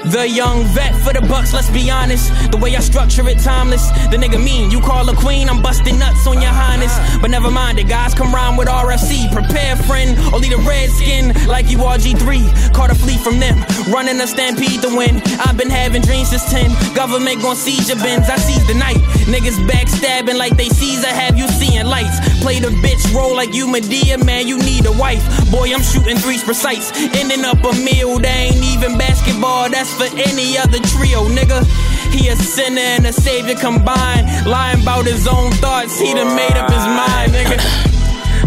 The 0.04 0.28
young 0.28 0.64
vet 0.76 0.94
for 1.00 1.14
the 1.14 1.22
bucks, 1.22 1.54
let's 1.54 1.70
be 1.70 1.90
honest. 1.90 2.28
The 2.50 2.58
way 2.58 2.76
I 2.76 2.80
structure 2.80 3.26
it, 3.26 3.38
timeless. 3.38 3.88
The 4.12 4.18
nigga 4.18 4.42
mean, 4.42 4.70
you 4.70 4.80
call 4.80 5.08
a 5.08 5.16
queen, 5.16 5.48
I'm 5.48 5.62
busting 5.62 5.98
nuts 5.98 6.26
on 6.26 6.42
your 6.42 6.52
highness. 6.52 6.92
But 7.22 7.30
never 7.30 7.50
mind 7.50 7.78
it, 7.78 7.88
guys 7.88 8.12
come 8.12 8.32
rhyme 8.34 8.56
with 8.56 8.68
RFC. 8.68 9.32
Prepare, 9.32 9.76
friend, 9.76 10.18
only 10.34 10.50
the 10.50 10.58
red 10.58 10.90
skin, 10.90 11.32
like 11.48 11.70
you 11.70 11.78
RG3. 11.78 12.74
Caught 12.74 12.90
a 12.90 12.94
fleet 12.94 13.20
from 13.20 13.40
them, 13.40 13.64
running 13.88 14.20
a 14.20 14.26
stampede 14.26 14.82
to 14.82 14.94
win. 14.94 15.22
I've 15.40 15.56
been 15.56 15.70
having 15.70 16.02
dreams 16.02 16.28
since 16.28 16.44
10. 16.52 16.94
Government 16.94 17.40
gon' 17.40 17.56
seize 17.56 17.88
your 17.88 17.98
bins, 17.98 18.28
I 18.28 18.36
seize 18.36 18.66
the 18.66 18.74
night. 18.74 19.00
Niggas 19.24 19.56
backstabbing 19.66 20.36
like 20.36 20.56
they 20.56 20.68
Caesar, 20.68 21.08
have 21.08 21.38
you 21.38 21.48
seeing 21.48 21.86
lights? 21.86 22.20
Play 22.42 22.60
the 22.60 22.68
bitch 22.84 23.14
role 23.14 23.34
like 23.34 23.54
you 23.54 23.66
Medea, 23.66 24.18
man, 24.18 24.46
you 24.46 24.58
need 24.58 24.84
a 24.84 24.92
wife. 24.92 25.24
Boy, 25.50 25.72
I'm 25.72 25.82
shooting 25.82 26.18
threes 26.18 26.44
precise. 26.44 26.92
Ending 27.16 27.44
up 27.44 27.64
a 27.64 27.72
meal, 27.72 28.18
they 28.18 28.52
ain't 28.52 28.64
even 28.64 28.98
basketball, 28.98 29.70
that's 29.70 29.93
for 29.94 30.08
any 30.16 30.58
other 30.58 30.78
trio, 30.78 31.24
nigga. 31.28 31.64
He 32.12 32.28
a 32.28 32.36
sinner 32.36 32.80
and 32.80 33.06
a 33.06 33.12
savior 33.12 33.54
combined. 33.54 34.46
Lying 34.46 34.82
about 34.82 35.06
his 35.06 35.26
own 35.26 35.50
thoughts, 35.52 35.98
he 35.98 36.12
done 36.12 36.34
made 36.36 36.56
up 36.56 36.70
his 36.70 36.86
mind, 36.86 37.32
nigga. 37.32 37.93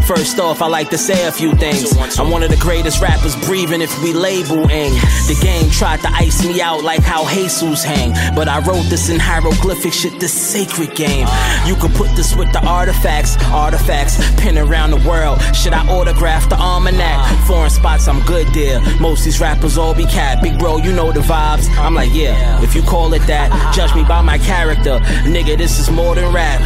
First 0.07 0.39
off, 0.39 0.61
I 0.61 0.67
like 0.67 0.89
to 0.91 0.97
say 0.97 1.27
a 1.27 1.31
few 1.33 1.53
things. 1.55 1.91
I'm 2.17 2.31
one 2.31 2.41
of 2.41 2.49
the 2.49 2.55
greatest 2.55 3.01
rappers 3.01 3.35
breathing 3.45 3.81
if 3.81 3.91
we 4.01 4.13
label 4.13 4.69
ing. 4.69 4.93
The 5.27 5.37
game 5.41 5.69
tried 5.69 5.99
to 5.99 6.07
ice 6.07 6.47
me 6.47 6.61
out 6.61 6.81
like 6.81 7.01
how 7.03 7.27
Jesus 7.27 7.83
hang. 7.83 8.13
But 8.33 8.47
I 8.47 8.59
wrote 8.59 8.85
this 8.89 9.09
in 9.09 9.19
hieroglyphic 9.19 9.91
shit, 9.91 10.17
this 10.17 10.31
sacred 10.31 10.95
game. 10.95 11.27
You 11.65 11.75
can 11.75 11.91
put 11.91 12.15
this 12.15 12.33
with 12.37 12.53
the 12.53 12.65
artifacts, 12.65 13.35
artifacts, 13.47 14.17
pin 14.39 14.57
around 14.57 14.91
the 14.91 15.09
world. 15.09 15.41
Should 15.53 15.73
I 15.73 15.85
autograph 15.89 16.47
the 16.47 16.55
almanac? 16.55 17.45
Foreign 17.45 17.69
spots, 17.69 18.07
I'm 18.07 18.21
good 18.21 18.47
there. 18.53 18.79
Most 19.01 19.25
these 19.25 19.41
rappers 19.41 19.77
all 19.77 19.93
be 19.93 20.05
cat. 20.05 20.41
Big 20.41 20.57
bro, 20.57 20.77
you 20.77 20.93
know 20.93 21.11
the 21.11 21.19
vibes. 21.19 21.67
I'm 21.77 21.95
like, 21.95 22.13
yeah, 22.13 22.63
if 22.63 22.75
you 22.75 22.81
call 22.81 23.13
it 23.13 23.23
that, 23.27 23.51
judge 23.75 23.93
me 23.93 24.05
by 24.05 24.21
my 24.21 24.37
character. 24.37 24.99
Nigga, 25.25 25.57
this 25.57 25.79
is 25.79 25.91
more 25.91 26.15
than 26.15 26.33
rap. 26.33 26.61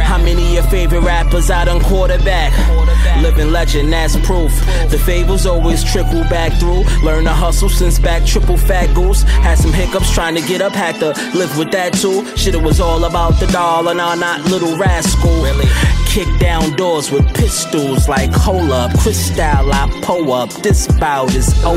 How 0.00 0.16
many 0.16 0.42
of 0.42 0.52
your 0.54 0.62
favorite 0.64 1.02
rappers 1.02 1.50
I 1.50 1.66
done 1.66 1.82
quarterback? 1.82 2.77
Living 3.22 3.50
legend, 3.50 3.92
that's 3.92 4.16
proof. 4.26 4.52
The 4.90 4.98
fables 4.98 5.46
always 5.46 5.82
trickle 5.82 6.22
back 6.24 6.52
through. 6.60 6.84
Learn 7.02 7.24
to 7.24 7.32
hustle 7.32 7.68
since 7.68 7.98
back 7.98 8.24
triple 8.24 8.56
fat 8.56 8.94
goose. 8.94 9.22
Had 9.22 9.58
some 9.58 9.72
hiccups 9.72 10.12
trying 10.12 10.34
to 10.34 10.42
get 10.42 10.60
up, 10.60 10.72
had 10.72 10.96
to 11.00 11.08
live 11.36 11.56
with 11.58 11.70
that 11.72 11.94
too. 11.94 12.24
Shit, 12.36 12.54
it 12.54 12.62
was 12.62 12.80
all 12.80 13.04
about 13.04 13.40
the 13.40 13.46
dollar, 13.48 13.94
nah, 13.94 14.14
not 14.14 14.44
little 14.44 14.76
rascal. 14.78 15.42
Really? 15.42 15.97
Kick 16.08 16.38
down 16.40 16.74
doors 16.74 17.12
with 17.12 17.26
pistols 17.34 18.08
like 18.08 18.32
hold 18.32 18.70
up, 18.70 18.98
crystal, 18.98 19.70
I 19.72 20.00
pull 20.02 20.32
up. 20.32 20.50
This 20.62 20.88
bout 20.98 21.34
is 21.34 21.48
over. 21.64 21.76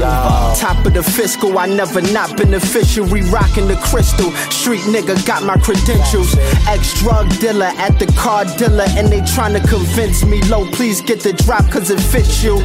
Top 0.58 0.86
of 0.86 0.94
the 0.94 1.04
fiscal, 1.04 1.60
I 1.60 1.67
never 1.67 2.02
not 2.02 2.38
beneficial. 2.38 3.06
We 3.06 3.22
rockin' 3.30 3.67
the 3.67 3.76
crystal. 3.76 4.32
Street 4.50 4.82
nigga 4.82 5.24
got 5.28 5.44
my 5.44 5.58
credentials. 5.58 6.34
Ex 6.67 7.00
drug 7.02 7.30
dealer 7.39 7.72
at 7.78 8.00
the 8.00 8.08
car 8.13 8.46
dealer, 8.58 8.86
and 8.98 9.10
they 9.10 9.20
tryna 9.20 9.67
convince 9.67 10.24
me 10.26 10.41
low. 10.44 10.65
Please 10.72 11.02
get 11.02 11.20
the 11.20 11.34
drop, 11.34 11.70
cause 11.70 11.91
it 11.91 12.00
fits 12.00 12.41
you. 12.41 12.56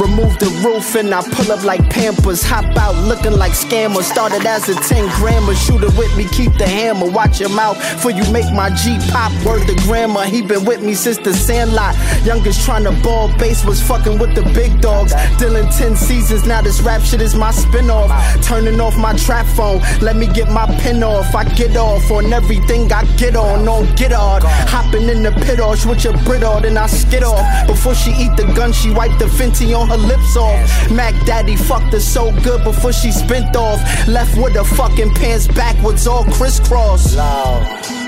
Remove 0.00 0.38
the 0.38 0.50
roof, 0.64 0.94
and 0.96 1.14
I 1.14 1.22
pull 1.22 1.52
up 1.52 1.62
like 1.64 1.88
Pampers. 1.90 2.42
Hop 2.44 2.64
out 2.78 2.96
looking 3.04 3.32
like 3.32 3.52
scammers. 3.52 4.04
Started 4.04 4.46
as 4.46 4.68
a 4.70 4.74
10 4.74 5.06
grammer. 5.16 5.54
Shoot 5.54 5.84
it 5.84 5.96
with 5.98 6.16
me, 6.16 6.26
keep 6.28 6.52
the 6.54 6.66
hammer. 6.66 7.10
Watch 7.10 7.40
your 7.40 7.50
mouth, 7.50 7.76
for 8.00 8.10
you 8.10 8.24
make 8.32 8.50
my 8.54 8.70
G 8.70 8.98
pop. 9.12 9.30
Word 9.44 9.66
the 9.68 9.74
grammar. 9.84 10.24
He 10.24 10.40
been 10.40 10.64
with 10.64 10.82
me 10.82 10.94
since 10.94 11.09
the 11.18 11.34
sandlot. 11.34 11.94
Youngest 12.24 12.66
tryna 12.66 13.02
ball 13.02 13.28
base 13.38 13.64
was 13.64 13.80
fucking 13.82 14.18
with 14.18 14.34
the 14.34 14.42
big 14.54 14.80
dogs. 14.80 15.12
Dealing 15.38 15.68
10 15.68 15.96
seasons, 15.96 16.46
now 16.46 16.62
this 16.62 16.80
rap 16.80 17.02
shit 17.02 17.20
is 17.20 17.34
my 17.34 17.50
spin 17.50 17.90
off. 17.90 18.10
Turning 18.42 18.80
off 18.80 18.96
my 18.96 19.14
trap 19.16 19.46
phone, 19.46 19.80
let 20.00 20.16
me 20.16 20.26
get 20.26 20.48
my 20.48 20.66
pin 20.80 21.02
off. 21.02 21.34
I 21.34 21.44
get 21.54 21.76
off 21.76 22.10
on 22.10 22.32
everything 22.32 22.92
I 22.92 23.04
get 23.16 23.36
on, 23.36 23.66
on 23.68 23.94
get 23.94 24.12
hard. 24.12 24.42
Hopping 24.44 25.08
in 25.08 25.22
the 25.22 25.32
pit 25.32 25.60
off 25.60 25.86
with 25.86 26.04
your 26.04 26.16
Brit 26.24 26.42
on, 26.42 26.62
then 26.62 26.76
I 26.76 26.86
skid 26.86 27.22
off. 27.22 27.66
Before 27.66 27.94
she 27.94 28.10
eat 28.12 28.36
the 28.36 28.44
gun, 28.54 28.72
she 28.72 28.90
wiped 28.90 29.18
the 29.18 29.26
Fenty 29.26 29.76
on 29.76 29.88
her 29.88 29.96
lips 29.96 30.36
off. 30.36 30.90
Mac 30.90 31.14
Daddy 31.24 31.56
fucked 31.56 31.92
her 31.92 32.00
so 32.00 32.32
good 32.42 32.64
before 32.64 32.92
she 32.92 33.12
spent 33.12 33.56
off. 33.56 33.80
Left 34.08 34.36
with 34.36 34.54
her 34.54 34.64
fucking 34.64 35.14
pants 35.14 35.46
backwards, 35.46 36.06
all 36.06 36.24
crisscross. 36.24 37.14
Yeah. 37.14 37.99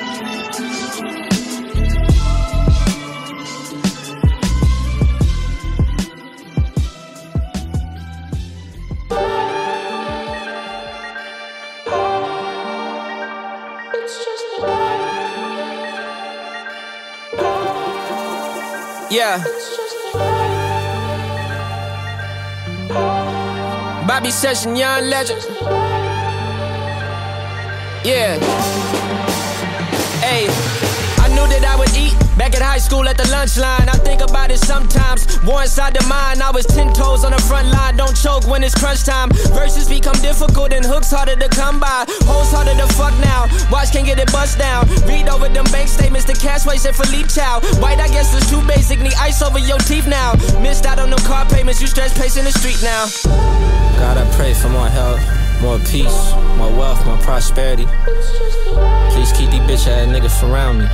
Bobby 24.12 24.30
Session, 24.30 24.76
young 24.76 25.08
legend. 25.08 25.40
Yeah. 28.04 28.36
Hey, 30.20 30.44
I 31.16 31.28
knew 31.28 31.48
that 31.48 31.64
I 31.64 31.76
would 31.78 31.96
eat 31.96 32.12
Back 32.36 32.54
at 32.54 32.62
high 32.62 32.78
school 32.78 33.06
at 33.08 33.16
the 33.16 33.28
lunch 33.28 33.56
line, 33.56 33.88
I 33.88 33.96
think 34.00 34.22
about 34.22 34.50
it 34.50 34.58
sometimes. 34.58 35.28
War 35.44 35.62
inside 35.62 35.94
the 35.94 36.04
mind, 36.08 36.42
I 36.42 36.50
was 36.50 36.64
ten 36.64 36.92
toes 36.92 37.24
on 37.24 37.32
the 37.32 37.42
front 37.42 37.68
line. 37.68 37.96
Don't 37.96 38.16
choke 38.16 38.46
when 38.48 38.62
it's 38.64 38.74
crunch 38.74 39.04
time. 39.04 39.28
Verses 39.52 39.88
become 39.88 40.16
difficult 40.20 40.72
and 40.72 40.84
hooks 40.84 41.10
harder 41.10 41.36
to 41.36 41.48
come 41.48 41.78
by. 41.78 42.04
Hoes 42.24 42.50
harder 42.50 42.74
to 42.74 42.88
fuck 42.94 43.12
now. 43.20 43.48
Watch 43.70 43.92
can't 43.92 44.06
get 44.06 44.18
it 44.18 44.32
bust 44.32 44.58
down. 44.58 44.88
Read 45.06 45.28
over 45.28 45.48
them 45.48 45.64
bank 45.72 45.88
statements, 45.88 46.26
the 46.26 46.34
cash 46.34 46.66
waste 46.66 46.86
for 46.86 47.04
Philippe 47.04 47.28
Chow. 47.28 47.60
White, 47.80 48.00
I 48.00 48.08
guess 48.08 48.34
it's 48.34 48.48
too 48.48 48.60
basic. 48.66 49.00
Need 49.00 49.14
ice 49.20 49.42
over 49.42 49.58
your 49.58 49.78
teeth 49.78 50.06
now. 50.06 50.32
Missed 50.60 50.86
out 50.86 50.98
on 50.98 51.10
them 51.10 51.20
car 51.20 51.44
payments, 51.46 51.80
you 51.80 51.86
stretch 51.86 52.14
pacing 52.14 52.44
the 52.44 52.52
street 52.52 52.80
now. 52.82 53.81
God, 53.98 54.18
I 54.18 54.28
pray 54.36 54.54
for 54.54 54.68
more 54.68 54.88
health, 54.88 55.20
more 55.60 55.78
peace, 55.90 56.32
more 56.56 56.70
wealth, 56.70 57.04
more 57.06 57.18
prosperity. 57.18 57.86
Please 59.12 59.32
keep 59.32 59.50
these 59.50 59.60
bitch 59.60 59.86
ass 59.86 60.06
niggas 60.08 60.42
around 60.48 60.78
me. 60.78 60.86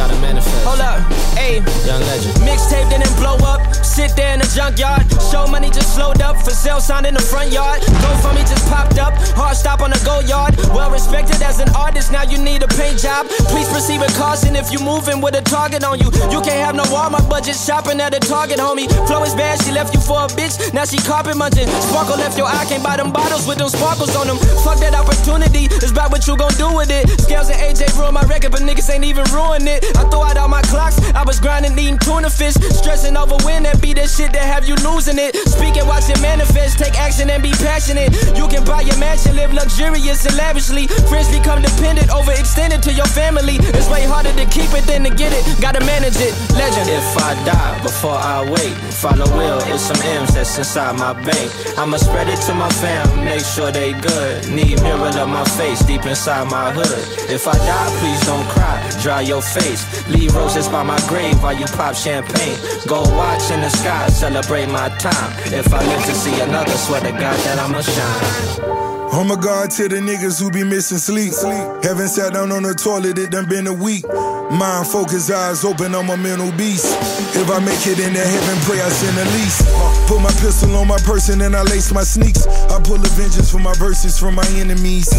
Gotta 0.00 0.16
manifest. 0.24 0.64
Hold 0.64 0.80
up, 0.80 0.96
ayy. 1.36 1.60
Young 1.84 2.00
legend. 2.08 2.32
Mixtape 2.40 2.88
didn't 2.88 3.12
blow 3.20 3.36
up. 3.44 3.60
Sit 3.84 4.16
there 4.16 4.32
in 4.32 4.40
the 4.40 4.48
junkyard. 4.56 5.04
Show 5.28 5.44
money 5.44 5.68
just 5.68 5.92
slowed 5.94 6.22
up. 6.24 6.40
For 6.40 6.56
sale 6.56 6.80
sign 6.80 7.04
in 7.04 7.12
the 7.12 7.20
front 7.20 7.52
yard. 7.52 7.84
Go 7.84 8.10
for 8.24 8.32
me 8.32 8.40
just 8.48 8.64
popped 8.72 8.96
up. 8.96 9.12
Hard 9.36 9.60
stop 9.60 9.84
on 9.84 9.90
the 9.90 10.00
go 10.00 10.24
yard. 10.24 10.56
Well 10.72 10.90
respected 10.90 11.42
as 11.44 11.60
an 11.60 11.68
artist. 11.76 12.12
Now 12.12 12.22
you 12.22 12.38
need 12.38 12.62
a 12.62 12.68
paint 12.80 12.96
job. 12.96 13.28
Please 13.52 13.68
proceed 13.68 14.00
with 14.00 14.16
caution 14.16 14.56
if 14.56 14.72
you 14.72 14.80
moving 14.80 15.20
with 15.20 15.36
a 15.36 15.42
target 15.44 15.84
on 15.84 16.00
you. 16.00 16.08
You 16.32 16.40
can't 16.40 16.64
have 16.64 16.74
no 16.74 16.84
Walmart 16.88 17.28
budget 17.28 17.56
shopping 17.56 18.00
at 18.00 18.16
a 18.16 18.20
Target, 18.20 18.56
homie. 18.56 18.88
Flow 19.04 19.20
is 19.24 19.34
bad. 19.34 19.60
She 19.60 19.70
left 19.70 19.92
you 19.92 20.00
for 20.00 20.24
a 20.24 20.28
bitch. 20.32 20.72
Now 20.72 20.86
she 20.88 20.96
carpet 20.96 21.36
munching. 21.36 21.68
Sparkle 21.92 22.16
left 22.16 22.38
your 22.38 22.48
eye. 22.48 22.64
Can't 22.72 22.82
buy 22.82 22.96
them 22.96 23.12
bottles 23.12 23.46
with 23.46 23.58
them 23.58 23.68
sparkles 23.68 24.16
on 24.16 24.28
them. 24.28 24.38
Fuck 24.64 24.80
that 24.80 24.96
opportunity. 24.96 25.68
It's 25.68 25.92
about 25.92 26.10
what 26.10 26.24
you 26.26 26.38
gon' 26.40 26.56
do 26.56 26.72
with 26.72 26.88
it. 26.88 27.04
Scales 27.20 27.50
and 27.50 27.60
AJ 27.60 28.00
ruin 28.00 28.14
my 28.14 28.24
record, 28.24 28.52
but 28.52 28.64
niggas 28.64 28.88
ain't 28.88 29.04
even 29.04 29.28
ruin 29.36 29.68
it. 29.68 29.89
I 29.96 30.04
throw 30.08 30.22
out 30.22 30.36
all 30.36 30.48
my 30.48 30.62
clocks. 30.62 30.98
I 31.14 31.22
was 31.24 31.40
grinding, 31.40 31.78
eating 31.78 31.98
tuna 31.98 32.30
fish. 32.30 32.54
Stressing 32.54 33.16
over 33.16 33.36
when 33.44 33.64
that 33.64 33.80
be 33.80 33.92
the 33.92 34.06
shit 34.06 34.32
that 34.32 34.44
have 34.44 34.66
you 34.66 34.74
losing 34.86 35.18
it. 35.18 35.36
Speaking, 35.48 35.86
watch 35.86 36.08
it 36.08 36.20
manifest. 36.20 36.78
Take 36.78 36.98
action 36.98 37.30
and 37.30 37.42
be 37.42 37.52
passionate. 37.52 38.12
You 38.36 38.48
can 38.48 38.64
buy 38.64 38.82
your 38.82 38.98
mansion, 38.98 39.36
live 39.36 39.52
luxurious 39.52 40.24
and 40.26 40.36
lavishly. 40.36 40.86
Friends 41.08 41.28
become 41.30 41.62
dependent, 41.62 42.08
overextended 42.10 42.82
to 42.82 42.92
your 42.92 43.06
family. 43.06 43.56
It's 43.76 43.88
way 43.88 44.04
harder 44.04 44.32
to 44.32 44.46
keep 44.46 44.72
it 44.74 44.84
than 44.84 45.04
to 45.04 45.10
get 45.10 45.32
it. 45.32 45.44
Gotta 45.60 45.80
manage 45.84 46.16
it. 46.16 46.32
Legend. 46.54 46.88
If 46.90 47.16
I 47.18 47.34
die 47.44 47.82
before 47.82 48.18
I 48.18 48.44
wait, 48.50 48.74
follow 49.00 49.28
will. 49.36 49.58
It's 49.72 49.82
some 49.82 50.00
M's 50.02 50.34
that's 50.34 50.58
inside 50.58 50.98
my 50.98 51.12
bank. 51.12 51.48
I'ma 51.78 51.96
spread 51.96 52.28
it 52.28 52.40
to 52.46 52.54
my 52.54 52.68
fam, 52.68 53.24
make 53.24 53.44
sure 53.44 53.72
they 53.72 53.92
good. 53.92 54.48
Need 54.48 54.82
mirror 54.82 55.10
up 55.22 55.28
my 55.28 55.44
face 55.56 55.80
deep 55.84 56.04
inside 56.04 56.50
my 56.50 56.70
hood. 56.70 57.02
If 57.30 57.48
I 57.48 57.54
die, 57.54 57.90
please 57.98 58.20
don't 58.26 58.46
cry. 58.48 58.78
Dry 59.02 59.22
your 59.22 59.42
face. 59.42 59.82
Leave 60.08 60.34
roses 60.34 60.68
by 60.68 60.82
my 60.82 61.00
grave 61.08 61.42
while 61.42 61.56
you 61.58 61.66
pop 61.66 61.94
champagne. 61.94 62.58
Go 62.86 63.00
watch 63.16 63.50
in 63.50 63.60
the 63.60 63.70
sky, 63.70 64.08
celebrate 64.08 64.68
my 64.68 64.88
time. 64.98 65.30
If 65.46 65.72
I 65.72 65.80
live 65.84 66.04
to 66.04 66.14
see 66.14 66.38
another, 66.40 66.76
swear 66.76 67.00
to 67.00 67.12
God 67.12 67.38
that 67.44 67.58
I'ma 67.58 67.80
shine. 67.80 68.89
Oh 69.12 69.24
my 69.24 69.34
God, 69.34 69.70
to 69.72 69.88
the 69.88 69.96
niggas 69.96 70.40
who 70.40 70.50
be 70.50 70.62
missing 70.62 70.98
sleep. 70.98 71.32
sleep. 71.32 71.82
Haven't 71.82 72.14
sat 72.14 72.32
down 72.32 72.52
on 72.52 72.62
the 72.62 72.74
toilet, 72.74 73.18
it 73.18 73.30
done 73.30 73.48
been 73.48 73.66
a 73.66 73.74
week. 73.74 74.06
Mind 74.54 74.86
focused, 74.86 75.30
eyes 75.30 75.64
open, 75.64 75.94
I'm 75.94 76.08
a 76.10 76.16
mental 76.16 76.52
beast. 76.52 76.86
If 77.34 77.50
I 77.50 77.58
make 77.58 77.82
it 77.90 77.98
into 77.98 78.22
heaven, 78.22 78.56
pray 78.62 78.80
I 78.80 78.88
sin 78.88 79.14
the 79.18 79.26
least. 79.34 79.66
Put 80.06 80.22
my 80.22 80.30
pistol 80.38 80.76
on 80.76 80.86
my 80.86 80.98
person 80.98 81.40
and 81.42 81.56
I 81.56 81.62
lace 81.62 81.92
my 81.92 82.04
sneaks. 82.04 82.46
I 82.46 82.80
pull 82.82 83.02
a 83.02 83.10
vengeance 83.18 83.50
for 83.50 83.58
my 83.58 83.74
verses 83.74 84.16
from 84.16 84.36
my 84.36 84.46
enemies. 84.54 85.10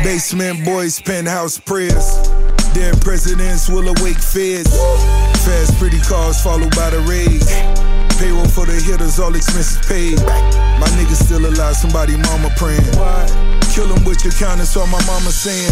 Basement 0.00 0.64
boys, 0.64 1.00
penthouse 1.00 1.58
prayers. 1.58 2.16
Dead 2.72 2.98
presidents 3.02 3.68
will 3.68 3.92
awake 3.92 4.16
feds. 4.16 4.72
Fast, 5.44 5.76
pretty 5.76 6.00
cars 6.00 6.40
followed 6.42 6.74
by 6.74 6.88
the 6.88 7.00
rage. 7.04 7.44
Payroll 8.16 8.48
for 8.48 8.64
the 8.64 8.80
hitters, 8.80 9.20
all 9.20 9.34
expenses 9.34 9.84
paid. 9.84 10.71
My 10.82 10.90
niggas 10.98 11.22
still 11.22 11.46
alive, 11.46 11.78
somebody 11.78 12.18
mama 12.26 12.50
praying. 12.58 12.82
Kill 13.70 13.86
them 13.86 14.02
with 14.02 14.26
your 14.26 14.34
kindness, 14.34 14.74
all 14.74 14.90
my 14.90 14.98
mama 15.06 15.30
saying. 15.30 15.70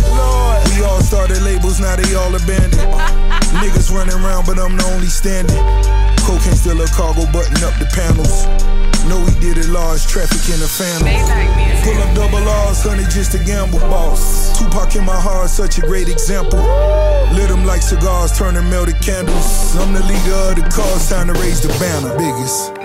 We 0.70 0.86
all 0.86 1.02
started 1.02 1.42
labels, 1.42 1.80
now 1.80 1.96
they 1.96 2.14
all 2.14 2.30
abandoned. 2.30 2.78
Niggas 3.58 3.90
running 3.90 4.14
around, 4.14 4.46
but 4.46 4.62
I'm 4.62 4.78
the 4.78 4.86
only 4.94 5.10
standing. 5.10 5.58
Cocaine 6.22 6.54
still 6.54 6.80
a 6.80 6.86
cargo, 6.94 7.26
button 7.34 7.58
up 7.66 7.74
the 7.82 7.90
panels. 7.90 8.46
Know 9.10 9.18
he 9.26 9.34
did 9.42 9.58
it 9.58 9.66
large, 9.66 10.06
traffic 10.06 10.46
in 10.46 10.62
the 10.62 10.70
family. 10.70 11.18
Pull 11.82 11.98
up 11.98 12.14
double 12.14 12.46
R's, 12.70 12.86
honey, 12.86 13.02
just 13.10 13.34
a 13.34 13.42
gamble 13.42 13.80
boss. 13.90 14.56
Tupac 14.60 14.94
in 14.94 15.04
my 15.04 15.18
heart, 15.18 15.50
such 15.50 15.78
a 15.78 15.80
great 15.80 16.08
example. 16.08 16.62
Lit 17.34 17.48
them 17.48 17.66
like 17.66 17.82
cigars, 17.82 18.30
turn 18.38 18.54
turning 18.54 18.70
melted 18.70 19.02
candles. 19.02 19.74
I'm 19.74 19.92
the 19.92 20.06
leader 20.06 20.54
of 20.54 20.54
the 20.54 20.62
cause, 20.70 21.10
time 21.10 21.26
to 21.26 21.34
raise 21.42 21.60
the 21.60 21.74
banner. 21.82 22.14
Biggest. 22.14 22.79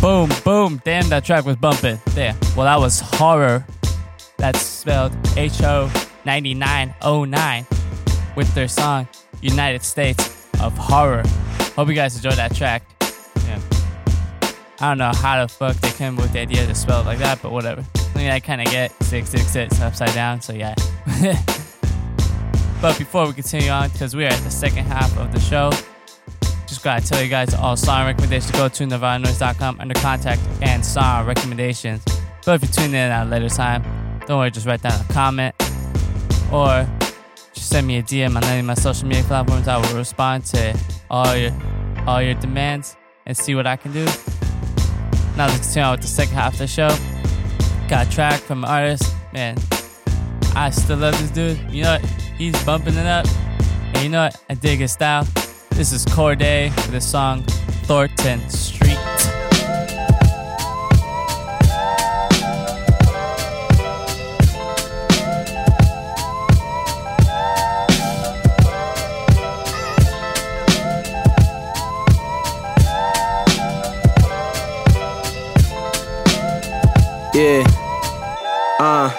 Boom, 0.00 0.30
boom. 0.44 0.80
Damn, 0.84 1.08
that 1.08 1.24
track 1.24 1.44
was 1.44 1.56
bumping. 1.56 1.98
There. 2.10 2.36
Well, 2.56 2.66
that 2.66 2.78
was 2.78 3.00
horror. 3.00 3.66
That's 4.36 4.60
spelled 4.60 5.12
H 5.36 5.60
O 5.62 5.90
9909 6.24 7.66
with 8.36 8.54
their 8.54 8.68
song 8.68 9.08
United 9.40 9.82
States 9.82 10.46
of 10.60 10.76
Horror. 10.78 11.24
Hope 11.74 11.88
you 11.88 11.94
guys 11.94 12.14
enjoyed 12.14 12.34
that 12.34 12.54
track. 12.54 12.84
Yeah. 13.46 13.60
I 14.80 14.90
don't 14.90 14.98
know 14.98 15.12
how 15.12 15.42
the 15.42 15.48
fuck 15.48 15.74
they 15.76 15.90
came 15.90 16.14
up 16.14 16.22
with 16.22 16.32
the 16.32 16.40
idea 16.40 16.64
to 16.64 16.74
spell 16.76 17.00
it 17.00 17.06
like 17.06 17.18
that, 17.18 17.42
but 17.42 17.50
whatever. 17.50 17.84
I 18.14 18.18
mean, 18.18 18.30
I 18.30 18.38
kind 18.38 18.60
of 18.60 18.68
get 18.68 18.92
666 19.02 19.80
upside 19.80 20.14
down, 20.14 20.40
so 20.40 20.52
yeah. 20.52 20.74
but 22.80 22.96
before 22.98 23.26
we 23.26 23.32
continue 23.32 23.70
on, 23.70 23.90
because 23.90 24.14
we 24.14 24.24
are 24.24 24.28
at 24.28 24.42
the 24.44 24.50
second 24.50 24.84
half 24.84 25.16
of 25.18 25.32
the 25.32 25.40
show, 25.40 25.72
just 26.82 27.12
tell 27.12 27.22
you 27.22 27.28
guys 27.28 27.54
all 27.54 27.76
song 27.76 28.06
recommendations. 28.06 28.50
To 28.52 28.58
go 28.58 28.68
to 28.68 28.84
nirvananoise.com 28.84 29.80
under 29.80 29.94
contact 29.94 30.40
and 30.62 30.84
song 30.84 31.26
recommendations. 31.26 32.04
But 32.44 32.54
if 32.54 32.62
you're 32.62 32.72
tuning 32.72 32.90
in 32.90 33.10
at 33.10 33.26
a 33.26 33.30
later 33.30 33.48
time, 33.48 33.82
don't 34.26 34.38
worry, 34.38 34.50
just 34.50 34.66
write 34.66 34.82
down 34.82 35.00
a 35.00 35.12
comment 35.12 35.54
or 36.52 36.88
just 37.52 37.68
send 37.68 37.86
me 37.86 37.98
a 37.98 38.02
DM 38.02 38.36
on 38.36 38.44
any 38.44 38.60
of 38.60 38.66
my 38.66 38.74
social 38.74 39.06
media 39.06 39.24
platforms. 39.24 39.68
I 39.68 39.76
will 39.76 39.96
respond 39.96 40.44
to 40.46 40.78
all 41.10 41.36
your 41.36 41.52
all 42.06 42.22
your 42.22 42.34
demands 42.34 42.96
and 43.26 43.36
see 43.36 43.54
what 43.54 43.66
I 43.66 43.76
can 43.76 43.92
do. 43.92 44.04
Now 45.36 45.46
let's 45.46 45.58
continue 45.58 45.86
on 45.86 45.92
with 45.92 46.00
the 46.02 46.06
second 46.06 46.34
half 46.34 46.54
of 46.54 46.58
the 46.58 46.66
show. 46.66 46.88
Got 47.88 48.06
a 48.06 48.10
track 48.10 48.40
from 48.40 48.64
an 48.64 48.70
artist, 48.70 49.14
man. 49.32 49.56
I 50.54 50.70
still 50.70 50.98
love 50.98 51.18
this 51.20 51.30
dude. 51.30 51.58
You 51.70 51.84
know 51.84 51.98
what? 51.98 52.04
He's 52.36 52.64
bumping 52.64 52.94
it 52.94 53.06
up. 53.06 53.26
And 53.94 54.02
you 54.02 54.08
know 54.08 54.24
what? 54.24 54.42
I 54.48 54.54
dig 54.54 54.80
his 54.80 54.92
style. 54.92 55.26
This 55.78 55.92
is 55.92 56.04
Cordae 56.06 56.74
with 56.74 56.90
the 56.90 57.00
song 57.00 57.44
Thornton 57.84 58.40
Street. 58.50 58.98
Yeah. 77.32 77.62
Uh. 78.80 79.10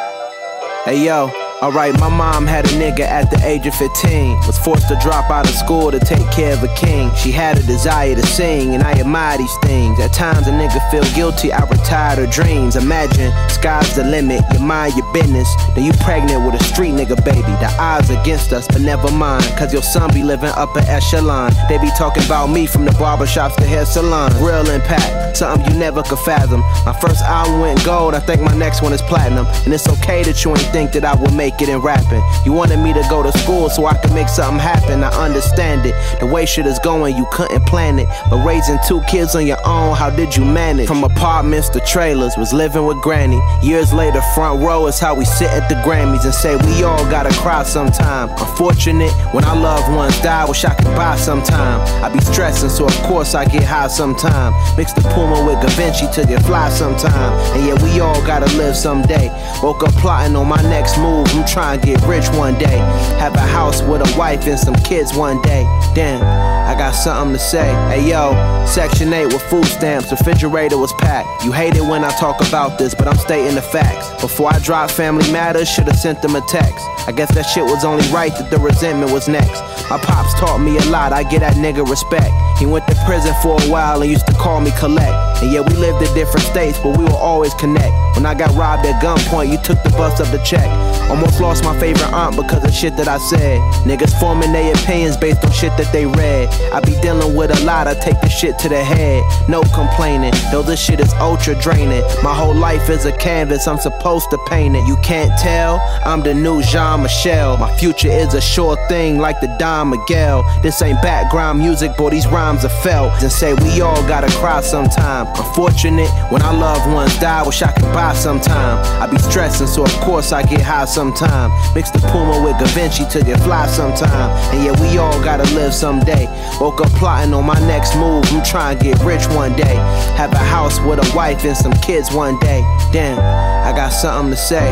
Hey 0.84 1.06
yo. 1.06 1.49
Alright, 1.62 2.00
my 2.00 2.08
mom 2.08 2.48
had 2.48 2.64
a 2.64 2.70
nigga 2.70 3.02
at 3.02 3.30
the 3.30 3.46
age 3.46 3.68
of 3.68 3.76
15. 3.76 4.48
Was 4.48 4.58
forced 4.60 4.88
to 4.88 4.98
drop 5.02 5.30
out 5.30 5.46
of 5.46 5.54
school 5.54 5.92
to 5.92 6.00
take 6.00 6.26
care 6.32 6.54
of 6.54 6.64
a 6.64 6.74
king. 6.74 7.12
She 7.16 7.32
had 7.34 7.58
a 7.58 7.64
desire 7.64 8.16
to 8.16 8.26
sing, 8.26 8.76
and 8.76 8.82
I 8.82 8.94
admire 8.94 9.38
these 9.38 9.58
things. 9.64 10.00
At 10.00 10.14
times 10.14 10.48
a 10.48 10.52
nigga 10.52 10.80
feel 10.90 11.04
guilty, 11.14 11.52
I 11.52 11.66
retired 11.66 12.18
her 12.18 12.28
dreams. 12.28 12.78
Imagine, 12.78 13.34
sky's 13.50 13.94
the 13.94 14.06
limit, 14.06 14.42
you 14.54 14.60
mind 14.60 14.96
your 14.96 15.12
business. 15.12 15.54
Then 15.76 15.84
you 15.84 15.92
pregnant 16.00 16.46
with 16.46 16.56
a 16.56 16.64
street 16.64 16.92
nigga 16.92 17.22
baby. 17.26 17.42
The 17.60 17.76
odds 17.78 18.10
against 18.10 18.54
us, 18.54 18.66
but 18.66 18.80
never 18.80 19.12
mind. 19.12 19.44
Cause 19.58 19.74
your 19.74 19.84
son 19.84 20.14
be 20.14 20.24
living 20.24 20.52
upper 20.56 20.80
echelon. 20.88 21.52
They 21.68 21.78
be 21.78 21.92
talking 21.98 22.24
about 22.24 22.48
me 22.48 22.68
from 22.68 22.86
the 22.86 22.92
barbershops 22.92 23.58
to 23.58 23.66
hair 23.66 23.86
salon. 23.86 24.32
Real 24.42 24.70
impact, 24.70 25.36
something 25.36 25.70
you 25.70 25.78
never 25.78 26.04
could 26.04 26.20
fathom. 26.20 26.62
My 26.86 26.98
first 27.02 27.22
album 27.22 27.60
went 27.60 27.84
gold, 27.84 28.16
I 28.16 28.22
think 28.22 28.40
my 28.40 28.56
next 28.56 28.82
one 28.82 28.94
is 28.94 29.02
platinum. 29.02 29.46
And 29.66 29.74
it's 29.74 29.90
okay 29.90 30.24
that 30.24 30.46
you 30.46 30.52
ain't 30.52 30.72
think 30.72 30.94
that 30.94 31.04
I 31.04 31.16
would 31.16 31.34
make 31.34 31.49
it 31.62 31.70
in 31.70 31.80
rapping. 31.80 32.24
You 32.46 32.54
wanted 32.54 32.78
me 32.78 32.94
to 32.94 33.04
go 33.10 33.24
to 33.24 33.32
school 33.40 33.70
so 33.70 33.86
I 33.86 33.96
could 33.98 34.14
make 34.14 34.30
something 34.30 34.60
happen. 34.60 35.04
I 35.04 35.10
understand 35.10 35.86
it. 35.86 35.96
The 36.20 36.26
way 36.26 36.46
shit 36.46 36.66
is 36.66 36.80
going, 36.80 37.16
you 37.18 37.26
couldn't 37.32 37.66
plan 37.66 38.00
it. 38.00 38.08
But 38.30 38.46
raising 38.46 38.78
two 38.88 39.02
kids 39.02 39.36
on 39.36 39.46
your 39.46 39.60
own, 39.66 39.96
how 39.96 40.10
did 40.10 40.36
you 40.36 40.46
manage? 40.46 40.88
From 40.88 41.04
apartments 41.04 41.70
to 41.70 41.80
trailers, 41.82 42.38
was 42.38 42.54
living 42.54 42.86
with 42.86 42.98
granny. 43.02 43.40
Years 43.62 43.94
later, 43.94 44.22
front 44.34 44.62
row 44.62 44.88
is 44.88 45.00
how 45.00 45.16
we 45.16 45.26
sit 45.26 45.50
at 45.50 45.68
the 45.70 45.76
Grammys 45.76 46.24
and 46.26 46.34
say 46.34 46.56
we 46.58 46.84
all 46.84 47.04
gotta 47.10 47.34
cry 47.40 47.64
sometime. 47.64 48.30
Unfortunate 48.30 49.12
when 49.34 49.44
our 49.46 49.56
loved 49.56 49.94
ones 49.96 50.20
die, 50.22 50.46
wish 50.46 50.66
I 50.66 50.74
could 50.76 50.94
buy 50.96 51.16
sometime. 51.16 51.82
I 52.04 52.10
be 52.14 52.20
stressing, 52.22 52.70
so 52.70 52.86
of 52.86 52.96
course 53.04 53.36
I 53.36 53.46
get 53.46 53.64
high 53.64 53.88
sometime. 53.88 54.54
Mix 54.78 54.94
the 54.94 55.02
Puma 55.02 55.46
with 55.46 55.62
Givenchy 55.62 56.08
to 56.14 56.28
get 56.28 56.44
fly 56.46 56.70
sometime. 56.70 57.34
And 57.56 57.66
yeah, 57.66 57.84
we 57.84 58.00
all 58.00 58.22
gotta 58.26 58.46
live 58.58 58.76
someday. 58.76 59.30
Woke 59.62 59.84
up 59.84 59.94
plotting 59.96 60.36
on 60.36 60.48
my 60.48 60.62
next 60.62 60.98
move. 60.98 61.28
I'm 61.40 61.48
trying 61.48 61.80
to 61.80 61.86
get 61.86 62.02
rich 62.06 62.28
one 62.38 62.58
day. 62.58 62.80
Have 63.18 63.34
a 63.34 63.40
house 63.40 63.82
with 63.82 64.02
a 64.02 64.18
wife 64.20 64.46
and 64.46 64.60
some 64.60 64.76
kids 64.76 65.16
one 65.16 65.42
day. 65.42 65.64
Damn, 65.96 66.22
I 66.22 66.78
got 66.78 66.92
something 66.92 67.32
to 67.32 67.40
say. 67.40 67.66
Hey 67.88 68.10
yo, 68.10 68.34
Section 68.68 69.14
8 69.14 69.28
with 69.28 69.42
food 69.44 69.64
stamps, 69.64 70.12
refrigerator 70.12 70.78
was 70.78 70.92
packed. 71.00 71.46
You 71.46 71.54
hate 71.54 71.78
it 71.78 71.82
when 71.82 72.04
I 72.04 72.12
talk 72.18 72.46
about 72.46 72.78
this, 72.78 72.94
but 72.94 73.08
I'm 73.08 73.16
stating 73.16 73.56
the 73.56 73.62
facts. 73.62 74.22
Before 74.22 74.54
I 74.54 74.60
drop 74.60 74.92
Family 74.92 75.32
Matters, 75.32 75.70
should've 75.70 75.96
sent 75.96 76.22
them 76.22 76.36
a 76.36 76.42
text. 76.42 76.86
I 77.08 77.14
guess 77.14 77.34
that 77.36 77.44
shit 77.44 77.64
was 77.64 77.86
only 77.86 78.06
right 78.10 78.34
that 78.34 78.52
the 78.52 78.60
resentment 78.60 79.14
was 79.14 79.30
next. 79.30 79.62
My 79.90 79.98
pops 79.98 80.34
taught 80.34 80.58
me 80.58 80.78
a 80.78 80.86
lot, 80.90 81.14
I 81.14 81.24
get 81.24 81.40
that 81.40 81.56
nigga 81.56 81.90
respect. 81.90 82.34
He 82.60 82.66
went 82.66 82.86
to 82.88 82.96
prison 83.06 83.34
for 83.42 83.56
a 83.62 83.72
while 83.72 84.02
and 84.02 84.12
used 84.12 84.28
to 84.28 84.34
call 84.34 84.60
me 84.60 84.72
collect. 84.78 85.29
And 85.42 85.52
yeah, 85.52 85.62
we 85.62 85.74
lived 85.76 86.02
in 86.06 86.14
different 86.14 86.46
states, 86.46 86.78
but 86.80 86.98
we 86.98 87.06
will 87.06 87.16
always 87.16 87.54
connect. 87.54 87.94
When 88.16 88.26
I 88.26 88.34
got 88.34 88.54
robbed 88.56 88.86
at 88.86 89.02
gunpoint, 89.02 89.50
you 89.50 89.58
took 89.60 89.82
the 89.84 89.90
bus 89.92 90.20
up 90.20 90.28
the 90.32 90.44
check. 90.44 90.68
Almost 91.10 91.40
lost 91.40 91.64
my 91.64 91.78
favorite 91.80 92.12
aunt 92.12 92.36
because 92.36 92.64
of 92.64 92.74
shit 92.74 92.98
that 92.98 93.08
I 93.08 93.18
said. 93.18 93.60
Niggas 93.88 94.20
forming 94.20 94.52
their 94.52 94.74
opinions 94.76 95.16
based 95.16 95.44
on 95.46 95.52
shit 95.54 95.76
that 95.78 95.92
they 95.94 96.06
read. 96.06 96.50
I 96.74 96.82
be 96.82 97.00
dealing 97.02 97.36
with 97.36 97.50
a 97.58 97.64
lot, 97.64 97.88
I 97.88 97.94
take 97.94 98.20
the 98.20 98.28
shit 98.30 98.60
to 98.60 98.70
the 98.70 98.84
head. 98.84 99.24
No 99.48 99.62
complaining, 99.74 100.34
though 100.52 100.62
this 100.62 100.84
shit 100.84 101.00
is 101.00 101.14
ultra 101.14 101.56
draining. 101.62 102.04
My 102.22 102.36
whole 102.36 102.54
life 102.54 102.90
is 102.90 103.06
a 103.06 103.16
canvas, 103.18 103.68
I'm 103.68 103.80
supposed 103.80 104.30
to 104.32 104.38
paint 104.50 104.76
it. 104.76 104.86
You 104.88 104.98
can't 104.98 105.32
tell, 105.40 105.80
I'm 106.06 106.22
the 106.22 106.34
new 106.34 106.62
Jean 106.62 107.04
Michel. 107.04 107.58
My 107.58 107.74
future 107.78 108.10
is 108.10 108.34
a 108.34 108.42
sure 108.42 108.76
thing 108.90 109.18
like 109.18 109.40
the 109.40 109.48
Don 109.58 109.90
Miguel. 109.92 110.44
This 110.62 110.82
ain't 110.82 111.02
background 111.02 111.60
music, 111.60 111.96
boy, 111.96 112.10
these 112.10 112.28
rhymes 112.28 112.66
are 112.66 112.82
felt. 112.84 113.14
And 113.24 113.32
say 113.32 113.54
we 113.54 113.80
all 113.80 114.02
gotta 114.08 114.28
cry 114.38 114.60
sometime. 114.62 115.29
Unfortunate 115.38 116.10
when 116.32 116.42
our 116.42 116.54
loved 116.54 116.92
ones 116.92 117.18
die, 117.20 117.44
wish 117.46 117.62
I 117.62 117.72
could 117.72 117.92
buy 117.94 118.14
sometime. 118.14 118.78
I 119.02 119.08
be 119.08 119.18
stressing, 119.18 119.68
so 119.68 119.84
of 119.84 119.92
course 120.02 120.32
I 120.32 120.44
get 120.44 120.62
high 120.62 120.86
sometime. 120.86 121.52
Mix 121.76 121.92
the 121.92 122.00
Puma 122.12 122.44
with 122.44 122.58
Givenchy 122.60 123.06
to 123.10 123.24
get 123.24 123.40
fly 123.42 123.68
sometime. 123.68 124.30
And 124.54 124.64
yeah, 124.64 124.82
we 124.82 124.98
all 124.98 125.22
gotta 125.24 125.44
live 125.54 125.74
someday. 125.74 126.28
Woke 126.60 126.82
up 126.82 126.92
plotting 126.94 127.34
on 127.34 127.46
my 127.46 127.60
next 127.68 127.96
move. 127.96 128.24
I'm 128.32 128.44
trying 128.44 128.78
to 128.78 128.84
get 128.84 129.00
rich 129.02 129.26
one 129.28 129.56
day. 129.56 129.76
Have 130.18 130.34
a 130.34 130.38
house 130.38 130.80
with 130.82 131.00
a 131.00 131.16
wife 131.16 131.44
and 131.46 131.56
some 131.56 131.74
kids 131.82 132.12
one 132.12 132.40
day. 132.40 132.62
Damn, 132.92 133.20
I 133.20 133.76
got 133.76 133.90
something 133.90 134.32
to 134.32 134.38
say. 134.38 134.70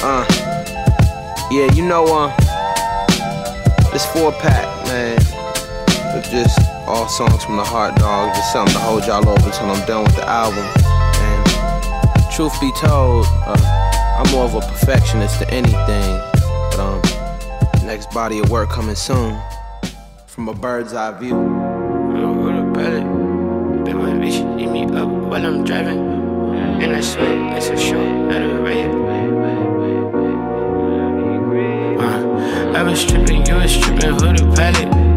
Uh, 0.00 0.24
yeah, 1.50 1.72
you 1.72 1.86
know, 1.86 2.04
uh, 2.06 2.34
this 3.92 4.06
four 4.06 4.32
pack, 4.32 4.64
man. 4.86 5.18
Just 6.30 6.77
all 6.88 7.06
songs 7.06 7.44
from 7.44 7.56
the 7.56 7.64
heart, 7.64 7.94
dog. 7.96 8.34
Just 8.34 8.52
something 8.52 8.72
to 8.74 8.80
hold 8.80 9.04
y'all 9.04 9.28
over 9.28 9.50
till 9.50 9.70
I'm 9.70 9.86
done 9.86 10.04
with 10.04 10.16
the 10.16 10.26
album. 10.26 10.64
And 11.20 12.32
truth 12.32 12.58
be 12.60 12.72
told, 12.80 13.26
uh, 13.44 14.18
I'm 14.18 14.30
more 14.32 14.44
of 14.44 14.54
a 14.54 14.60
perfectionist 14.60 15.38
than 15.40 15.50
anything. 15.50 16.10
But 16.70 16.80
um, 16.80 17.02
next 17.86 18.10
body 18.10 18.38
of 18.38 18.50
work 18.50 18.70
coming 18.70 18.94
soon. 18.94 19.38
From 20.26 20.48
a 20.48 20.54
bird's 20.54 20.94
eye 20.94 21.12
view. 21.18 21.36
I'm 21.36 22.42
gonna 22.42 22.72
bet 22.72 22.92
it. 22.94 23.04
Bet 23.84 23.94
my 23.94 24.12
bitch 24.12 24.40
eat 24.58 24.70
me 24.70 24.84
up 24.84 25.08
while 25.08 25.44
I'm 25.44 25.64
driving. 25.64 25.98
And 26.82 26.96
I 26.96 27.00
swear 27.00 27.56
it's 27.56 27.68
a 27.68 27.76
show, 27.76 28.02
not 28.28 28.40
a 28.40 28.62
riot. 28.62 28.90
Uh, 32.00 32.78
I 32.78 32.82
was 32.82 33.04
tripping, 33.04 33.44
you 33.44 33.56
was 33.56 33.76
tripping, 33.76 34.10
who 34.10 34.32
the 34.32 34.52
pilot? 34.56 35.07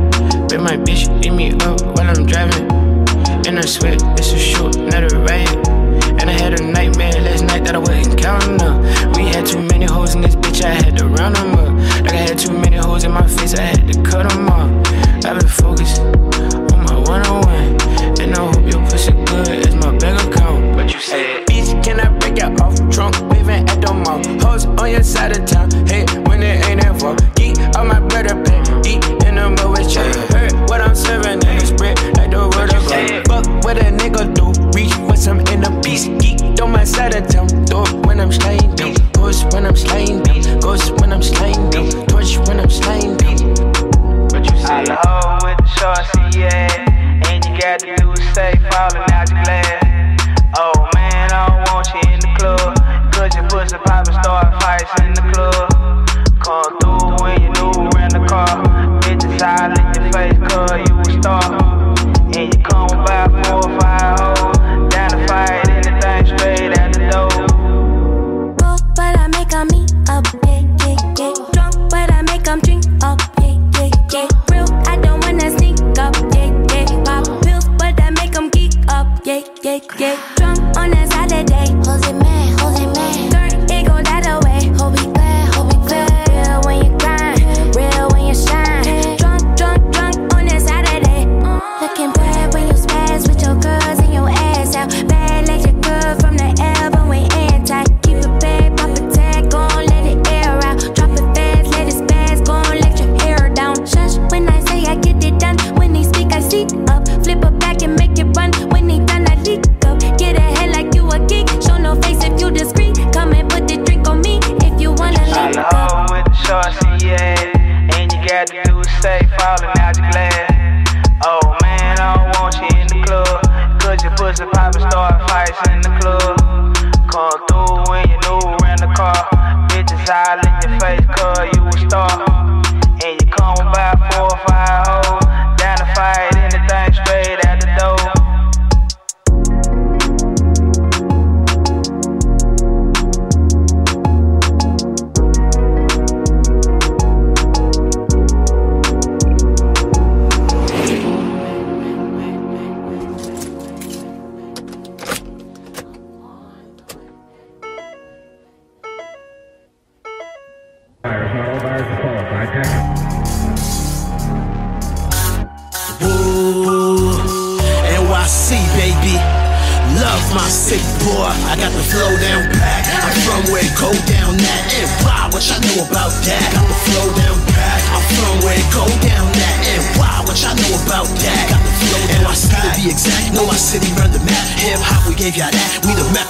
Bet 0.51 0.59
my 0.59 0.75
bitch 0.75 1.07
eat 1.25 1.31
me 1.31 1.53
up 1.63 1.79
while 1.95 2.09
I'm 2.09 2.25
driving. 2.25 2.69
And 3.47 3.57
I 3.57 3.61
swear 3.61 3.95
it's 4.19 4.33
a 4.33 4.37
show, 4.37 4.67
not 4.67 5.09
a 5.09 5.17
riot. 5.19 5.65
And 6.19 6.29
I 6.29 6.33
had 6.33 6.59
a 6.59 6.63
nightmare 6.65 7.13
last 7.21 7.45
night 7.45 7.63
that 7.63 7.75
I 7.75 7.77
wasn't 7.77 8.19
counting 8.19 8.61
up. 8.61 9.15
We 9.15 9.27
had 9.27 9.45
too 9.45 9.61
many 9.61 9.85
hoes 9.85 10.13
in 10.13 10.19
this 10.19 10.35
bitch, 10.35 10.61
I 10.61 10.73
had 10.73 10.97
to 10.97 11.07
round 11.07 11.37
them 11.37 11.53
up. 11.55 12.03
Like 12.03 12.11
I 12.11 12.23
had 12.27 12.37
too 12.37 12.51
many 12.51 12.75
hoes 12.75 13.05
in 13.05 13.13
my 13.13 13.25
face, 13.25 13.53
I 13.53 13.61
had 13.61 13.93
to 13.93 14.03
cut 14.03 14.27
them 14.27 14.49
off. 14.49 14.69
I've 15.23 15.39
been 15.39 15.47
focused 15.47 16.01
on 16.01 16.83
my 16.83 16.99
one 16.99 17.25
on 17.27 17.41
one. 17.47 18.19
And 18.19 18.35
I 18.35 18.51
hope 18.51 18.69
your 18.69 18.83
pussy 18.89 19.13
good 19.13 19.47
as 19.47 19.73
my 19.75 19.97
bank 19.99 20.19
account. 20.19 20.75
But 20.75 20.93
you 20.93 20.99
said, 20.99 21.47
bitch, 21.47 21.81
can 21.81 22.01
I 22.01 22.09
break 22.19 22.37
you 22.39 22.51
off? 22.59 22.75
Drunk, 22.91 23.15
waving 23.31 23.69
at 23.69 23.79
the 23.79 23.93
mall. 23.93 24.19
Hoes 24.41 24.65
on 24.65 24.91
your 24.91 25.03
side 25.03 25.31
of 25.31 25.45
town. 25.45 25.71
Hey, 25.87 26.03
when 26.27 26.43
it 26.43 26.67
ain't 26.67 26.83
ever. 26.83 27.15
Geek 27.35 27.57
on 27.77 27.87
my 27.87 28.01
brother, 28.01 28.35
back. 28.43 28.85
Eat 28.85 29.20
venom 29.41 29.56
will 29.56 29.75
it 29.77 29.89
shit. 29.89 30.54
What 30.69 30.82
I'm 30.82 30.95
serving 30.95 31.41
is 31.58 31.69
spread 31.69 31.97
like 32.17 32.32
the 32.32 32.45
word 32.56 32.73
of 32.73 32.84
God. 32.88 33.27
Fuck 33.27 33.63
what 33.63 33.77
a 33.77 33.89
nigga 33.91 34.34
do, 34.34 34.51
reach 34.77 34.93
for 34.93 35.15
some 35.15 35.39
inner 35.47 35.73
peace. 35.82 36.08
Geek 36.19 36.62
on 36.62 36.71
my 36.71 36.84
side 36.84 37.15
of 37.15 37.27
town, 37.27 37.47
thought 37.65 38.06
when 38.06 38.19
I'm 38.19 38.32
slaying 38.32 38.75
them. 38.75 38.93
Push 39.13 39.43
when 39.54 39.65
I'm 39.65 39.75
slaying 39.75 40.23
them, 40.23 40.60
ghost 40.60 40.91
when 40.99 41.12
I'm 41.13 41.21
slaying 41.21 41.69
them, 41.69 41.89
torch 42.08 42.38
when 42.47 42.60
I'm 42.60 42.69
slaying 42.69 43.17
them. 43.17 43.38
What 44.30 44.45
you 44.45 44.58
say? 44.58 44.73
I 44.73 44.84
love 44.84 45.43
with 45.43 45.58
the 45.58 45.67
shorts, 45.77 46.36
yeah. 46.36 47.30
And 47.30 47.43
you 47.45 47.51
got 47.60 47.80
the 47.80 47.95
do 47.97 48.12
is 48.13 48.25
falling 48.69 49.06
out 49.12 49.27
the 49.30 49.38
glass. 49.43 49.82
Oh 50.58 50.89
man, 50.95 51.32
I 51.32 51.47
don't 51.47 51.73
want 51.73 51.88
you 51.93 52.01
in 52.13 52.19
the 52.19 52.32
club. 52.38 53.13
Cause 53.13 53.34
your 53.36 53.47
pussy 53.49 53.77
poppin' 53.86 54.13
start 54.21 54.62
fights 54.62 54.91
in 55.01 55.13
the 55.13 55.23
club. 55.34 55.69
Come 56.41 56.77
through 56.80 57.23
when 57.23 57.41
you 57.41 57.49
knew 57.49 57.89
in 58.01 58.10
the 58.10 58.25
car. 58.27 58.70
All 59.43 59.71
in 59.71 59.95
your 59.95 60.13
face, 60.13 60.38
cause 60.54 60.88
you 60.88 60.99
a 60.99 61.19
star. 61.19 61.41
And 62.36 62.54
you 62.54 62.62
come 62.62 63.04
by 63.06 63.27
four 63.43 63.71
or 63.71 63.80
five 63.80 64.19
hoes. 64.19 64.40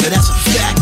That's 0.10 0.34
a 0.34 0.38
fact. 0.50 0.82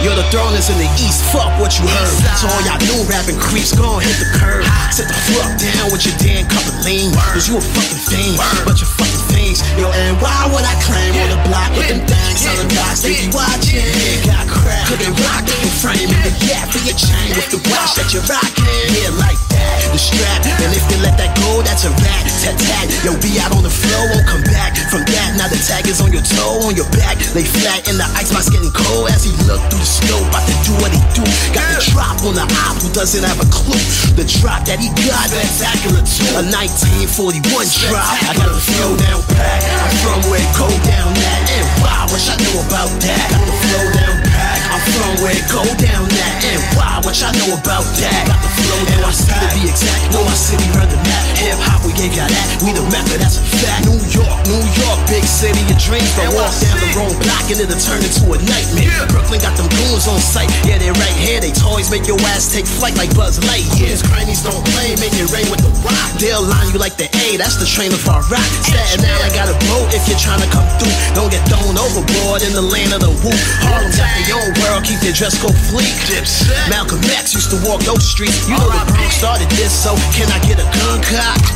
Yo, 0.00 0.12
the 0.12 0.24
throne 0.28 0.52
is 0.56 0.68
in 0.68 0.76
the 0.76 0.88
east, 1.00 1.24
fuck 1.32 1.48
what 1.60 1.76
you 1.80 1.84
heard. 1.88 2.16
So 2.36 2.48
all 2.48 2.60
y'all 2.64 2.80
new 2.84 3.04
rapping 3.08 3.40
creeps, 3.40 3.72
gon' 3.72 4.04
hit 4.04 4.16
the 4.20 4.28
curb. 4.36 4.64
Sit 4.92 5.08
the 5.08 5.16
fuck 5.32 5.48
down 5.56 5.88
with 5.92 6.04
your 6.04 6.16
damn 6.20 6.44
cup 6.48 6.64
of 6.64 6.76
lean. 6.84 7.12
Cause 7.32 7.48
you 7.48 7.56
a 7.56 7.64
fucking 7.64 8.02
fiend, 8.08 8.36
but 8.68 8.76
you 8.80 8.88
fucking 8.88 9.24
fiends. 9.32 9.64
Yo, 9.80 9.88
and 9.88 10.16
why 10.20 10.48
would 10.52 10.64
I 10.64 10.76
claim 10.84 11.12
on 11.24 11.28
the 11.32 11.40
block 11.48 11.72
with 11.72 11.88
them 11.88 12.04
things 12.04 12.44
on 12.44 12.56
the 12.60 12.68
box? 12.76 13.00
They 13.00 13.16
be 13.16 13.32
watching. 13.32 13.84
Got 14.28 14.44
crack. 14.48 14.92
Cooking 14.92 15.16
rock 15.24 15.44
in 15.48 15.72
frame 15.80 16.08
in 16.12 16.20
the 16.20 16.32
gap 16.48 16.68
for 16.68 16.84
your 16.84 16.96
chain 16.96 17.32
with 17.32 17.48
the 17.48 17.60
watch 17.72 17.96
that 17.96 18.12
you're 18.12 18.24
rocking. 18.28 18.68
Yeah, 18.92 19.08
like 19.16 19.40
that. 19.56 19.63
The 19.94 20.02
strap, 20.02 20.42
and 20.42 20.74
if 20.74 20.82
they 20.90 20.98
let 21.06 21.14
that 21.22 21.38
go, 21.38 21.62
that's 21.62 21.86
a 21.86 21.92
rat. 22.02 22.26
Tat 22.42 22.58
tat. 22.58 22.90
Yo, 23.06 23.14
be 23.22 23.38
out 23.38 23.54
on 23.54 23.62
the 23.62 23.70
floor, 23.70 24.10
won't 24.10 24.26
come 24.26 24.42
back 24.42 24.74
from 24.90 25.06
that. 25.06 25.38
Now 25.38 25.46
the 25.46 25.54
tag 25.54 25.86
is 25.86 26.02
on 26.02 26.10
your 26.10 26.26
toe, 26.26 26.66
on 26.66 26.74
your 26.74 26.90
back. 26.98 27.14
Lay 27.30 27.46
flat 27.46 27.86
in 27.86 27.94
the 27.94 28.02
ice, 28.18 28.34
box 28.34 28.50
getting 28.50 28.74
cold 28.74 29.06
as 29.14 29.22
he 29.22 29.30
look 29.46 29.62
through 29.70 29.78
the 29.78 29.86
snow. 29.86 30.18
About 30.26 30.42
to 30.50 30.56
do 30.66 30.74
what 30.82 30.90
he 30.90 30.98
do. 31.14 31.22
Got 31.54 31.78
the 31.78 31.94
drop 31.94 32.18
on 32.26 32.34
the 32.34 32.42
op 32.66 32.82
who 32.82 32.90
doesn't 32.90 33.22
have 33.22 33.38
a 33.38 33.46
clue. 33.54 33.78
The 34.18 34.26
drop 34.26 34.66
that 34.66 34.82
he 34.82 34.90
got, 34.98 35.30
spectacular 35.30 36.02
too. 36.02 36.26
A 36.34 36.42
1941 36.42 37.46
drop. 37.86 38.02
I 38.02 38.34
got 38.34 38.50
the 38.50 38.58
flow 38.58 38.98
down 38.98 39.22
pat. 39.30 39.62
I'm 39.78 39.94
from 40.02 40.18
where 40.26 40.42
it 40.42 40.50
go 40.58 40.66
down 40.90 41.14
that. 41.14 41.40
And 41.54 41.66
wow, 41.86 42.10
wish 42.10 42.26
I 42.26 42.34
knew 42.42 42.58
about 42.66 42.90
that. 42.98 43.30
Got 43.30 43.46
the 43.46 43.54
flow 43.62 43.86
down 43.94 44.14
pat. 44.26 44.33
I'm 44.74 44.82
from 44.90 45.22
where 45.22 45.30
it 45.30 45.46
go 45.54 45.62
down 45.78 46.02
that. 46.02 46.34
And 46.50 46.58
wow, 46.74 46.98
what 47.06 47.14
y'all 47.22 47.30
know 47.30 47.54
about 47.54 47.86
that? 48.02 48.26
Got 48.26 48.42
the 48.42 48.50
flow 48.58 48.82
down 48.90 49.06
NYC 49.06 49.30
to 49.30 49.48
be 49.54 49.70
exact. 49.70 50.10
Know 50.10 50.26
my 50.26 50.34
city 50.34 50.66
run 50.74 50.90
the 50.90 50.98
map. 50.98 51.22
Hip 51.38 51.54
hop, 51.62 51.86
we 51.86 51.94
gave 51.94 52.10
y'all 52.10 52.26
that. 52.26 52.46
We 52.58 52.74
the 52.74 52.82
method, 52.90 53.22
that's 53.22 53.38
a 53.38 53.44
fact. 53.62 53.86
New 53.86 54.02
York, 54.10 54.34
New 54.50 54.58
York, 54.58 54.98
big 55.06 55.22
city 55.22 55.62
of 55.70 55.78
dreams. 55.78 56.10
But 56.18 56.34
walk 56.34 56.50
down 56.58 56.74
the 56.82 56.90
wrong 56.98 57.14
block 57.22 57.46
and 57.54 57.62
it'll 57.62 57.78
turn 57.78 58.02
into 58.02 58.26
a 58.34 58.38
nightmare. 58.50 59.06
Brooklyn 59.14 59.38
got 59.38 59.54
them 59.54 59.70
goons 59.70 60.10
on 60.10 60.18
sight. 60.18 60.50
Yeah, 60.66 60.82
they're 60.82 60.96
right 60.98 61.18
here. 61.22 61.38
They 61.38 61.54
toys 61.54 61.94
make 61.94 62.10
your 62.10 62.18
ass 62.34 62.50
take 62.50 62.66
flight 62.66 62.98
like 62.98 63.14
Buzz 63.14 63.38
Lightyear. 63.46 64.02
Crannies 64.10 64.42
don't 64.42 64.58
play, 64.74 64.98
make 64.98 65.14
it 65.14 65.30
rain 65.30 65.46
with 65.54 65.62
the 65.62 65.70
rock. 65.86 66.10
They'll 66.18 66.42
line 66.42 66.74
you 66.74 66.82
like 66.82 66.98
the 66.98 67.06
A, 67.14 67.38
that's 67.38 67.62
the 67.62 67.68
train 67.70 67.94
of 67.94 68.02
our 68.10 68.26
rock. 68.26 68.50
Staten 68.66 69.06
Island 69.06 69.34
got 69.38 69.46
a 69.46 69.56
boat 69.70 69.94
if 69.94 70.02
you're 70.10 70.18
trying 70.18 70.42
to 70.42 70.50
come 70.50 70.66
through. 70.82 70.94
Don't 71.14 71.30
get 71.30 71.46
thrown 71.46 71.78
overboard 71.78 72.42
in 72.42 72.58
the 72.58 72.64
land 72.64 72.90
of 72.90 73.06
the 73.06 73.14
whoop. 73.22 73.38
Harlem 73.62 73.94
got 73.94 74.10
their 74.18 74.34
own 74.34 74.50
world, 74.64 74.84
keep 74.84 75.00
their 75.00 75.12
dress 75.12 75.36
code 75.40 75.56
fleek. 75.68 75.92
Malcolm 76.68 77.00
X 77.12 77.34
used 77.34 77.50
to 77.52 77.58
walk 77.68 77.80
those 77.84 78.04
streets. 78.04 78.48
You 78.48 78.56
know 78.56 78.68
the 78.68 78.84
Bronx 78.92 79.16
started 79.16 79.48
this, 79.56 79.72
so 79.72 79.96
can 80.16 80.28
I 80.32 80.38
get 80.44 80.60
a 80.60 80.66
gun 80.80 81.00
cocked? 81.04 81.48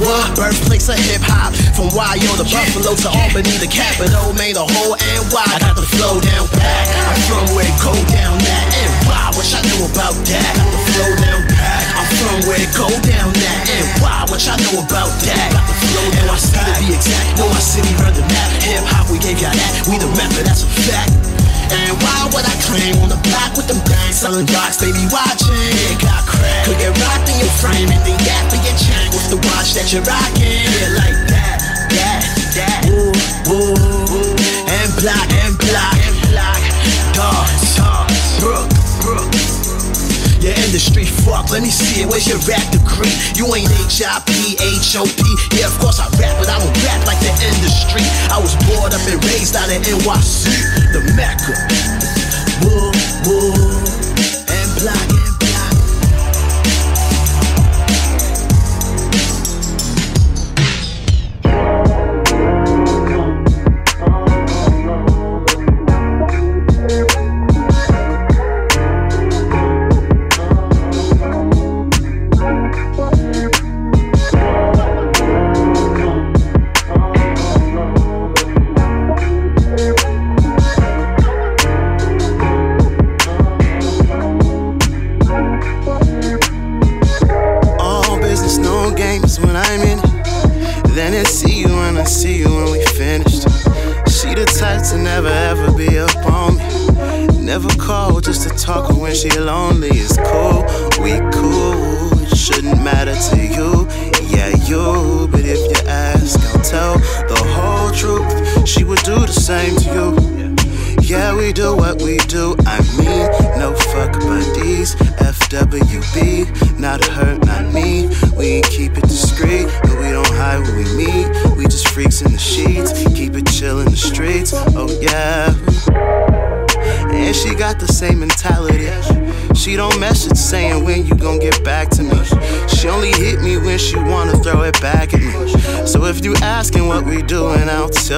What? 0.00 0.32
Birthplace 0.34 0.88
of 0.88 0.98
hip 0.98 1.22
hop. 1.22 1.52
From 1.76 1.92
YO 1.92 2.32
to 2.40 2.46
Buffalo 2.48 2.96
to 2.96 3.08
Albany, 3.12 3.54
the 3.60 3.68
capital, 3.68 4.32
made 4.34 4.56
the 4.56 4.64
whole 4.64 4.96
NY. 4.96 5.30
I 5.30 5.58
got 5.60 5.76
the 5.76 5.84
flow 5.84 6.18
down 6.20 6.48
pat. 6.48 6.84
I'm 7.06 7.20
from 7.28 7.44
where 7.54 7.68
it 7.68 7.78
go 7.84 7.94
down 8.10 8.34
that. 8.40 8.64
And 8.80 8.90
why? 9.06 9.30
Wish 9.36 9.52
I 9.52 9.60
knew 9.68 9.86
about 9.86 10.16
that. 10.16 10.50
Got 10.56 10.70
the 10.72 10.82
flow 10.90 11.10
down 11.20 11.40
pat. 11.52 11.82
I'm 11.94 12.08
from 12.18 12.38
where 12.48 12.60
it 12.60 12.72
go 12.72 12.88
down 13.04 13.30
that. 13.36 13.60
And 13.68 13.86
why? 14.00 14.24
Wish 14.32 14.48
I 14.48 14.56
knew 14.56 14.80
about 14.80 15.12
that. 15.28 15.46
Got 15.52 15.66
the 15.68 15.76
flow 15.86 16.06
down 16.16 16.26
NYC 16.32 16.56
to 16.56 16.72
be 16.80 16.86
exact. 16.96 17.26
Know 17.38 17.48
my 17.52 17.62
city 17.62 17.92
run 18.00 18.12
the 18.16 18.24
map. 18.26 18.50
Hip 18.64 18.82
hop, 18.88 19.06
we 19.12 19.20
gave 19.20 19.38
y'all 19.38 19.54
that. 19.54 19.72
We 19.86 20.00
the 20.00 20.10
method, 20.16 20.48
that's 20.48 20.64
a 20.64 20.70
fact. 20.88 21.29
And 21.70 21.94
why 22.02 22.26
would 22.34 22.42
I 22.42 22.56
claim 22.66 22.98
on 22.98 23.08
the 23.14 23.20
block 23.30 23.54
with 23.54 23.70
them 23.70 23.78
bangs 23.86 24.18
selling 24.18 24.46
rocks? 24.50 24.82
They 24.82 24.90
be 24.90 25.06
watching. 25.06 25.54
Yeah, 25.54 26.02
got 26.02 26.26
crack. 26.26 26.66
Could 26.66 26.82
get 26.82 26.90
rocked 26.98 27.30
in 27.30 27.38
your 27.38 27.54
frame 27.62 27.86
and 27.94 28.02
then 28.02 28.18
gap 28.26 28.50
in 28.50 28.58
your 28.66 28.74
chain 28.74 29.06
with 29.14 29.30
the 29.30 29.38
watch 29.54 29.78
that 29.78 29.94
you're 29.94 30.02
rocking. 30.02 30.66
Yeah, 30.66 30.98
like 30.98 31.18
that, 31.30 31.62
that, 31.94 32.22
that. 32.58 32.80
Woo, 32.90 33.14
woo, 33.46 33.70
woo. 34.10 34.34
And 34.66 34.90
block, 34.98 35.29
let 41.50 41.62
me 41.62 41.70
see 41.70 42.02
it. 42.02 42.06
Where's 42.06 42.26
your 42.30 42.38
rap 42.46 42.62
degree? 42.70 43.10
You 43.34 43.50
ain't 43.54 43.66
H-I-P, 43.66 44.54
H-O-P. 44.54 45.20
Yeah, 45.58 45.66
of 45.66 45.76
course 45.82 45.98
I 45.98 46.06
rap, 46.22 46.38
but 46.38 46.46
I 46.46 46.62
don't 46.62 46.70
rap 46.86 47.02
like 47.06 47.18
the 47.18 47.34
industry. 47.42 48.06
I 48.30 48.38
was 48.38 48.54
born 48.70 48.94
up 48.94 49.02
and 49.10 49.18
raised 49.26 49.58
out 49.58 49.66
of 49.66 49.82
NYC, 49.82 50.46
the 50.94 51.02
Mecca. 51.18 51.58
Woo, 52.62 52.94
woo, 53.26 53.50
and 54.46 54.68
block, 54.78 55.09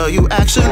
you 0.07 0.27
actually, 0.31 0.72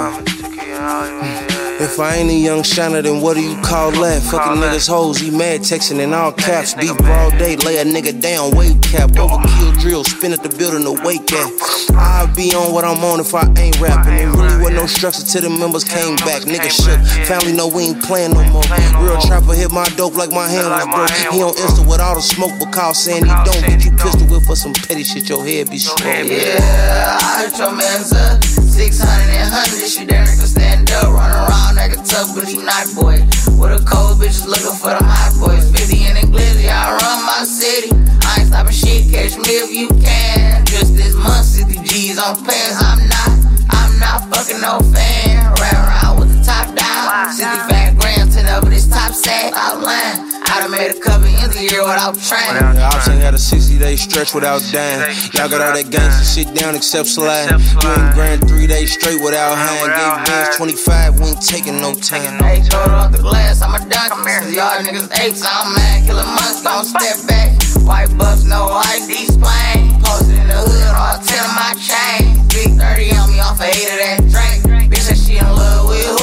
mama 0.00 0.24
took 0.24 0.56
it 0.56 0.80
all. 0.80 1.39
If 1.80 1.98
I 1.98 2.16
ain't 2.16 2.28
a 2.28 2.34
young 2.34 2.62
shiner, 2.62 3.00
then 3.00 3.22
what 3.22 3.36
do 3.36 3.40
you 3.40 3.56
call 3.62 3.90
that? 4.04 4.20
Fucking 4.20 4.60
niggas 4.60 4.86
hoes, 4.86 5.16
he 5.16 5.30
mad 5.30 5.60
texting 5.62 5.98
in 5.98 6.12
all 6.12 6.30
caps. 6.30 6.74
Beat 6.74 6.94
broad 6.98 7.32
day, 7.38 7.56
lay 7.56 7.78
a 7.78 7.84
nigga 7.84 8.20
down, 8.20 8.52
weight 8.52 8.82
cap. 8.82 9.08
Overkill 9.16 9.80
drill, 9.80 10.04
spin 10.04 10.34
at 10.34 10.42
the 10.42 10.50
building 10.60 10.84
to 10.84 10.92
wake 11.02 11.32
at. 11.32 11.48
I'll 11.96 12.28
be 12.36 12.52
on 12.52 12.74
what 12.74 12.84
I'm 12.84 13.02
on 13.02 13.20
if 13.20 13.34
I 13.34 13.48
ain't 13.56 13.80
rapping. 13.80 14.12
There 14.12 14.28
really 14.28 14.60
wasn't 14.60 14.76
no 14.76 14.86
structure 14.86 15.24
till 15.24 15.40
the 15.40 15.48
members 15.48 15.84
came 15.84 16.16
back. 16.28 16.44
Nigga 16.44 16.68
shook, 16.68 17.00
family 17.24 17.56
know 17.56 17.66
we 17.66 17.96
ain't 17.96 18.02
playing 18.04 18.36
no 18.36 18.44
more. 18.52 18.68
Real 19.00 19.16
trapper 19.24 19.56
hit 19.56 19.72
my 19.72 19.88
dope 19.96 20.20
like 20.20 20.36
my 20.36 20.52
hand 20.52 20.68
was 20.68 20.84
broke. 20.84 21.32
He 21.32 21.40
on 21.40 21.56
Insta 21.64 21.80
with 21.88 22.00
all 22.04 22.14
the 22.14 22.20
smoke, 22.20 22.52
but 22.60 22.76
call 22.76 22.92
saying 22.92 23.24
he 23.24 23.32
don't. 23.48 23.64
Get 23.64 23.88
you 23.88 23.92
pistol 23.96 24.28
whip 24.28 24.44
for 24.44 24.54
some 24.54 24.76
petty 24.76 25.02
shit, 25.02 25.30
your 25.32 25.40
head 25.48 25.70
be 25.70 25.78
strong. 25.78 26.28
Yeah, 26.28 27.16
I 27.24 27.48
heard 27.48 27.56
your 27.56 27.72
man's 27.72 28.12
up. 28.12 28.44
600 28.44 29.00
and 29.32 29.48
100, 29.48 29.88
she 29.88 30.04
there 30.04 30.28
can 30.28 30.44
stand 30.44 30.69
up. 31.00 31.10
Run 31.12 31.30
around 31.30 31.76
like 31.76 31.92
a 31.92 32.00
tough, 32.02 32.36
he 32.46 32.56
not 32.60 32.86
boy. 32.94 33.24
With 33.56 33.76
a 33.76 33.82
cold 33.84 34.20
bitches 34.20 34.46
looking 34.46 34.76
for 34.76 34.92
them 34.92 35.04
hot 35.04 35.32
boys. 35.40 35.64
50 35.72 35.96
in 36.04 36.14
the 36.14 36.24
glizzy, 36.28 36.68
I 36.68 36.96
run 36.96 37.18
my 37.26 37.44
city. 37.44 37.92
I 38.24 38.40
ain't 38.40 38.48
stopping 38.48 38.72
shit, 38.72 39.10
catch 39.10 39.36
me 39.36 39.60
if 39.60 39.70
you 39.72 39.88
can. 40.00 40.64
Just 40.66 40.96
this 40.96 41.14
month, 41.14 41.44
60 41.44 41.82
G's 41.84 42.18
on 42.18 42.36
pants. 42.44 42.76
I'm 42.80 43.00
not, 43.08 43.30
I'm 43.70 43.92
not 43.98 44.18
fucking 44.30 44.60
no 44.60 44.80
fan. 44.92 45.52
Ride 45.60 45.74
around 45.74 46.20
with 46.20 46.30
the 46.36 46.40
top 46.44 46.79
down. 47.10 47.32
65 47.34 47.98
grams, 47.98 48.34
10 48.36 48.46
over 48.54 48.70
this 48.70 48.86
top 48.88 49.12
set 49.12 49.52
outline. 49.54 50.30
I 50.50 50.66
done 50.66 50.70
made 50.72 50.90
a 50.90 50.98
couple 50.98 51.30
ends 51.30 51.54
a 51.54 51.62
year 51.62 51.82
without 51.82 52.18
training. 52.18 52.74
The 52.74 52.82
ops 52.82 53.06
ain't 53.08 53.22
had 53.22 53.34
a 53.34 53.38
60 53.38 53.78
day 53.78 53.94
stretch 53.94 54.34
without 54.34 54.62
dying. 54.72 54.98
Y'all 55.34 55.48
got 55.48 55.62
all 55.62 55.74
that 55.74 55.86
gangsta 55.86 56.26
shit 56.26 56.50
down 56.54 56.74
except 56.74 57.06
slide. 57.06 57.50
You 57.50 57.86
ain't 57.86 58.14
grand 58.14 58.48
three 58.48 58.66
days 58.66 58.92
straight 58.92 59.22
without 59.22 59.54
hand. 59.54 59.94
Gave 59.94 60.26
bands 60.26 60.56
25, 60.56 61.20
we 61.20 61.26
ain't 61.26 61.42
taking 61.42 61.80
no 61.80 61.94
time. 61.94 62.42
Hey, 62.42 62.66
hold 62.66 62.90
off 62.90 63.12
the 63.12 63.22
glass, 63.22 63.62
I'm 63.62 63.74
a 63.74 63.80
dunk. 63.86 64.10
Cause 64.10 64.50
y'all 64.50 64.82
niggas 64.82 65.06
apes, 65.22 65.46
I'm 65.46 65.74
mad. 65.74 66.06
Killer 66.06 66.26
months, 66.26 66.62
don't 66.62 66.84
step 66.84 67.18
back. 67.30 67.54
White 67.86 68.10
bucks, 68.18 68.42
no 68.42 68.74
ID 68.90 69.30
splain. 69.30 70.02
Posted 70.02 70.34
in 70.34 70.48
the 70.50 70.58
hood, 70.58 70.94
all 70.98 71.14
10 71.14 71.46
of 71.46 71.54
my 71.54 71.78
chain. 71.78 72.42
Big 72.50 72.74
30 72.74 73.16
on 73.22 73.30
me 73.30 73.38
off 73.38 73.62
of 73.62 73.70
8 73.70 73.70
of 73.70 73.98
that 74.02 74.18
drink. 74.26 74.90
Bitch, 74.90 75.06
that 75.06 75.16
she 75.16 75.38
in 75.38 75.46
love 75.46 75.88
with 75.88 76.19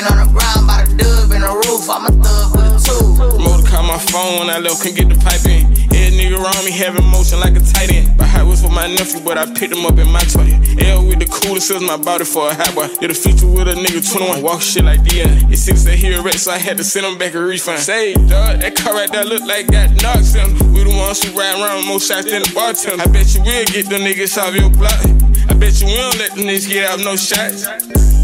10 0.00 0.12
on 0.12 0.26
the 0.26 0.32
ground, 0.32 0.66
by 0.66 0.84
the 0.84 0.96
dub 0.96 1.32
in 1.32 1.42
the 1.42 1.52
roof. 1.68 1.90
I'm 1.90 2.06
a 2.06 2.12
thug 2.24 2.56
with 2.56 2.64
a 2.64 2.80
two. 2.80 3.38
Motor 3.38 3.68
call 3.68 3.82
my 3.82 3.98
phone 3.98 4.40
when 4.40 4.50
I 4.50 4.58
left, 4.58 4.80
couldn't 4.80 4.96
get 4.96 5.08
the 5.08 5.18
pipe 5.20 5.44
in. 5.44 5.99
Around 6.40 6.64
me 6.64 6.72
having 6.72 7.04
motion 7.04 7.38
like 7.38 7.52
a 7.52 7.60
tight 7.60 7.92
end. 7.92 8.16
My 8.16 8.24
high 8.24 8.42
was 8.42 8.62
for 8.62 8.70
my 8.72 8.86
nephew, 8.86 9.20
but 9.20 9.36
I 9.36 9.44
picked 9.52 9.76
him 9.76 9.84
up 9.84 9.98
in 9.98 10.08
my 10.08 10.24
toy. 10.24 10.56
L 10.88 11.04
with 11.04 11.20
the 11.20 11.28
coolest, 11.28 11.70
was 11.70 11.82
my 11.82 11.98
body 11.98 12.24
for 12.24 12.48
a 12.48 12.54
hot 12.54 12.74
boy. 12.74 12.88
Did 12.96 13.10
a 13.10 13.14
feature 13.14 13.46
with 13.46 13.68
a 13.68 13.76
nigga 13.76 14.00
21, 14.00 14.40
walk 14.40 14.62
shit 14.62 14.82
like 14.82 15.00
DL. 15.04 15.52
It 15.52 15.58
seems 15.58 15.84
that 15.84 15.96
he 15.96 16.14
a 16.14 16.22
wreck, 16.22 16.40
so 16.40 16.50
I 16.50 16.56
had 16.56 16.78
to 16.78 16.84
send 16.84 17.04
him 17.04 17.18
back 17.18 17.34
a 17.34 17.40
refund. 17.40 17.80
Say, 17.80 18.14
dog, 18.14 18.64
that 18.64 18.74
car 18.74 18.94
right 18.94 19.12
there 19.12 19.26
look 19.26 19.44
like 19.44 19.66
got 19.70 19.92
knocks 20.00 20.34
in. 20.34 20.48
We 20.72 20.80
the 20.84 20.96
ones 20.96 21.22
who 21.22 21.36
ride 21.36 21.60
around 21.60 21.84
with 21.84 21.88
more 21.88 22.00
shots 22.00 22.24
than 22.24 22.40
the 22.40 22.52
bartender. 22.54 23.04
I 23.04 23.06
bet 23.12 23.34
you 23.34 23.44
will 23.44 23.66
get 23.68 23.92
them 23.92 24.00
niggas 24.00 24.40
off 24.40 24.56
your 24.56 24.70
block. 24.72 24.96
I 25.44 25.52
bet 25.60 25.76
you 25.84 25.92
will 25.92 26.16
let 26.16 26.32
them 26.32 26.48
niggas 26.48 26.72
get 26.72 26.88
out 26.88 27.04
no 27.04 27.20
shots. 27.20 27.68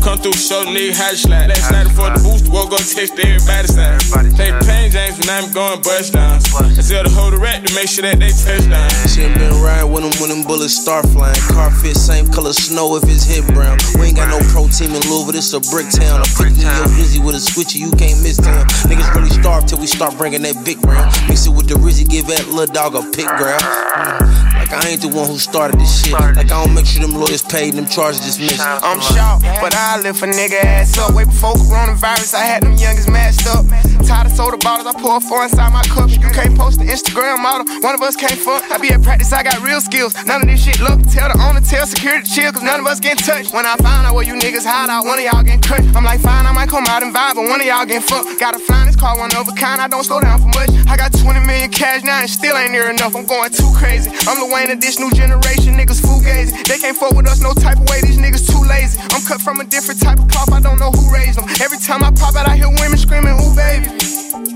Come 0.00 0.22
through, 0.22 0.38
show 0.38 0.62
the 0.62 0.70
nigga 0.70 0.94
how 0.94 1.10
to 1.10 1.18
slide. 1.18 1.50
Last 1.50 1.68
night 1.68 1.90
before 1.90 2.14
the 2.14 2.22
boost, 2.22 2.46
woke 2.46 2.70
up, 2.72 2.78
text 2.78 3.18
everybody 3.18 3.66
side. 3.66 3.98
Play 4.38 4.54
Pain 4.62 4.86
James 4.86 5.18
when 5.18 5.28
I'm 5.34 5.50
going 5.50 5.82
bust 5.82 6.14
down. 6.14 6.38
I 6.38 6.70
Denzel 6.78 7.02
to 7.02 7.10
hold 7.10 7.34
the 7.34 7.42
rat 7.42 7.66
to 7.66 7.74
make 7.74 7.90
sure 7.90 8.05
that 8.07 8.22
they 8.22 8.30
touchdown. 8.30 8.86
She 9.11 9.26
ain't 9.26 9.34
been 9.34 9.59
riding 9.59 9.90
with 9.90 10.07
them 10.07 10.14
when 10.22 10.30
them 10.30 10.42
bullets 10.46 10.78
start 10.78 11.07
flying. 11.11 11.34
Car 11.50 11.70
fit 11.70 11.96
same 11.98 12.30
color 12.30 12.52
snow 12.52 12.94
if 12.96 13.04
it's 13.11 13.26
hit 13.26 13.42
brown. 13.50 13.78
We 13.98 14.14
ain't 14.14 14.16
got 14.16 14.30
no 14.30 14.38
pro 14.54 14.70
team 14.70 14.94
in 14.94 15.02
Louisville, 15.11 15.34
this 15.34 15.52
a 15.52 15.61
brick 15.74 15.90
town. 15.90 16.22
I'm 16.22 16.30
putting 16.38 16.54
in 16.62 16.70
your 16.70 16.90
busy 16.94 17.18
with 17.18 17.34
a 17.34 17.42
switchy, 17.42 17.82
you 17.82 17.90
can't 17.98 18.22
miss 18.22 18.38
town. 18.38 18.66
Niggas 18.86 19.11
really 19.14 19.34
starve 19.34 19.66
till 19.66 19.82
we 19.82 19.86
start 19.90 20.14
bringing 20.16 20.42
that 20.46 20.62
big 20.64 20.78
round. 20.86 21.11
Mix 21.26 21.46
it 21.46 21.54
with 21.54 21.66
the 21.66 21.74
Rizzy, 21.74 22.07
give 22.07 22.26
that 22.30 22.46
little 22.46 22.70
dog 22.70 22.94
a 22.94 23.02
pick 23.11 23.26
grab. 23.26 23.59
Like 24.54 24.72
I 24.72 24.88
ain't 24.88 25.02
the 25.02 25.11
one 25.11 25.26
who 25.26 25.38
started 25.38 25.78
this 25.78 25.90
shit. 25.90 26.12
Like 26.12 26.38
I 26.38 26.62
don't 26.62 26.74
make 26.74 26.86
sure 26.86 27.02
them 27.02 27.14
lawyers 27.14 27.42
paid 27.42 27.74
and 27.74 27.84
them 27.84 27.88
charges 27.90 28.22
dismissed. 28.22 28.62
I'm 28.62 29.00
shocked, 29.00 29.44
but 29.61 29.74
I 29.74 30.00
lift 30.00 30.22
a 30.22 30.26
nigga 30.26 30.62
ass 30.62 30.96
up. 30.98 31.14
Way 31.14 31.24
before 31.24 31.54
the 31.54 31.66
coronavirus, 31.66 32.34
I 32.34 32.44
had 32.44 32.62
them 32.62 32.74
youngest 32.74 33.11
matched 33.11 33.46
up. 33.46 33.66
Tired 34.07 34.26
of 34.26 34.32
soda 34.32 34.57
bottles, 34.59 34.86
I 34.86 34.94
pour 34.98 35.20
four 35.20 35.44
inside 35.44 35.72
my 35.72 35.82
cup. 35.90 36.11
You 36.11 36.30
can't 36.30 36.57
post 36.57 36.78
the 36.78 36.86
Instagram 36.86 37.42
model, 37.42 37.66
one 37.87 37.95
of 37.95 38.03
us 38.03 38.16
can't 38.16 38.34
fuck. 38.34 38.66
I 38.66 38.78
be 38.82 38.91
at 38.91 39.01
practice, 39.01 39.32
I 39.32 39.45
got 39.47 39.62
real 39.62 39.80
skills. 39.80 40.11
None 40.26 40.43
of 40.43 40.49
this 40.51 40.59
shit 40.59 40.82
look. 40.82 40.99
Tell 41.07 41.30
the 41.30 41.39
owner, 41.39 41.62
tell 41.62 41.87
security 41.87 42.26
chill, 42.26 42.51
cause 42.51 42.66
none 42.66 42.82
of 42.82 42.87
us 42.91 42.99
getting 42.99 43.22
touched. 43.22 43.55
When 43.55 43.62
I 43.62 43.78
find 43.78 44.03
out 44.03 44.18
where 44.18 44.26
you 44.26 44.34
niggas 44.34 44.66
hide 44.66 44.91
out, 44.91 45.07
one 45.07 45.22
of 45.22 45.24
y'all 45.24 45.47
getting 45.47 45.62
cut. 45.62 45.87
I'm 45.95 46.03
like, 46.03 46.18
fine, 46.18 46.51
I 46.51 46.51
might 46.51 46.68
come 46.68 46.82
out 46.91 47.07
and 47.07 47.14
vibe, 47.14 47.39
but 47.39 47.47
one 47.47 47.62
of 47.62 47.66
y'all 47.66 47.87
getting 47.87 48.03
fucked. 48.03 48.43
Got 48.43 48.57
a 48.57 48.59
flying 48.59 48.91
this 48.91 48.99
car, 48.99 49.14
one 49.14 49.30
of 49.39 49.47
a 49.47 49.55
kind, 49.55 49.78
I 49.78 49.87
don't 49.87 50.03
slow 50.03 50.18
down 50.18 50.43
for 50.43 50.51
much. 50.51 50.66
I 50.91 50.99
got 50.99 51.14
20 51.14 51.47
million 51.47 51.70
cash 51.70 52.03
now 52.03 52.18
and 52.18 52.28
still 52.28 52.59
ain't 52.59 52.74
near 52.74 52.91
enough. 52.91 53.14
I'm 53.14 53.24
going 53.24 53.55
too 53.55 53.70
crazy. 53.78 54.11
I'm 54.26 54.34
the 54.43 54.51
Wayne 54.51 54.74
of 54.74 54.82
this 54.82 54.99
new 54.99 55.14
generation, 55.14 55.78
niggas 55.78 56.03
fugazi. 56.03 56.51
They 56.66 56.82
can't 56.82 56.99
fuck 56.99 57.14
with 57.14 57.30
us 57.30 57.39
no 57.39 57.55
type 57.55 57.78
of 57.78 57.87
way, 57.87 58.03
these 58.03 58.18
niggas 58.18 58.51
too 58.51 58.66
lazy. 58.66 58.99
I'm 59.14 59.22
cut 59.22 59.39
from 59.39 59.62
a 59.62 59.64
different 59.64 60.03
type 60.03 60.18
of 60.18 60.26
cloth, 60.26 60.51
I 60.51 60.59
don't 60.59 60.82
know 60.82 60.91
who 60.91 61.07
raised 61.14 61.39
them. 61.39 61.47
Every 61.62 61.78
time 61.78 62.03
I 62.03 62.11
pop 62.11 62.34
out, 62.34 62.51
I 62.51 62.59
hear 62.59 62.66
women 62.66 62.99
screaming, 62.99 63.39
ooh, 63.39 63.55
baby. 63.55 64.55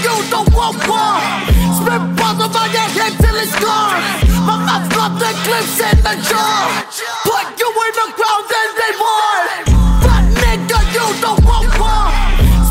You 0.00 0.16
don't 0.32 0.48
want 0.54 0.78
war. 0.88 1.20
Spit 1.76 2.02
balls 2.16 2.40
over 2.40 2.66
your 2.72 2.88
head 2.96 3.12
till 3.20 3.36
it's 3.36 3.52
gone. 3.60 4.00
My 4.48 4.56
mouth 4.56 4.86
got 4.96 5.12
the 5.20 5.30
clips 5.44 5.76
in 5.80 5.96
the 6.00 6.14
jaw. 6.24 6.70
Put 7.26 7.46
you 7.60 7.68
in 7.68 7.92
the 8.00 8.08
ground 8.16 8.48
and 8.48 8.72
they 8.78 8.92
more. 8.96 9.42
Fuck 10.04 10.24
nigga, 10.40 10.80
you 10.96 11.06
don't 11.20 11.42
want 11.44 11.68
war. 11.76 12.08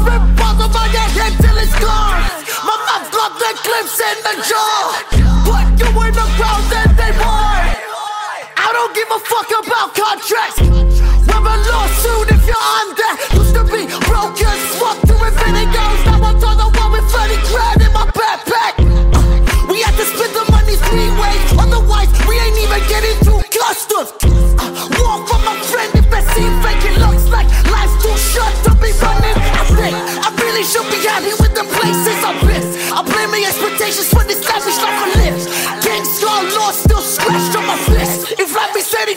Spit 0.01 0.23
balls 0.39 0.61
over 0.65 0.85
your 0.89 1.09
head 1.17 1.33
till 1.37 1.57
it's 1.61 1.75
gone. 1.77 2.21
My 2.65 2.77
mouth 2.87 3.07
got 3.13 3.31
the 3.37 3.51
clips 3.61 3.97
in 4.01 4.17
the 4.25 4.35
jaw. 4.49 4.95
Put 5.45 5.67
you 5.77 5.89
in 6.01 6.13
the 6.15 6.27
ground 6.39 6.67
and 6.73 6.91
they 6.97 7.13
more. 7.21 7.61
I 8.57 8.69
don't 8.73 8.93
give 8.95 9.09
a 9.11 9.19
fuck 9.19 9.49
about 9.61 9.93
contracts. 9.93 10.59
We're 11.27 11.43
a 11.43 11.57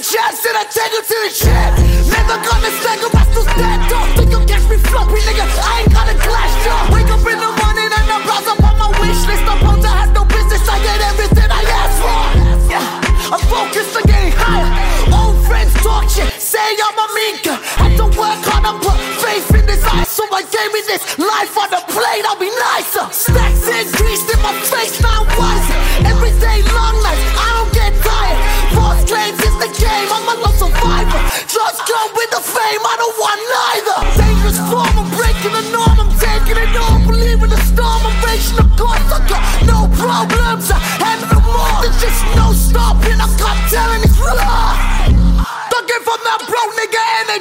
chance, 0.05 0.45
then 0.45 0.53
I 0.53 0.65
take 0.69 0.93
it 0.93 1.05
to 1.09 1.17
the 1.17 1.31
chin. 1.33 1.71
Never 2.13 2.37
gonna 2.45 2.71
stagger, 2.77 3.09
I 3.17 3.25
still 3.33 3.47
stand 3.49 3.89
up. 3.89 4.07
Think 4.17 4.31
you'll 4.33 4.45
catch 4.45 4.67
me 4.69 4.77
floppy, 4.77 5.21
nigga. 5.25 5.49
I 5.49 5.81
ain't 5.81 5.93
got 5.93 6.13
a 6.13 6.17
glass 6.21 6.53
jaw. 6.65 6.93
Wake 6.93 7.09
up 7.09 7.25
in 7.25 7.39
the 7.41 7.53
morning 7.65 7.89
and 7.89 8.07
I 8.13 8.19
browse 8.21 8.49
up 8.49 8.61
on 8.61 8.77
my 8.77 8.91
wish 9.01 9.25
list. 9.25 9.45
I'm 9.49 9.65
on 9.65 9.81
have 9.81 10.13
no 10.13 10.25
business. 10.29 10.61
I 10.69 10.77
get 10.85 11.01
everything 11.09 11.49
I 11.49 11.63
ask 11.81 11.95
for. 12.05 12.21
Yeah, 12.69 13.33
I'm 13.33 13.43
focused 13.49 13.97
on 13.97 14.05
getting 14.05 14.37
higher. 14.37 14.69
Old 15.09 15.41
friends 15.49 15.73
talk 15.81 16.05
shit, 16.13 16.29
say 16.37 16.61
I'm 16.61 17.01
a 17.01 17.07
guy. 17.41 17.57
Had 17.81 17.97
to 17.97 18.07
work 18.13 18.41
hard 18.45 18.65
and 18.69 18.79
put 18.85 19.01
faith 19.25 19.49
in 19.57 19.65
this 19.65 19.85
eye. 19.89 20.05
So 20.05 20.29
I 20.29 20.45
gave 20.45 20.71
me 20.77 20.81
this 20.85 21.17
life 21.17 21.44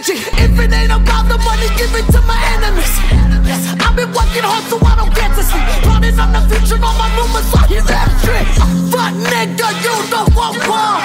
energy. 0.03 0.19
If 0.37 0.59
it 0.59 0.73
ain't 0.73 0.91
about 0.91 1.27
the 1.27 1.37
money, 1.37 1.67
give 1.77 1.93
it 1.95 2.05
to 2.11 2.21
my 2.21 2.37
enemies. 2.55 2.91
I've 3.79 3.95
been 3.95 4.11
working 4.11 4.43
hard 4.43 4.63
so 4.67 4.77
I 4.83 4.95
don't 4.95 5.13
get 5.15 5.31
to 5.35 5.43
sleep. 5.43 5.63
Plotting 5.83 6.19
on 6.19 6.31
the 6.33 6.41
future, 6.49 6.75
on 6.75 6.95
my 6.97 7.09
hear 7.67 7.81
that 7.87 8.09
shit. 8.23 8.45
Fuck 8.91 9.13
nigga, 9.15 9.69
you 9.81 9.95
don't 10.11 10.29
want 10.35 10.59
war. 10.67 10.99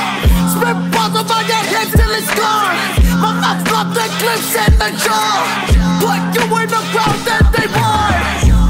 Spit 0.52 0.78
balls 0.92 1.14
over 1.16 1.42
your 1.46 1.64
head 1.70 1.88
till 1.94 2.12
it's 2.12 2.30
gone. 2.34 2.76
My 3.22 3.32
mouth 3.38 3.62
got 3.66 3.94
the 3.94 4.06
clips 4.18 4.54
in 4.54 4.72
the 4.78 4.90
jaw. 4.98 5.46
Put 6.02 6.22
you 6.34 6.44
in 6.58 6.68
the 6.68 6.82
ground 6.92 7.24
and 7.28 7.46
they 7.54 7.68
war. 7.72 8.10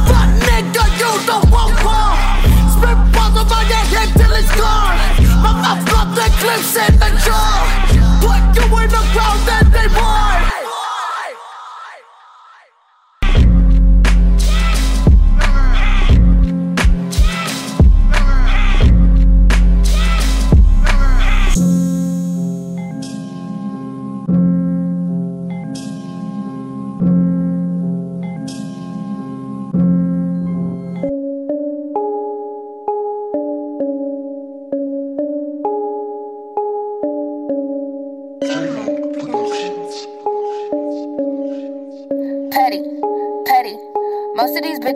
Fuck 0.09 0.31
nigga, 0.47 0.85
you 1.01 1.13
don't 1.27 1.49
want 1.51 1.75
war. 1.83 2.13
Spit 2.77 2.99
balls 3.15 3.37
over 3.41 3.63
your 3.67 3.85
head 3.93 4.11
till 4.17 4.35
it's 4.37 4.53
gone. 4.55 4.99
My 5.43 5.53
mouth 5.55 5.83
got 5.89 6.09
the 6.15 6.27
clips 6.39 6.77
in 6.77 6.98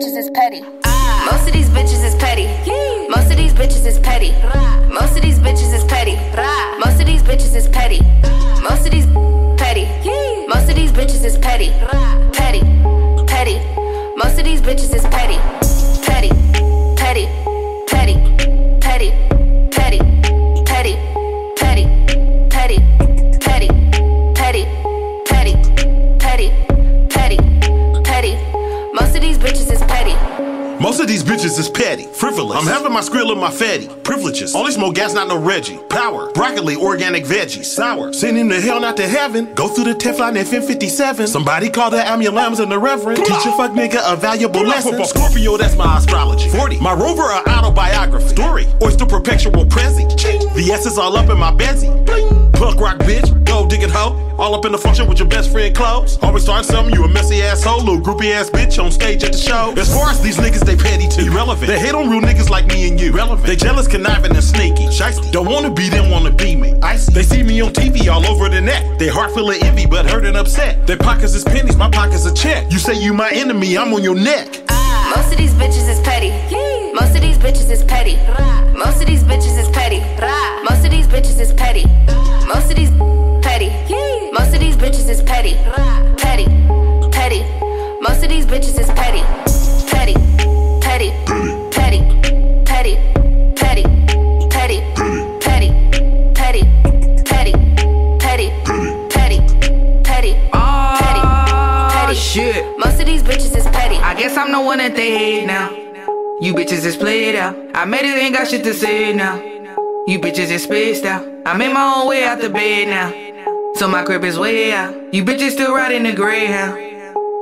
bitches 0.03 0.17
is 0.17 0.29
petty. 0.31 0.61
Ah. 0.83 1.29
Most 1.31 1.47
of 1.47 1.53
these 1.53 1.69
bitches 1.69 2.03
is 2.03 2.15
petty. 2.15 2.45
Most 3.09 3.31
of 3.31 3.37
these 3.37 3.53
bitches 3.53 3.85
is 3.85 3.99
petty. 3.99 4.31
Most 4.91 5.15
of 5.15 5.21
these 5.21 5.39
bitches 5.39 5.73
is 5.73 5.83
petty. 5.85 6.15
Most 6.79 6.99
of 6.99 7.05
these 7.05 7.23
bitches 7.23 7.55
is 7.55 7.69
petty. 7.69 7.99
Ah. 8.25 8.59
Most 8.69 8.85
of 8.85 8.91
these 8.91 9.05
petty. 9.57 9.85
Most 10.47 10.69
of 10.69 10.75
these 10.75 10.91
bitches 10.91 11.23
is 11.23 11.37
petty. 11.37 11.69
Petty, 12.33 12.61
petty. 13.27 13.57
Most 14.17 14.37
of 14.37 14.43
these 14.43 14.61
bitches 14.61 14.93
is 14.93 15.03
petty. 15.03 15.37
Petty, 16.03 16.29
petty, 16.97 17.27
petty, 17.87 18.15
petty, 18.81 19.09
petty, 19.71 19.99
petty, 19.99 19.99
Most 30.83 30.99
of 30.99 31.07
these 31.07 31.23
bitches 31.23 31.23
is 31.23 31.23
petty. 31.23 31.23
Most 31.23 31.23
of 31.23 31.23
these 31.23 31.23
bitches 31.23 31.59
is 31.59 31.69
petty, 31.69 32.03
frivolous. 32.07 32.57
I'm 32.59 32.67
having 32.67 32.91
my 32.91 32.99
skrill 32.99 33.31
and 33.31 33.39
my 33.39 33.49
fatty. 33.49 33.87
Privileges. 34.03 34.53
Only 34.53 34.73
smoke 34.73 34.95
gas, 34.95 35.13
not 35.13 35.29
no 35.29 35.37
Reggie. 35.37 35.77
Power. 35.89 36.29
Broccoli, 36.33 36.75
organic 36.75 37.23
veggies. 37.23 37.65
Sour. 37.65 38.11
Send 38.11 38.37
him 38.37 38.49
to 38.49 38.59
hell, 38.59 38.81
not 38.81 38.97
to 38.97 39.07
heaven. 39.07 39.53
Go 39.53 39.69
through 39.69 39.85
the 39.85 39.95
Teflon 39.95 40.35
FM57. 40.35 41.29
Somebody 41.29 41.69
call 41.69 41.89
the 41.89 42.05
ambulance 42.05 42.59
and 42.59 42.69
the 42.69 42.77
reverend. 42.77 43.19
Teach 43.19 43.29
a 43.29 43.55
fuck 43.55 43.71
nigga 43.71 44.01
a 44.05 44.17
valuable 44.17 44.61
lesson. 44.61 45.01
Scorpio, 45.05 45.55
that's 45.55 45.77
my 45.77 45.97
astrology. 45.97 46.49
40. 46.49 46.81
My 46.81 46.93
rover, 46.93 47.31
a 47.31 47.41
autobiography. 47.47 48.27
Story. 48.27 48.67
Oyster 48.81 49.05
perpetual 49.05 49.65
prezi. 49.65 50.03
The 50.53 50.71
S 50.73 50.85
is 50.85 50.97
all 50.97 51.15
up 51.15 51.29
in 51.29 51.39
my 51.39 51.51
bezzy. 51.53 52.05
Bling. 52.05 52.51
Punk 52.51 52.79
rock 52.81 52.97
bitch. 52.99 53.31
Go 53.45 53.67
digging 53.67 53.89
hoe. 53.89 54.32
All 54.43 54.53
up 54.53 54.65
in 54.65 54.73
the 54.73 54.77
function 54.77 55.07
with 55.07 55.19
your 55.19 55.27
best 55.29 55.53
friend 55.53 55.73
clothes. 55.73 56.19
Always 56.21 56.43
start 56.43 56.65
something, 56.65 56.93
you 56.93 57.05
a 57.05 57.07
messy 57.07 57.41
asshole. 57.41 57.79
Little 57.79 58.01
groupie 58.01 58.33
ass 58.33 58.49
bitch 58.49 58.77
on 58.77 58.91
stage 58.91 59.23
at 59.23 59.31
the 59.31 59.37
show. 59.37 59.73
As 59.77 59.87
far 59.87 60.09
as 60.09 60.21
these 60.21 60.35
niggas, 60.35 60.65
they 60.65 60.75
petty 60.75 61.07
too. 61.07 61.31
Irrelevant. 61.31 61.65
They 61.65 61.79
hate 61.79 61.95
on 61.95 62.09
real 62.09 62.19
niggas 62.19 62.49
like 62.49 62.65
me 62.67 62.89
and 62.89 62.99
you. 62.99 63.13
Relevant. 63.13 63.47
They 63.47 63.55
jealous, 63.55 63.87
conniving, 63.87 64.35
and 64.35 64.43
sneaky. 64.43 64.87
Shiesty. 64.87 65.31
Don't 65.31 65.45
wanna 65.45 65.71
be 65.71 65.87
them, 65.87 66.11
wanna 66.11 66.29
be 66.29 66.57
me. 66.57 66.75
Icy. 66.83 67.13
They 67.13 67.23
see 67.23 67.41
me 67.41 67.61
on 67.61 67.71
TV 67.71 68.09
all 68.09 68.25
over 68.25 68.49
the 68.49 68.59
net. 68.59 68.99
They 68.99 69.07
heart 69.07 69.31
full 69.31 69.49
of 69.49 69.63
envy, 69.63 69.85
but 69.85 70.11
hurt 70.11 70.25
and 70.25 70.35
upset. 70.35 70.85
Their 70.87 70.97
pockets 70.97 71.33
is 71.35 71.45
pennies, 71.45 71.77
my 71.77 71.89
pockets 71.89 72.25
a 72.25 72.33
check. 72.33 72.69
You 72.69 72.79
say 72.79 73.01
you 73.01 73.13
my 73.13 73.29
enemy, 73.29 73.77
I'm 73.77 73.93
on 73.93 74.03
your 74.03 74.15
neck. 74.15 74.59
Ah. 74.67 75.13
Most 75.15 75.31
of 75.31 75.37
these 75.37 75.53
bitches 75.53 75.87
is 75.87 76.01
petty. 76.01 76.31
Most 76.93 77.15
of 77.15 77.21
these 77.21 77.37
bitches 77.37 77.71
is 77.71 77.81
petty. 77.85 78.17
Most 78.77 78.99
of 78.99 79.07
these 79.07 79.23
bitches 79.23 79.57
is 79.57 79.69
petty. 79.69 80.01
Most 80.69 80.83
of 80.83 80.91
these 80.91 81.07
bitches 81.07 81.39
is 81.39 81.53
petty. 81.53 81.85
Ah. 82.09 82.45
Most 82.45 82.69
of 82.69 82.75
these 82.75 82.91
petty. 83.43 83.69
Most 84.31 84.53
of 84.53 84.59
these 84.59 84.77
bitches 84.77 85.09
is 85.09 85.21
petty. 85.21 85.55
Petty. 86.17 86.45
Petty. 87.11 87.43
Most 88.01 88.23
of 88.23 88.29
these 88.29 88.45
bitches 88.45 88.79
is 88.79 88.89
petty. 88.91 89.21
Petty. 89.91 90.15
Petty. 90.81 91.11
Petty. 91.71 91.99
Petty. 92.65 92.95
Petty. 93.55 93.83
Petty. 94.49 94.79
Petty. 95.43 95.69
Petty. 96.33 96.33
Petty. 96.33 96.63
Petty. 97.25 97.53
Petty. 98.19 98.49
Petty. 99.09 99.39
Petty. 100.03 100.33
Petty 100.33 100.35
ah, 100.53 102.13
shit. 102.15 102.65
Most 102.79 102.99
of 102.99 103.05
these 103.05 103.21
bitches 103.21 103.55
is 103.55 103.65
petty. 103.65 103.97
I 103.97 104.13
guess 104.15 104.37
I'm 104.37 104.51
the 104.51 104.61
one 104.61 104.77
that 104.77 104.95
they 104.95 105.11
hate 105.11 105.45
now. 105.45 105.69
You 106.39 106.53
bitches 106.53 106.85
is 106.85 106.95
played 106.95 107.35
out. 107.35 107.55
I 107.75 107.85
made 107.85 108.05
it, 108.05 108.17
ain't 108.17 108.35
got 108.35 108.47
shit 108.47 108.63
to 108.63 108.73
say 108.73 109.13
now. 109.13 109.35
You 110.07 110.19
bitches 110.19 110.49
is 110.49 110.63
spaced 110.63 111.05
out. 111.05 111.25
I 111.45 111.55
made 111.57 111.73
my 111.73 111.95
own 111.97 112.07
way 112.07 112.23
out 112.23 112.39
the 112.39 112.49
bed 112.49 112.87
now. 112.87 113.32
So 113.75 113.87
my 113.87 114.03
crib 114.03 114.23
is 114.23 114.37
way 114.37 114.71
out. 114.71 115.13
You 115.13 115.25
bitches 115.25 115.51
still 115.51 115.73
riding 115.73 116.03
the 116.03 116.13
Greyhound. 116.13 116.77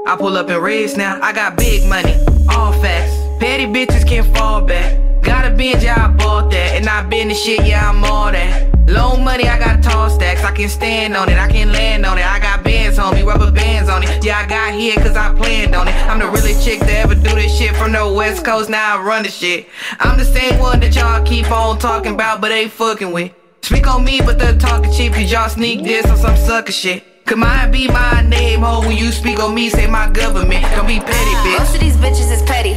I 0.07 0.15
pull 0.17 0.37
up 0.37 0.49
and 0.49 0.63
race 0.63 0.95
now. 0.95 1.19
I 1.21 1.33
got 1.33 1.57
big 1.57 1.87
money, 1.89 2.15
all 2.49 2.71
facts. 2.81 3.13
Petty 3.39 3.65
bitches 3.65 4.07
can't 4.07 4.25
fall 4.37 4.61
back. 4.61 4.97
Got 5.23 5.51
a 5.51 5.53
binge, 5.53 5.83
yeah, 5.83 6.05
I 6.05 6.07
bought 6.07 6.49
that. 6.51 6.77
And 6.77 6.87
I 6.87 7.03
been 7.03 7.27
the 7.27 7.35
shit, 7.35 7.65
yeah, 7.65 7.89
I'm 7.89 8.03
all 8.05 8.31
that. 8.31 8.89
Low 8.89 9.17
money, 9.17 9.49
I 9.49 9.59
got 9.59 9.83
tall 9.83 10.09
stacks. 10.09 10.41
I 10.43 10.51
can 10.53 10.69
stand 10.69 11.17
on 11.17 11.27
it, 11.27 11.37
I 11.37 11.51
can 11.51 11.71
land 11.73 12.05
on 12.05 12.17
it. 12.17 12.25
I 12.25 12.39
got 12.39 12.63
bands 12.63 12.97
on 12.97 13.13
me, 13.13 13.23
rubber 13.23 13.51
bands 13.51 13.89
on 13.89 14.01
it. 14.01 14.23
Yeah, 14.23 14.39
I 14.39 14.47
got 14.47 14.73
here 14.73 14.95
cause 14.95 15.17
I 15.17 15.35
planned 15.35 15.75
on 15.75 15.89
it. 15.89 15.95
I'm 16.07 16.19
the 16.19 16.27
realest 16.27 16.65
chick 16.65 16.79
to 16.79 16.97
ever 16.97 17.13
do 17.13 17.35
this 17.35 17.57
shit 17.57 17.75
from 17.75 17.91
the 17.91 18.11
west 18.11 18.45
coast. 18.45 18.69
Now 18.69 18.97
I 18.97 19.03
run 19.03 19.23
the 19.23 19.29
shit. 19.29 19.67
I'm 19.99 20.17
the 20.17 20.25
same 20.25 20.59
one 20.59 20.79
that 20.79 20.95
y'all 20.95 21.23
keep 21.25 21.51
on 21.51 21.77
talking 21.77 22.13
about, 22.13 22.39
but 22.39 22.51
ain't 22.51 22.71
fucking 22.71 23.11
with. 23.11 23.33
Speak 23.63 23.87
on 23.87 24.03
me, 24.03 24.19
but 24.21 24.39
they're 24.39 24.57
talking 24.57 24.91
cheap 24.91 25.13
cause 25.13 25.31
y'all 25.31 25.49
sneak 25.49 25.83
this 25.83 26.05
on 26.07 26.17
some 26.17 26.35
sucker 26.35 26.71
shit. 26.71 27.25
Could 27.25 27.37
mine 27.37 27.71
be 27.71 27.87
my 27.87 28.21
name, 28.21 28.61
ho? 28.61 28.81
When 28.81 28.97
you 28.97 29.11
speak 29.11 29.39
on 29.39 29.53
me, 29.53 29.69
say 29.69 29.87
my 29.87 30.09
government. 30.09 30.65
Don't 30.75 30.87
be 30.87 30.99
petty, 30.99 31.31
bitch. 31.43 31.59
Most 31.59 31.75
of 31.75 31.79
these 31.79 31.95
bitches 31.95 32.31
is 32.31 32.41
petty. 32.41 32.73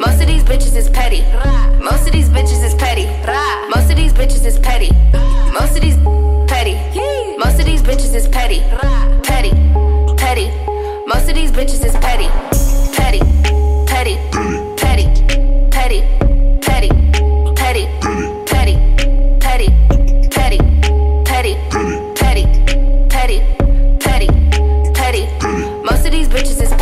Most 0.00 0.20
of 0.20 0.26
these 0.26 0.42
bitches 0.42 0.74
is 0.74 0.88
petty. 0.88 1.22
Most 1.82 2.06
of 2.06 2.12
these 2.12 2.28
bitches 2.28 2.64
is 2.64 2.74
petty. 2.74 3.06
Most 3.74 3.90
of 3.90 3.96
these 3.96 4.12
bitches 4.12 4.44
is 4.44 4.58
petty. 4.58 4.90
Most 5.52 5.76
of 5.76 5.82
these 5.82 5.96
petty. 6.48 6.74
Most 7.38 7.60
of 7.60 7.66
these 7.66 7.82
bitches 7.82 8.14
is 8.14 8.26
petty. 8.26 8.60
Petty. 9.22 9.50
Petty. 10.16 10.50
Most 11.06 11.28
of 11.28 11.34
these 11.34 11.52
bitches 11.52 11.84
is 11.84 11.94
petty. 11.96 12.28
Petty. 12.96 13.20
Petty. 13.86 14.16
Petty. 14.76 15.06
Petty. 15.70 15.70
Petty. 15.70 16.33
Bitches 26.34 26.60
is 26.60 26.73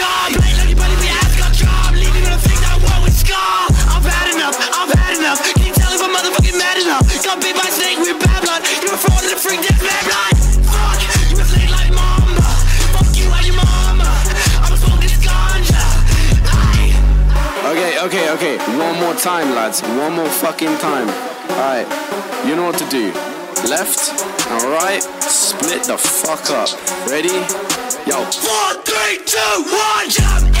job. 0.00 0.32
Be 0.32 1.08
ass 1.12 1.36
got 1.36 1.52
job. 1.52 1.92
Leaving 1.92 2.24
on 2.24 2.32
a 2.32 2.40
that 2.40 3.12
scar. 3.12 3.68
I've 3.92 4.04
had 4.04 4.32
enough, 4.32 4.56
I've 4.56 4.92
had 4.96 5.12
enough. 5.20 5.38
Can 5.44 5.60
you 5.66 5.72
tell 5.76 5.92
if 5.92 6.00
I'm 6.00 6.12
motherfucking 6.12 6.56
mad 6.56 6.80
enough? 6.80 7.04
Got 7.24 7.40
bit 7.40 7.54
by 7.54 7.68
snake 7.68 7.98
with 8.00 8.16
bad 8.24 8.40
blood. 8.40 8.64
You 8.80 8.88
a 8.88 8.96
fraud 8.96 9.22
and 9.24 9.32
a 9.32 9.36
freak, 9.36 9.60
that's 9.60 9.82
bad 9.84 10.04
blood. 10.08 10.36
You. 10.40 11.36
Okay, 17.70 18.00
okay, 18.02 18.30
okay. 18.30 18.56
One 18.78 18.98
more 19.00 19.14
time, 19.14 19.54
lads. 19.54 19.82
One 19.82 20.14
more 20.14 20.28
fucking 20.28 20.76
time. 20.78 21.08
Alright, 21.50 21.86
you 22.46 22.56
know 22.56 22.64
what 22.64 22.78
to 22.78 22.88
do. 22.88 23.12
Left 23.68 24.10
and 24.50 24.62
right, 24.64 25.02
split 25.20 25.84
the 25.84 25.98
fuck 25.98 26.50
up. 26.50 26.70
Ready? 27.08 27.79
Yo. 28.06 28.24
Four, 28.24 28.82
three, 28.82 29.18
two, 29.26 29.62
one, 29.64 30.08
jump 30.08 30.59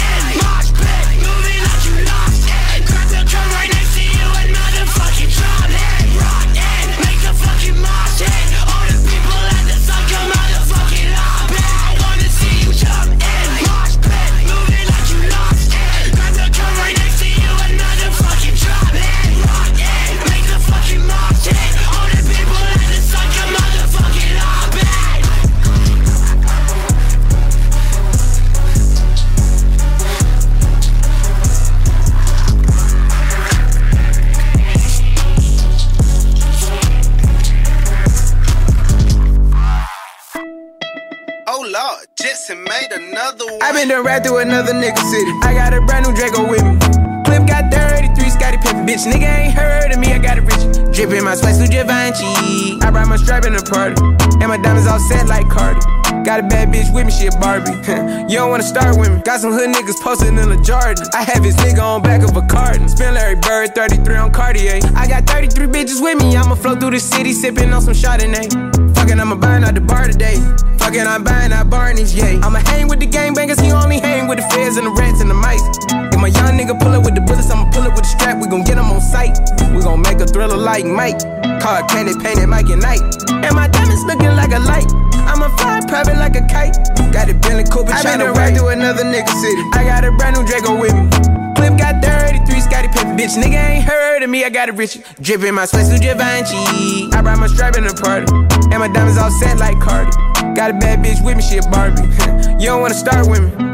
another 43.30 43.52
one. 43.52 43.62
I 43.62 43.72
been 43.72 43.88
done 43.88 44.04
right 44.04 44.22
through 44.22 44.38
another 44.38 44.72
nigga 44.72 44.98
city. 44.98 45.32
I 45.42 45.54
got 45.54 45.74
a 45.74 45.80
brand 45.80 46.06
new 46.06 46.14
Draco 46.14 46.48
with 46.48 46.62
me. 46.62 46.76
Clip 47.24 47.46
got 47.46 47.70
33, 47.72 48.30
Scottie 48.30 48.58
Pippen. 48.58 48.86
Bitch, 48.86 49.06
nigga 49.06 49.28
ain't 49.28 49.54
heard 49.54 49.92
of 49.92 49.98
me, 49.98 50.12
I 50.12 50.18
got 50.18 50.38
it 50.38 50.42
rich. 50.42 50.94
Drippin' 50.94 51.22
my 51.22 51.34
sweats 51.34 51.58
through 51.58 51.68
Givenchy. 51.68 52.80
I 52.82 52.90
brought 52.90 53.08
my 53.08 53.16
strap 53.16 53.44
in 53.44 53.54
the 53.54 53.62
party. 53.62 53.94
And 54.40 54.48
my 54.48 54.56
diamonds 54.56 54.88
all 54.88 54.98
set 54.98 55.28
like 55.28 55.48
Cardi. 55.48 55.80
Got 56.24 56.40
a 56.40 56.42
bad 56.42 56.68
bitch 56.68 56.92
with 56.92 57.06
me, 57.06 57.12
she 57.12 57.26
a 57.26 57.32
Barbie. 57.38 57.70
you 58.28 58.36
don't 58.38 58.50
wanna 58.50 58.64
start 58.64 58.98
with 58.98 59.10
me. 59.12 59.22
Got 59.22 59.40
some 59.40 59.52
hood 59.52 59.70
niggas 59.70 60.00
posted 60.02 60.28
in 60.28 60.34
the 60.34 60.60
Jordan. 60.62 61.06
I 61.14 61.22
have 61.22 61.44
his 61.44 61.56
nigga 61.56 61.82
on 61.82 62.02
back 62.02 62.22
of 62.22 62.36
a 62.36 62.42
carton. 62.46 62.88
Spin 62.88 63.14
Larry 63.14 63.36
Bird, 63.36 63.74
33 63.74 64.16
on 64.16 64.32
Cartier. 64.32 64.80
I 64.96 65.06
got 65.06 65.24
33 65.26 65.66
bitches 65.66 66.02
with 66.02 66.18
me. 66.18 66.36
I'ma 66.36 66.56
flow 66.56 66.74
through 66.74 66.92
the 66.92 67.00
city, 67.00 67.32
sippin' 67.32 67.72
on 67.72 67.82
some 67.82 67.94
Chardonnay. 67.94 68.89
Fuckin', 69.00 69.18
I'ma 69.18 69.36
burn 69.36 69.64
out 69.64 69.74
the 69.74 69.80
bar 69.80 70.04
today. 70.04 70.36
Fuckin', 70.76 71.06
I'm 71.08 71.24
buying 71.24 71.52
out 71.52 71.70
Barney's, 71.70 72.14
yeah. 72.14 72.36
I'ma 72.44 72.60
hang 72.68 72.86
with 72.86 73.00
the 73.00 73.06
gangbangers, 73.06 73.58
he 73.58 73.72
only 73.72 73.98
hang 73.98 74.28
with 74.28 74.36
the 74.36 74.46
feds 74.52 74.76
and 74.76 74.86
the 74.86 74.90
rats 74.92 75.22
and 75.22 75.30
the 75.30 75.34
mice. 75.34 75.64
If 76.12 76.20
my 76.20 76.28
young 76.28 76.60
nigga 76.60 76.78
pull 76.78 76.92
up 76.92 77.02
with 77.08 77.14
the 77.14 77.22
bullets, 77.22 77.50
I'ma 77.50 77.70
pull 77.72 77.80
up 77.80 77.96
with 77.96 78.04
the 78.04 78.12
strap, 78.12 78.36
we 78.36 78.46
gon' 78.46 78.62
get 78.62 78.76
him 78.76 78.92
on 78.92 79.00
sight. 79.00 79.40
We 79.72 79.80
gon' 79.80 80.02
make 80.02 80.20
a 80.20 80.26
thriller 80.26 80.58
like 80.58 80.84
Mike. 80.84 81.16
Car 81.64 81.80
candy 81.88 82.12
painted 82.20 82.46
Mike 82.46 82.68
and 82.68 82.82
Night. 82.82 83.00
And 83.32 83.56
my 83.56 83.68
diamonds 83.72 84.04
looking 84.04 84.36
like 84.36 84.52
a 84.52 84.60
light. 84.60 84.92
I'ma 85.24 85.48
fly 85.56 85.80
private 85.88 86.20
like 86.20 86.36
a 86.36 86.44
kite. 86.44 86.76
Got 87.08 87.32
it 87.32 87.40
Bentley 87.40 87.64
Cooper, 87.64 87.96
I 87.96 88.04
been 88.04 88.20
right 88.36 88.52
through 88.52 88.68
another 88.68 89.04
nigga 89.04 89.32
city. 89.40 89.64
I 89.72 89.88
got 89.88 90.04
a 90.04 90.12
brand 90.12 90.36
new 90.36 90.44
Draco 90.44 90.76
with 90.76 90.92
me. 90.92 91.39
Clip 91.60 91.76
got 91.76 92.02
33, 92.02 92.60
Scottie 92.62 92.88
Pippen. 92.88 93.18
Bitch, 93.18 93.36
nigga 93.36 93.62
ain't 93.62 93.84
heard 93.84 94.22
of 94.22 94.30
me, 94.30 94.46
I 94.46 94.48
got 94.48 94.70
it 94.70 94.76
rich. 94.76 94.96
Drippin' 95.20 95.52
my 95.52 95.66
sweats 95.66 95.90
through 95.90 95.98
Givenchy. 95.98 97.12
I 97.12 97.20
brought 97.20 97.38
my 97.38 97.48
strap 97.48 97.76
in 97.76 97.84
the 97.84 97.92
party. 97.92 98.24
And 98.72 98.78
my 98.80 98.88
diamonds 98.88 99.18
all 99.18 99.30
set 99.30 99.58
like 99.58 99.78
Cardi. 99.78 100.10
Got 100.56 100.70
a 100.70 100.78
bad 100.78 101.04
bitch 101.04 101.22
with 101.22 101.36
me, 101.36 101.42
she 101.42 101.58
a 101.58 101.62
Barbie. 101.68 102.00
you 102.58 102.70
don't 102.70 102.80
wanna 102.80 102.94
start 102.94 103.28
with 103.28 103.42
me. 103.42 103.69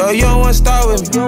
No, 0.00 0.08
you 0.08 0.22
don't 0.22 0.40
wanna 0.40 0.54
start 0.54 0.88
with 0.88 1.02
me. 1.14 1.20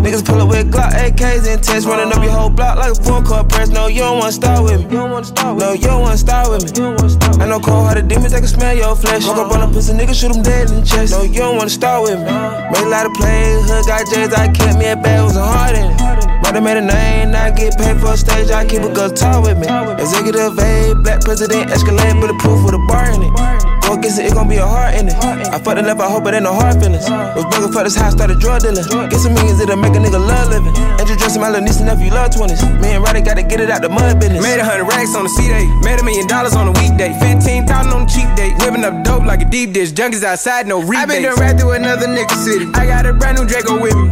Niggas 0.00 0.24
pull 0.24 0.40
up 0.40 0.48
with 0.48 0.72
Glock 0.72 0.92
AKs 0.96 1.46
and 1.46 1.62
tests, 1.62 1.84
running 1.84 2.10
up 2.10 2.24
your 2.24 2.32
whole 2.32 2.48
block 2.48 2.78
like 2.78 2.92
a 2.92 2.94
full 2.94 3.20
court 3.20 3.50
press. 3.50 3.68
No, 3.68 3.86
you 3.86 4.00
don't 4.00 4.18
wanna 4.18 4.32
start 4.32 4.64
with 4.64 4.80
me. 4.88 4.96
No, 4.96 5.72
you 5.72 5.84
don't 5.84 6.00
wanna 6.00 6.16
start 6.16 6.48
with 6.48 6.64
me. 6.64 6.88
I 7.36 7.46
know 7.46 7.60
cold 7.60 7.84
hearted 7.84 8.08
demons, 8.08 8.32
that 8.32 8.38
can 8.38 8.48
smell 8.48 8.74
your 8.74 8.96
flesh. 8.96 9.26
Walk 9.26 9.36
up 9.36 9.52
on 9.52 9.68
a 9.68 9.68
pussy 9.70 9.92
nigga, 9.92 10.14
shoot 10.14 10.34
him 10.34 10.42
dead 10.42 10.70
in 10.70 10.80
the 10.80 10.86
chest. 10.86 11.12
No, 11.12 11.22
you 11.22 11.40
don't 11.40 11.58
wanna 11.58 11.68
start 11.68 12.02
with 12.04 12.18
me. 12.18 12.32
Made 12.72 12.86
a 12.88 12.88
lot 12.88 13.04
of 13.04 13.12
plays, 13.12 13.68
hood 13.68 13.84
got 13.84 14.08
J's, 14.08 14.32
I 14.32 14.48
kept 14.48 14.78
me 14.78 14.88
a 14.88 14.96
bag, 14.96 15.22
was 15.22 15.36
a 15.36 15.44
heart 15.44 15.76
in 15.76 15.84
it. 15.84 16.00
Might 16.40 16.54
have 16.54 16.64
made 16.64 16.78
a 16.78 16.80
name, 16.80 17.34
I 17.34 17.50
get 17.50 17.76
paid 17.76 18.00
for 18.00 18.12
a 18.12 18.16
stage, 18.16 18.50
I 18.50 18.64
keep 18.64 18.80
a 18.80 19.08
talk 19.12 19.44
with 19.44 19.58
me. 19.60 19.68
Executive 20.00 20.58
A, 20.58 20.94
black 20.94 21.20
president, 21.20 21.70
Escalade, 21.70 22.14
bulletproof 22.20 22.64
with 22.64 22.74
a 22.74 22.82
bar 22.88 23.04
in 23.12 23.22
it. 23.22 23.64
Go 23.84 23.92
against 23.92 24.18
it, 24.18 24.26
it 24.26 24.34
gon' 24.34 24.48
be 24.48 24.56
a 24.56 24.66
heart 24.66 24.94
in 24.94 25.08
it. 25.08 25.14
I 25.52 25.58
fucked 25.58 25.78
it 25.78 25.86
up, 25.86 26.00
I 26.00 26.08
hope 26.08 26.26
it 26.26 26.32
ain't 26.32 26.44
no 26.44 26.54
hard 26.54 26.80
feelings. 26.80 27.04
Was 27.36 27.44
broken 27.52 27.70
for 27.70 27.84
this 27.84 27.94
house, 27.94 28.13
started 28.14 28.38
drug 28.38 28.62
dealing. 28.62 28.86
Get 29.10 29.20
some 29.20 29.34
millions, 29.34 29.60
it'll 29.60 29.76
make 29.76 29.94
a 29.94 30.00
nigga 30.00 30.22
love 30.22 30.48
living. 30.48 30.74
Angel 30.98 31.16
dressing 31.18 31.42
my 31.42 31.50
little 31.50 31.66
niece 31.66 31.78
and 31.82 31.86
nephew, 31.86 32.10
love 32.10 32.30
20s. 32.30 32.62
Me 32.80 32.94
and 32.94 33.02
Roddy 33.02 33.20
gotta 33.20 33.42
get 33.42 33.60
it 33.60 33.68
out 33.70 33.82
the 33.82 33.90
mud 33.90 34.20
business. 34.20 34.42
Made 34.42 34.58
a 34.58 34.64
hundred 34.64 34.86
racks 34.86 35.14
on 35.14 35.24
the 35.24 35.32
C 35.34 35.48
day. 35.50 35.66
Made 35.82 36.00
a 36.00 36.04
million 36.04 36.26
dollars 36.26 36.54
on 36.54 36.68
a 36.70 36.74
weekday. 36.78 37.12
Fifteen 37.18 37.66
thousand 37.66 37.92
on 37.92 38.06
the 38.06 38.10
cheap 38.10 38.30
day. 38.38 38.54
Whipping 38.62 38.84
up 38.84 39.04
dope 39.04 39.26
like 39.26 39.42
a 39.42 39.48
deep 39.50 39.72
dish. 39.72 39.92
Junkies 39.92 40.22
outside, 40.22 40.66
no 40.66 40.80
rebates. 40.80 41.02
I 41.02 41.06
been 41.06 41.22
done 41.22 41.38
right 41.42 41.56
through 41.58 41.72
another 41.72 42.06
nigga 42.06 42.36
city. 42.38 42.70
I 42.74 42.86
got 42.86 43.04
a 43.04 43.12
brand 43.12 43.38
new 43.38 43.46
Draco 43.46 43.80
with 43.80 43.94
me. 43.94 44.08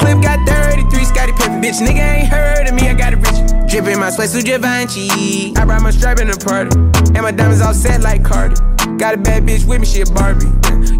Clip 0.00 0.22
got 0.22 0.38
33, 0.46 1.04
Scottie 1.04 1.32
Pippen. 1.32 1.60
Bitch, 1.62 1.80
nigga 1.80 2.04
ain't 2.04 2.28
heard 2.28 2.68
of 2.68 2.74
me, 2.74 2.88
I 2.88 2.94
got 2.94 3.12
it 3.12 3.16
rich. 3.16 3.70
Drippin' 3.70 3.98
my 3.98 4.10
sweats 4.10 4.32
through 4.32 4.42
Givenchy. 4.42 5.56
I 5.56 5.64
brought 5.64 5.82
my 5.82 5.90
strap 5.90 6.20
in 6.20 6.28
the 6.28 6.36
party. 6.36 6.76
And 7.16 7.22
my 7.22 7.32
diamonds 7.32 7.60
all 7.60 7.74
set 7.74 8.02
like 8.02 8.22
Cardi. 8.22 8.54
Got 8.98 9.14
a 9.14 9.18
bad 9.18 9.42
bitch 9.44 9.66
with 9.66 9.80
me, 9.80 9.86
she 9.86 10.02
a 10.02 10.06
Barbie. 10.06 10.46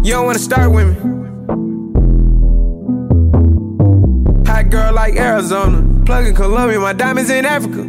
You 0.03 0.13
don't 0.13 0.25
wanna 0.25 0.39
start 0.39 0.71
with 0.71 1.03
me. 1.03 1.26
Girl 4.69 4.93
like 4.93 5.15
Arizona. 5.15 6.03
Plug 6.05 6.25
in 6.25 6.35
Colombia, 6.35 6.79
my 6.79 6.93
diamonds 6.93 7.29
in 7.29 7.45
Africa. 7.45 7.81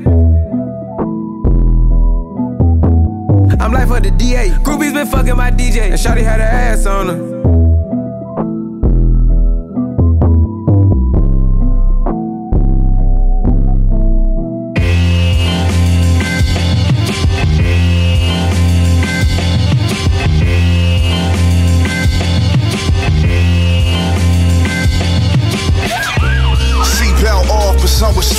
I'm 3.60 3.72
like 3.72 3.88
for 3.88 4.00
the 4.00 4.12
DA. 4.16 4.50
Groupies 4.62 4.94
been 4.94 5.06
fucking 5.06 5.36
my 5.36 5.50
DJ. 5.50 5.90
And 5.90 5.94
Shotty 5.94 6.22
had 6.22 6.40
her 6.40 6.46
ass 6.46 6.86
on 6.86 7.08
her. 7.08 7.57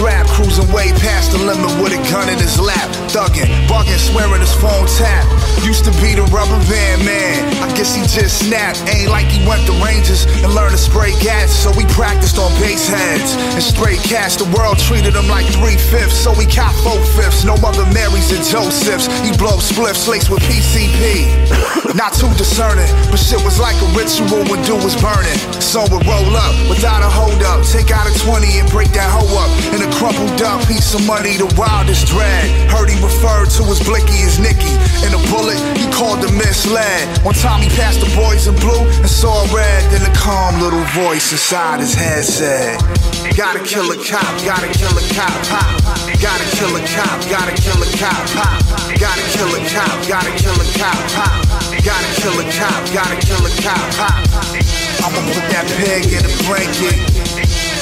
Cruising 0.07 0.71
way 0.71 0.95
past 1.03 1.35
the 1.35 1.37
limit 1.37 1.67
with 1.83 1.91
a 1.91 1.99
gun 2.07 2.31
in 2.31 2.39
his 2.39 2.55
lap. 2.59 2.87
Thugging, 3.11 3.51
bugging, 3.67 3.99
swearing 3.99 4.39
his 4.39 4.55
phone 4.55 4.87
tap. 4.95 5.27
Used 5.67 5.83
to 5.83 5.91
be 5.99 6.15
the 6.15 6.23
rubber 6.31 6.55
band 6.71 7.03
man. 7.03 7.35
I 7.59 7.67
guess 7.75 7.91
he 7.91 8.07
just 8.07 8.47
snapped. 8.47 8.79
Ain't 8.87 9.11
like 9.11 9.27
he 9.27 9.43
went 9.43 9.67
to 9.67 9.75
Rangers 9.83 10.23
and 10.39 10.55
learned 10.55 10.71
to 10.71 10.79
spray 10.79 11.11
gas, 11.19 11.51
so 11.51 11.75
we 11.75 11.83
practiced 11.91 12.39
on 12.39 12.47
base 12.63 12.87
heads 12.87 13.35
and 13.35 13.63
straight 13.63 13.99
cash. 13.99 14.39
The 14.39 14.47
world 14.55 14.79
treated 14.79 15.19
him 15.19 15.27
like 15.27 15.45
three 15.51 15.75
fifths, 15.75 16.15
so 16.15 16.31
we 16.31 16.47
cop 16.47 16.71
four 16.79 16.95
fifths. 17.19 17.43
No 17.43 17.59
other 17.59 17.83
Marys 17.91 18.31
and 18.31 18.45
Josephs. 18.47 19.11
He 19.19 19.35
blow 19.35 19.59
spliffs 19.59 20.07
laced 20.07 20.31
with 20.31 20.39
PCP. 20.47 21.27
Not 21.99 22.15
too 22.15 22.31
discerning, 22.39 22.87
but 23.11 23.19
shit 23.19 23.43
was 23.43 23.59
like 23.59 23.75
a 23.83 23.89
ritual 23.91 24.47
when 24.47 24.63
dude 24.63 24.79
was 24.79 24.95
burning. 25.03 25.35
So 25.59 25.83
we 25.91 25.99
roll 26.07 26.31
up 26.39 26.55
without 26.71 27.03
a 27.03 27.11
hold 27.11 27.43
up, 27.43 27.67
take 27.67 27.91
out 27.91 28.07
a 28.07 28.13
20 28.23 28.63
and 28.63 28.67
break 28.71 28.95
that 28.95 29.11
hoe 29.11 29.27
up. 29.35 29.51
In 29.75 29.83
a 29.83 29.88
crumpled 29.95 30.41
up 30.41 30.61
piece 30.67 30.93
of 30.93 31.05
money, 31.05 31.37
the 31.37 31.49
wildest 31.57 32.07
drag. 32.07 32.45
Heard 32.69 32.89
he 32.89 32.97
referred 33.01 33.49
to 33.57 33.63
as 33.71 33.79
Blicky 33.81 34.21
as 34.27 34.39
Nicky. 34.39 34.73
In 35.05 35.11
a 35.15 35.21
bullet, 35.31 35.57
he 35.77 35.89
called 35.91 36.21
the 36.21 36.31
misled. 36.33 37.05
One 37.25 37.35
time 37.35 37.61
he 37.61 37.69
passed 37.73 38.01
the 38.01 38.11
boys 38.15 38.47
in 38.47 38.55
blue 38.59 38.83
and 39.01 39.09
saw 39.09 39.45
red. 39.53 39.81
Then 39.91 40.03
a 40.05 40.13
calm 40.15 40.61
little 40.61 40.83
voice 40.93 41.31
inside 41.31 41.79
his 41.79 41.93
head 41.93 42.23
said, 42.23 42.79
Gotta 43.35 43.63
kill 43.63 43.87
a 43.91 43.97
cop, 43.97 44.33
gotta 44.43 44.67
kill 44.73 44.91
a 44.91 45.05
cop, 45.15 45.35
pop. 45.47 45.71
Gotta 46.19 46.45
kill 46.55 46.75
a 46.75 46.81
cop, 46.91 47.17
gotta 47.29 47.55
kill 47.55 47.79
a 47.79 47.89
cop, 47.97 48.23
pop. 48.35 48.59
Gotta 48.99 49.23
kill 49.31 49.51
a 49.55 49.61
cop, 49.71 49.95
gotta 50.07 50.31
kill 50.35 50.57
a 50.59 50.67
cop, 50.75 50.99
pop. 51.15 51.39
Gotta 51.83 52.09
kill 52.19 52.35
a 52.35 52.45
cop, 52.51 52.81
gotta 52.91 53.17
kill 53.23 53.41
a 53.45 53.51
cop, 53.63 53.85
pop. 53.95 54.19
I'ma 55.03 55.21
put 55.31 55.45
that 55.55 55.65
peg 55.79 56.11
in 56.11 56.23
a 56.25 56.33
blanket. 56.43 57.18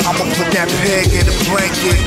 I'ma 0.08 0.24
put 0.40 0.48
that 0.56 0.72
pig 0.88 1.12
in 1.12 1.28
a 1.28 1.36
blanket. 1.52 2.00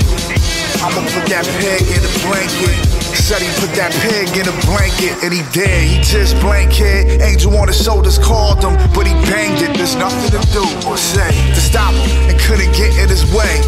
I'ma 0.80 1.04
put 1.12 1.28
that 1.28 1.44
pig 1.60 1.84
in 1.84 2.00
a 2.00 2.12
blanket. 2.24 2.72
Said 3.12 3.44
he 3.44 3.52
put 3.60 3.76
that 3.76 3.92
pig 4.00 4.32
in 4.40 4.48
a 4.48 4.56
blanket, 4.64 5.20
and 5.20 5.28
he 5.28 5.44
did. 5.52 5.68
He 5.84 6.00
just 6.00 6.40
blanket. 6.40 7.20
Angel 7.20 7.52
on 7.60 7.68
his 7.68 7.76
shoulders 7.76 8.16
called 8.16 8.64
him, 8.64 8.72
but 8.96 9.04
he 9.04 9.12
banged 9.28 9.60
it. 9.60 9.76
There's 9.76 10.00
nothing 10.00 10.32
to 10.32 10.40
do 10.48 10.64
or 10.88 10.96
say 10.96 11.28
to 11.52 11.60
stop 11.60 11.92
him, 11.92 12.32
and 12.32 12.40
couldn't 12.40 12.72
get 12.72 12.96
in 12.96 13.12
his 13.12 13.28
way. 13.36 13.60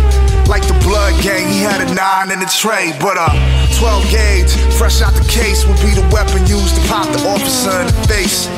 Like 0.48 0.64
the 0.64 0.80
blood 0.80 1.12
gang, 1.20 1.52
he 1.52 1.60
had 1.60 1.84
a 1.84 1.88
nine 1.92 2.32
in 2.32 2.40
the 2.40 2.48
tray, 2.48 2.96
but 3.04 3.20
a 3.20 3.28
12 3.76 4.08
gauge, 4.08 4.48
fresh 4.80 5.04
out 5.04 5.12
the 5.12 5.28
case, 5.28 5.68
would 5.68 5.76
be 5.84 5.92
the 5.92 6.08
weapon 6.08 6.40
used 6.48 6.80
to 6.80 6.82
pop 6.88 7.04
the 7.12 7.20
officer 7.28 7.84
in 7.84 7.86
the 7.92 8.00
face. 8.08 8.48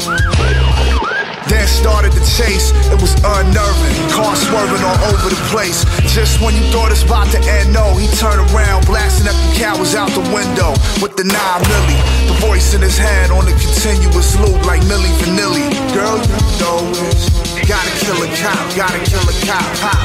Then 1.48 1.66
started 1.68 2.12
the 2.12 2.24
chase, 2.24 2.72
it 2.88 2.98
was 3.00 3.12
unnerving. 3.20 3.94
Car 4.08 4.32
swerving 4.36 4.80
all 4.80 5.00
over 5.12 5.28
the 5.28 5.40
place. 5.52 5.84
Just 6.08 6.40
when 6.40 6.56
you 6.56 6.64
thought 6.72 6.90
it's 6.90 7.04
about 7.04 7.28
to 7.36 7.40
end, 7.44 7.72
no, 7.72 7.92
he 8.00 8.08
turned 8.16 8.40
around, 8.52 8.86
blasting 8.86 9.28
up 9.28 9.36
the 9.36 9.50
cowards 9.60 9.94
out 9.94 10.08
the 10.16 10.24
window 10.32 10.72
with 11.04 11.16
the 11.20 11.24
9 11.24 11.34
milli. 11.36 11.98
The 12.28 12.36
voice 12.40 12.72
in 12.72 12.80
his 12.80 12.96
head 12.96 13.30
on 13.30 13.44
a 13.44 13.54
continuous 13.60 14.36
loop 14.40 14.56
like 14.64 14.80
Milli 14.88 15.12
Vanilli. 15.20 15.68
Girl, 15.92 16.16
you 16.16 16.38
know 16.60 16.80
it. 17.12 17.44
Gotta 17.68 17.92
kill 18.00 18.20
a 18.20 18.28
cop, 18.40 18.60
gotta 18.76 19.00
kill 19.04 19.24
a 19.24 19.34
cop, 19.44 19.64
pop. 19.80 20.00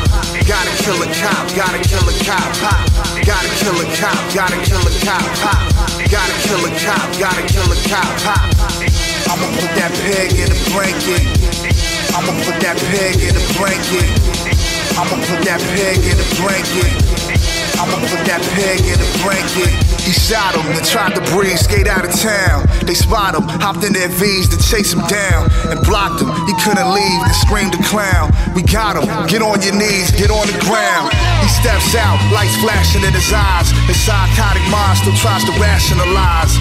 Gotta 0.48 0.74
kill 0.84 1.00
a 1.00 1.08
cop, 1.12 1.44
gotta 1.56 1.80
kill 1.84 2.04
a 2.04 2.16
cop, 2.24 2.48
pop. 2.60 2.80
Gotta 3.24 3.52
kill 3.60 3.76
a 3.80 3.88
cop, 3.96 4.20
gotta 4.36 4.60
kill 4.64 4.80
a 4.80 4.94
cop, 5.04 5.24
pop. 5.44 5.60
Gotta 6.08 6.36
kill 6.44 6.64
a 6.64 6.72
cop, 6.80 7.08
gotta 7.20 7.44
kill 7.48 7.68
a 7.68 7.78
cop, 7.88 8.12
pop. 8.24 8.44
I'ma 9.30 9.46
put 9.60 9.72
that 9.76 9.89
pig 10.10 10.42
in 10.42 10.50
a 10.50 10.60
blanket. 10.74 11.22
I'ma 12.18 12.34
put 12.42 12.58
that 12.66 12.82
peg 12.90 13.22
in 13.22 13.38
a 13.38 13.44
blanket. 13.54 14.10
I'ma 14.98 15.22
put 15.30 15.46
that 15.46 15.62
peg 15.78 16.02
in 16.02 16.18
a 16.18 16.28
blanket. 16.42 16.90
I'ma 17.78 17.96
put 18.10 18.26
that 18.26 18.42
peg 18.58 18.82
in 18.90 18.98
a 18.98 19.10
blanket. 19.22 19.70
He 20.02 20.10
shot 20.10 20.58
him 20.58 20.66
and 20.74 20.82
tried 20.82 21.14
to 21.14 21.22
breathe, 21.30 21.62
skate 21.62 21.86
out 21.86 22.02
of 22.02 22.14
town. 22.18 22.66
They 22.90 22.98
spot 22.98 23.38
him, 23.38 23.46
hopped 23.62 23.86
in 23.86 23.94
their 23.94 24.10
V's 24.10 24.50
to 24.50 24.58
chase 24.58 24.90
him 24.90 25.06
down 25.06 25.46
and 25.70 25.78
blocked 25.86 26.26
him. 26.26 26.34
He 26.50 26.58
couldn't 26.66 26.90
leave 26.90 27.22
and 27.22 27.36
screamed 27.46 27.78
a 27.78 27.82
clown. 27.86 28.34
We 28.58 28.66
got 28.66 28.98
him, 28.98 29.06
get 29.30 29.46
on 29.46 29.62
your 29.62 29.78
knees, 29.78 30.10
get 30.10 30.34
on 30.34 30.50
the 30.50 30.58
ground. 30.66 31.14
He 31.46 31.50
steps 31.54 31.94
out, 31.94 32.18
lights 32.34 32.58
flashing 32.66 33.06
in 33.06 33.14
his 33.14 33.30
eyes. 33.30 33.70
His 33.86 34.02
psychotic 34.02 34.66
mind 34.74 35.06
still 35.06 35.14
tries 35.22 35.46
to 35.46 35.54
rationalize. 35.62 36.58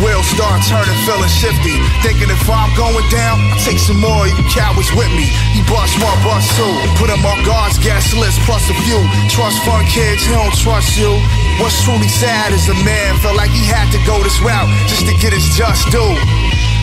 Wheels 0.00 0.24
start 0.32 0.64
turning, 0.64 0.96
feeling 1.04 1.28
shifty. 1.28 1.76
Thinking 2.00 2.32
if 2.32 2.48
I'm 2.48 2.72
going 2.72 3.04
down, 3.12 3.36
I'll 3.52 3.60
take 3.60 3.76
some 3.76 4.00
more 4.00 4.24
you 4.24 4.40
cowards 4.48 4.88
with 4.96 5.12
me. 5.12 5.28
He 5.52 5.60
bust 5.68 5.92
one, 6.00 6.16
bust 6.24 6.48
two. 6.56 6.72
Put 6.96 7.12
him 7.12 7.20
on 7.20 7.44
guards, 7.44 7.76
guest 7.76 8.16
list, 8.16 8.40
plus 8.48 8.64
a 8.72 8.76
few. 8.88 8.96
Trust 9.28 9.60
fund 9.60 9.84
kids, 9.92 10.24
he 10.24 10.32
don't 10.32 10.56
trust 10.56 10.96
you. 10.96 11.12
What's 11.60 11.76
truly 11.84 12.08
sad 12.08 12.56
is 12.56 12.64
a 12.72 12.76
man 12.80 13.20
felt 13.20 13.36
like 13.36 13.52
he 13.52 13.60
had 13.68 13.92
to 13.92 14.00
go 14.08 14.16
this 14.24 14.40
route 14.40 14.72
just 14.88 15.04
to 15.04 15.12
get 15.20 15.36
his 15.36 15.44
just 15.52 15.92
due. 15.92 16.16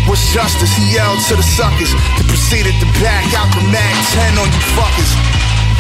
What's 0.06 0.30
justice? 0.30 0.70
He 0.78 0.94
yelled 0.94 1.18
to 1.34 1.36
the 1.36 1.48
suckers. 1.58 1.90
They 2.22 2.26
proceeded 2.30 2.78
to 2.86 2.88
back 3.02 3.26
out 3.34 3.50
the 3.58 3.66
mag 3.74 3.96
10 4.14 4.38
on 4.38 4.46
you 4.46 4.64
fuckers. 4.78 5.12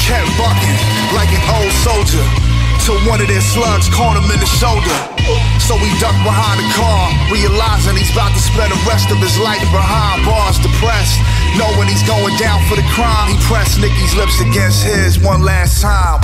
Kept 0.01 0.25
bucking 0.41 0.77
like 1.13 1.29
an 1.29 1.43
old 1.53 1.73
soldier. 1.85 2.46
Till 2.87 2.95
one 3.03 3.19
of 3.19 3.27
their 3.27 3.41
slugs 3.41 3.89
caught 3.89 4.15
him 4.15 4.31
in 4.31 4.39
the 4.39 4.47
shoulder. 4.47 4.95
So 5.59 5.75
he 5.75 5.91
ducked 5.99 6.23
behind 6.23 6.55
the 6.55 6.71
car, 6.71 7.11
realizing 7.27 7.97
he's 7.97 8.15
about 8.15 8.31
to 8.31 8.39
spend 8.39 8.71
the 8.71 8.79
rest 8.87 9.11
of 9.11 9.17
his 9.17 9.37
life 9.37 9.59
behind 9.75 10.23
bars, 10.23 10.55
depressed. 10.57 11.19
Knowing 11.59 11.89
he's 11.89 12.07
going 12.07 12.37
down 12.37 12.63
for 12.71 12.79
the 12.79 12.87
crime, 12.95 13.27
he 13.27 13.35
pressed 13.43 13.81
Nicky's 13.81 14.15
lips 14.15 14.39
against 14.39 14.87
his 14.87 15.19
one 15.19 15.43
last 15.43 15.81
time. 15.81 16.23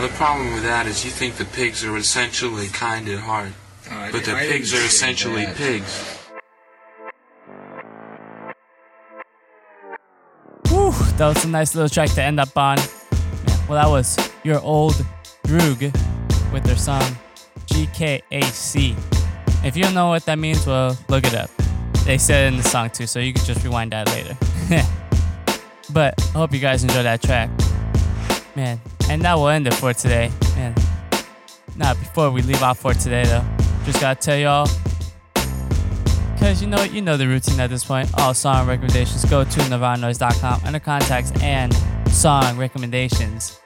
No, 0.00 0.06
the 0.06 0.14
problem 0.14 0.54
with 0.54 0.62
that 0.62 0.86
is 0.86 1.04
you 1.04 1.10
think 1.10 1.36
the 1.36 1.44
pigs 1.44 1.84
are 1.84 1.94
essentially 1.98 2.68
kind 2.68 3.06
and 3.06 3.20
hard. 3.20 3.52
I- 3.90 4.10
but 4.10 4.24
the 4.24 4.34
I 4.34 4.46
pigs 4.46 4.72
are 4.72 4.78
essentially 4.82 5.44
that. 5.44 5.56
pigs. 5.56 6.06
Whew, 10.68 10.92
that 11.18 11.28
was 11.28 11.44
a 11.44 11.48
nice 11.48 11.74
little 11.74 11.90
track 11.90 12.08
to 12.12 12.22
end 12.22 12.40
up 12.40 12.56
on. 12.56 12.78
Well, 13.68 13.76
that 13.76 13.90
was 13.90 14.16
your 14.42 14.58
old 14.60 14.94
Droog 15.44 15.92
with 16.50 16.64
their 16.64 16.76
song 16.76 17.02
GKAC. 17.66 18.96
If 19.66 19.76
you 19.76 19.82
don't 19.82 19.92
know 19.92 20.08
what 20.08 20.24
that 20.24 20.38
means, 20.38 20.66
well, 20.66 20.96
look 21.10 21.26
it 21.26 21.34
up. 21.34 21.50
They 22.06 22.16
said 22.16 22.44
it 22.46 22.54
in 22.54 22.56
the 22.56 22.66
song 22.66 22.88
too, 22.88 23.06
so 23.06 23.18
you 23.18 23.34
can 23.34 23.44
just 23.44 23.62
rewind 23.62 23.92
that 23.92 24.08
later. 24.08 24.34
but 25.92 26.14
I 26.18 26.38
hope 26.38 26.54
you 26.54 26.58
guys 26.60 26.84
enjoyed 26.84 27.04
that 27.04 27.20
track. 27.20 27.50
Man, 28.56 28.80
and 29.10 29.22
that 29.22 29.34
will 29.34 29.48
end 29.48 29.66
it 29.66 29.74
for 29.74 29.92
today. 29.92 30.30
Man, 30.54 30.72
now 31.76 31.94
before 31.94 32.30
we 32.30 32.42
leave 32.42 32.62
off 32.62 32.78
for 32.78 32.94
today 32.94 33.24
though, 33.24 33.44
just 33.84 34.00
gotta 34.00 34.20
tell 34.20 34.38
y'all 34.38 34.68
because 36.34 36.62
you 36.62 36.68
know 36.68 36.84
you 36.84 37.02
know 37.02 37.16
the 37.16 37.26
routine 37.26 37.58
at 37.58 37.70
this 37.70 37.84
point. 37.84 38.08
All 38.18 38.32
song 38.34 38.68
recommendations 38.68 39.24
go 39.24 39.42
to 39.42 39.60
nirvananoise.com 39.60 40.60
under 40.64 40.78
contacts 40.78 41.32
and 41.42 41.74
song 42.08 42.56
recommendations. 42.56 43.60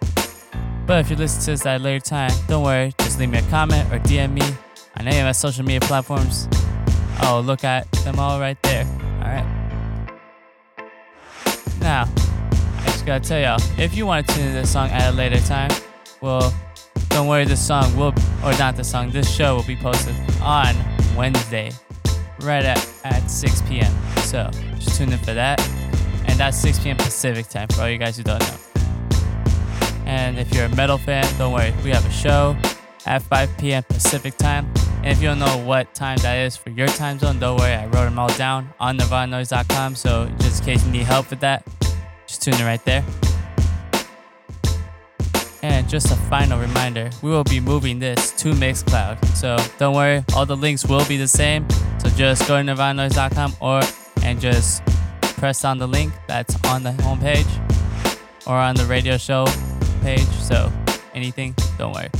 But 0.87 1.01
if 1.01 1.11
you 1.11 1.17
listen 1.17 1.43
to 1.43 1.51
this 1.51 1.67
at 1.67 1.81
a 1.81 1.85
later 1.85 2.03
time, 2.03 2.33
don't 2.49 2.65
worry, 2.65 2.95
just 3.01 3.19
leave 3.19 3.29
me 3.29 3.39
a 3.39 3.43
comment 3.43 3.93
or 3.93 3.99
DM 3.99 4.33
me 4.33 4.43
on 4.99 5.07
any 5.07 5.19
of 5.19 5.27
my 5.27 5.33
social 5.33 5.65
media 5.65 5.81
platforms. 5.81 6.49
I'll 7.19 7.43
look 7.43 7.65
at 7.65 7.91
them 7.93 8.19
all 8.19 8.41
right 8.41 8.61
there. 8.63 8.87
Alright. 9.21 9.47
Now, 11.81 12.09
gotta 13.05 13.29
tell 13.29 13.41
y'all, 13.41 13.61
if 13.79 13.97
you 13.97 14.07
want 14.07 14.27
to 14.27 14.35
tune 14.35 14.47
in 14.47 14.55
this 14.55 14.73
song 14.73 14.89
at 14.91 15.13
a 15.13 15.17
later 15.17 15.39
time, 15.41 15.71
well, 16.21 16.55
don't 17.11 17.29
worry, 17.29 17.45
this 17.45 17.65
song 17.65 17.95
will, 17.97 18.15
or 18.43 18.57
not 18.59 18.77
the 18.77 18.85
song, 18.85 19.11
this 19.11 19.33
show 19.33 19.57
will 19.57 19.65
be 19.65 19.77
posted 19.77 20.15
on 20.41 20.75
Wednesday, 21.15 21.71
right 22.41 22.65
at, 22.65 22.79
at 23.05 23.31
6 23.31 23.63
p.m. 23.63 23.93
So 24.23 24.51
just 24.79 24.97
tune 24.97 25.13
in 25.13 25.19
for 25.19 25.35
that. 25.35 25.61
And 26.27 26.39
that's 26.41 26.57
6 26.59 26.81
p.m. 26.81 26.97
Pacific 26.97 27.49
time 27.49 27.69
for 27.69 27.83
all 27.83 27.91
you 27.91 27.99
guys 27.99 28.17
who 28.17 28.23
don't 28.23 28.41
know. 28.41 28.57
And 30.07 30.39
if 30.39 30.53
you're 30.55 30.65
a 30.65 30.75
metal 30.75 30.99
fan, 30.99 31.27
don't 31.39 31.53
worry, 31.53 31.75
we 31.85 31.91
have 31.91 32.07
a 32.07 32.11
show 32.11 32.57
at 33.07 33.23
5 33.23 33.59
p.m. 33.59 33.83
Pacific 33.83 34.37
time. 34.39 34.67
And 34.99 35.09
if 35.09 35.21
you 35.21 35.29
don't 35.29 35.39
know 35.39 35.59
what 35.59 35.95
time 35.95 36.17
that 36.19 36.39
is 36.39 36.57
for 36.57 36.71
your 36.71 36.89
time 36.89 37.19
zone, 37.19 37.39
don't 37.39 37.59
worry, 37.59 37.75
I 37.75 37.85
wrote 37.87 38.05
them 38.05 38.19
all 38.19 38.33
down 38.37 38.73
on 38.81 38.97
nirvananoise.com. 38.99 39.95
So 39.95 40.31
just 40.41 40.61
in 40.61 40.67
case 40.67 40.87
you 40.87 40.93
need 40.93 41.03
help 41.03 41.29
with 41.29 41.41
that, 41.41 41.65
just 42.35 42.43
tune 42.43 42.67
right 42.67 42.85
there. 42.85 43.05
And 45.63 45.89
just 45.89 46.11
a 46.11 46.17
final 46.17 46.59
reminder, 46.59 47.11
we 47.23 47.31
will 47.31 47.45
be 47.45 47.61
moving 47.61 47.99
this 47.99 48.33
to 48.33 48.53
Mixcloud. 48.53 49.25
So 49.37 49.57
don't 49.79 49.95
worry, 49.95 50.25
all 50.35 50.45
the 50.45 50.57
links 50.57 50.85
will 50.85 51.05
be 51.07 51.17
the 51.17 51.29
same. 51.29 51.67
So 51.99 52.09
just 52.11 52.47
go 52.47 52.63
to 52.63 52.63
nirvananoise.com 52.63 53.55
or 53.61 53.81
and 54.23 54.41
just 54.41 54.85
press 55.39 55.65
on 55.65 55.79
the 55.79 55.87
link 55.87 56.13
that's 56.27 56.63
on 56.67 56.83
the 56.83 56.91
homepage 56.91 57.47
or 58.47 58.57
on 58.57 58.75
the 58.75 58.85
radio 58.85 59.17
show 59.17 59.47
page. 60.03 60.27
So 60.41 60.71
anything, 61.15 61.55
don't 61.79 61.95
worry. 61.95 62.11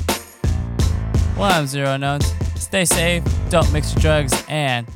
Well, 1.37 1.53
I'm 1.53 1.67
Zero 1.67 1.97
Knowns. 1.97 2.33
Stay 2.57 2.85
safe, 2.85 3.25
don't 3.51 3.71
mix 3.73 3.93
your 3.93 4.01
drugs, 4.01 4.45
and 4.49 4.87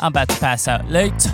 I'm 0.00 0.08
about 0.08 0.28
to 0.28 0.40
pass 0.40 0.68
out 0.68 0.88
late. 0.88 1.26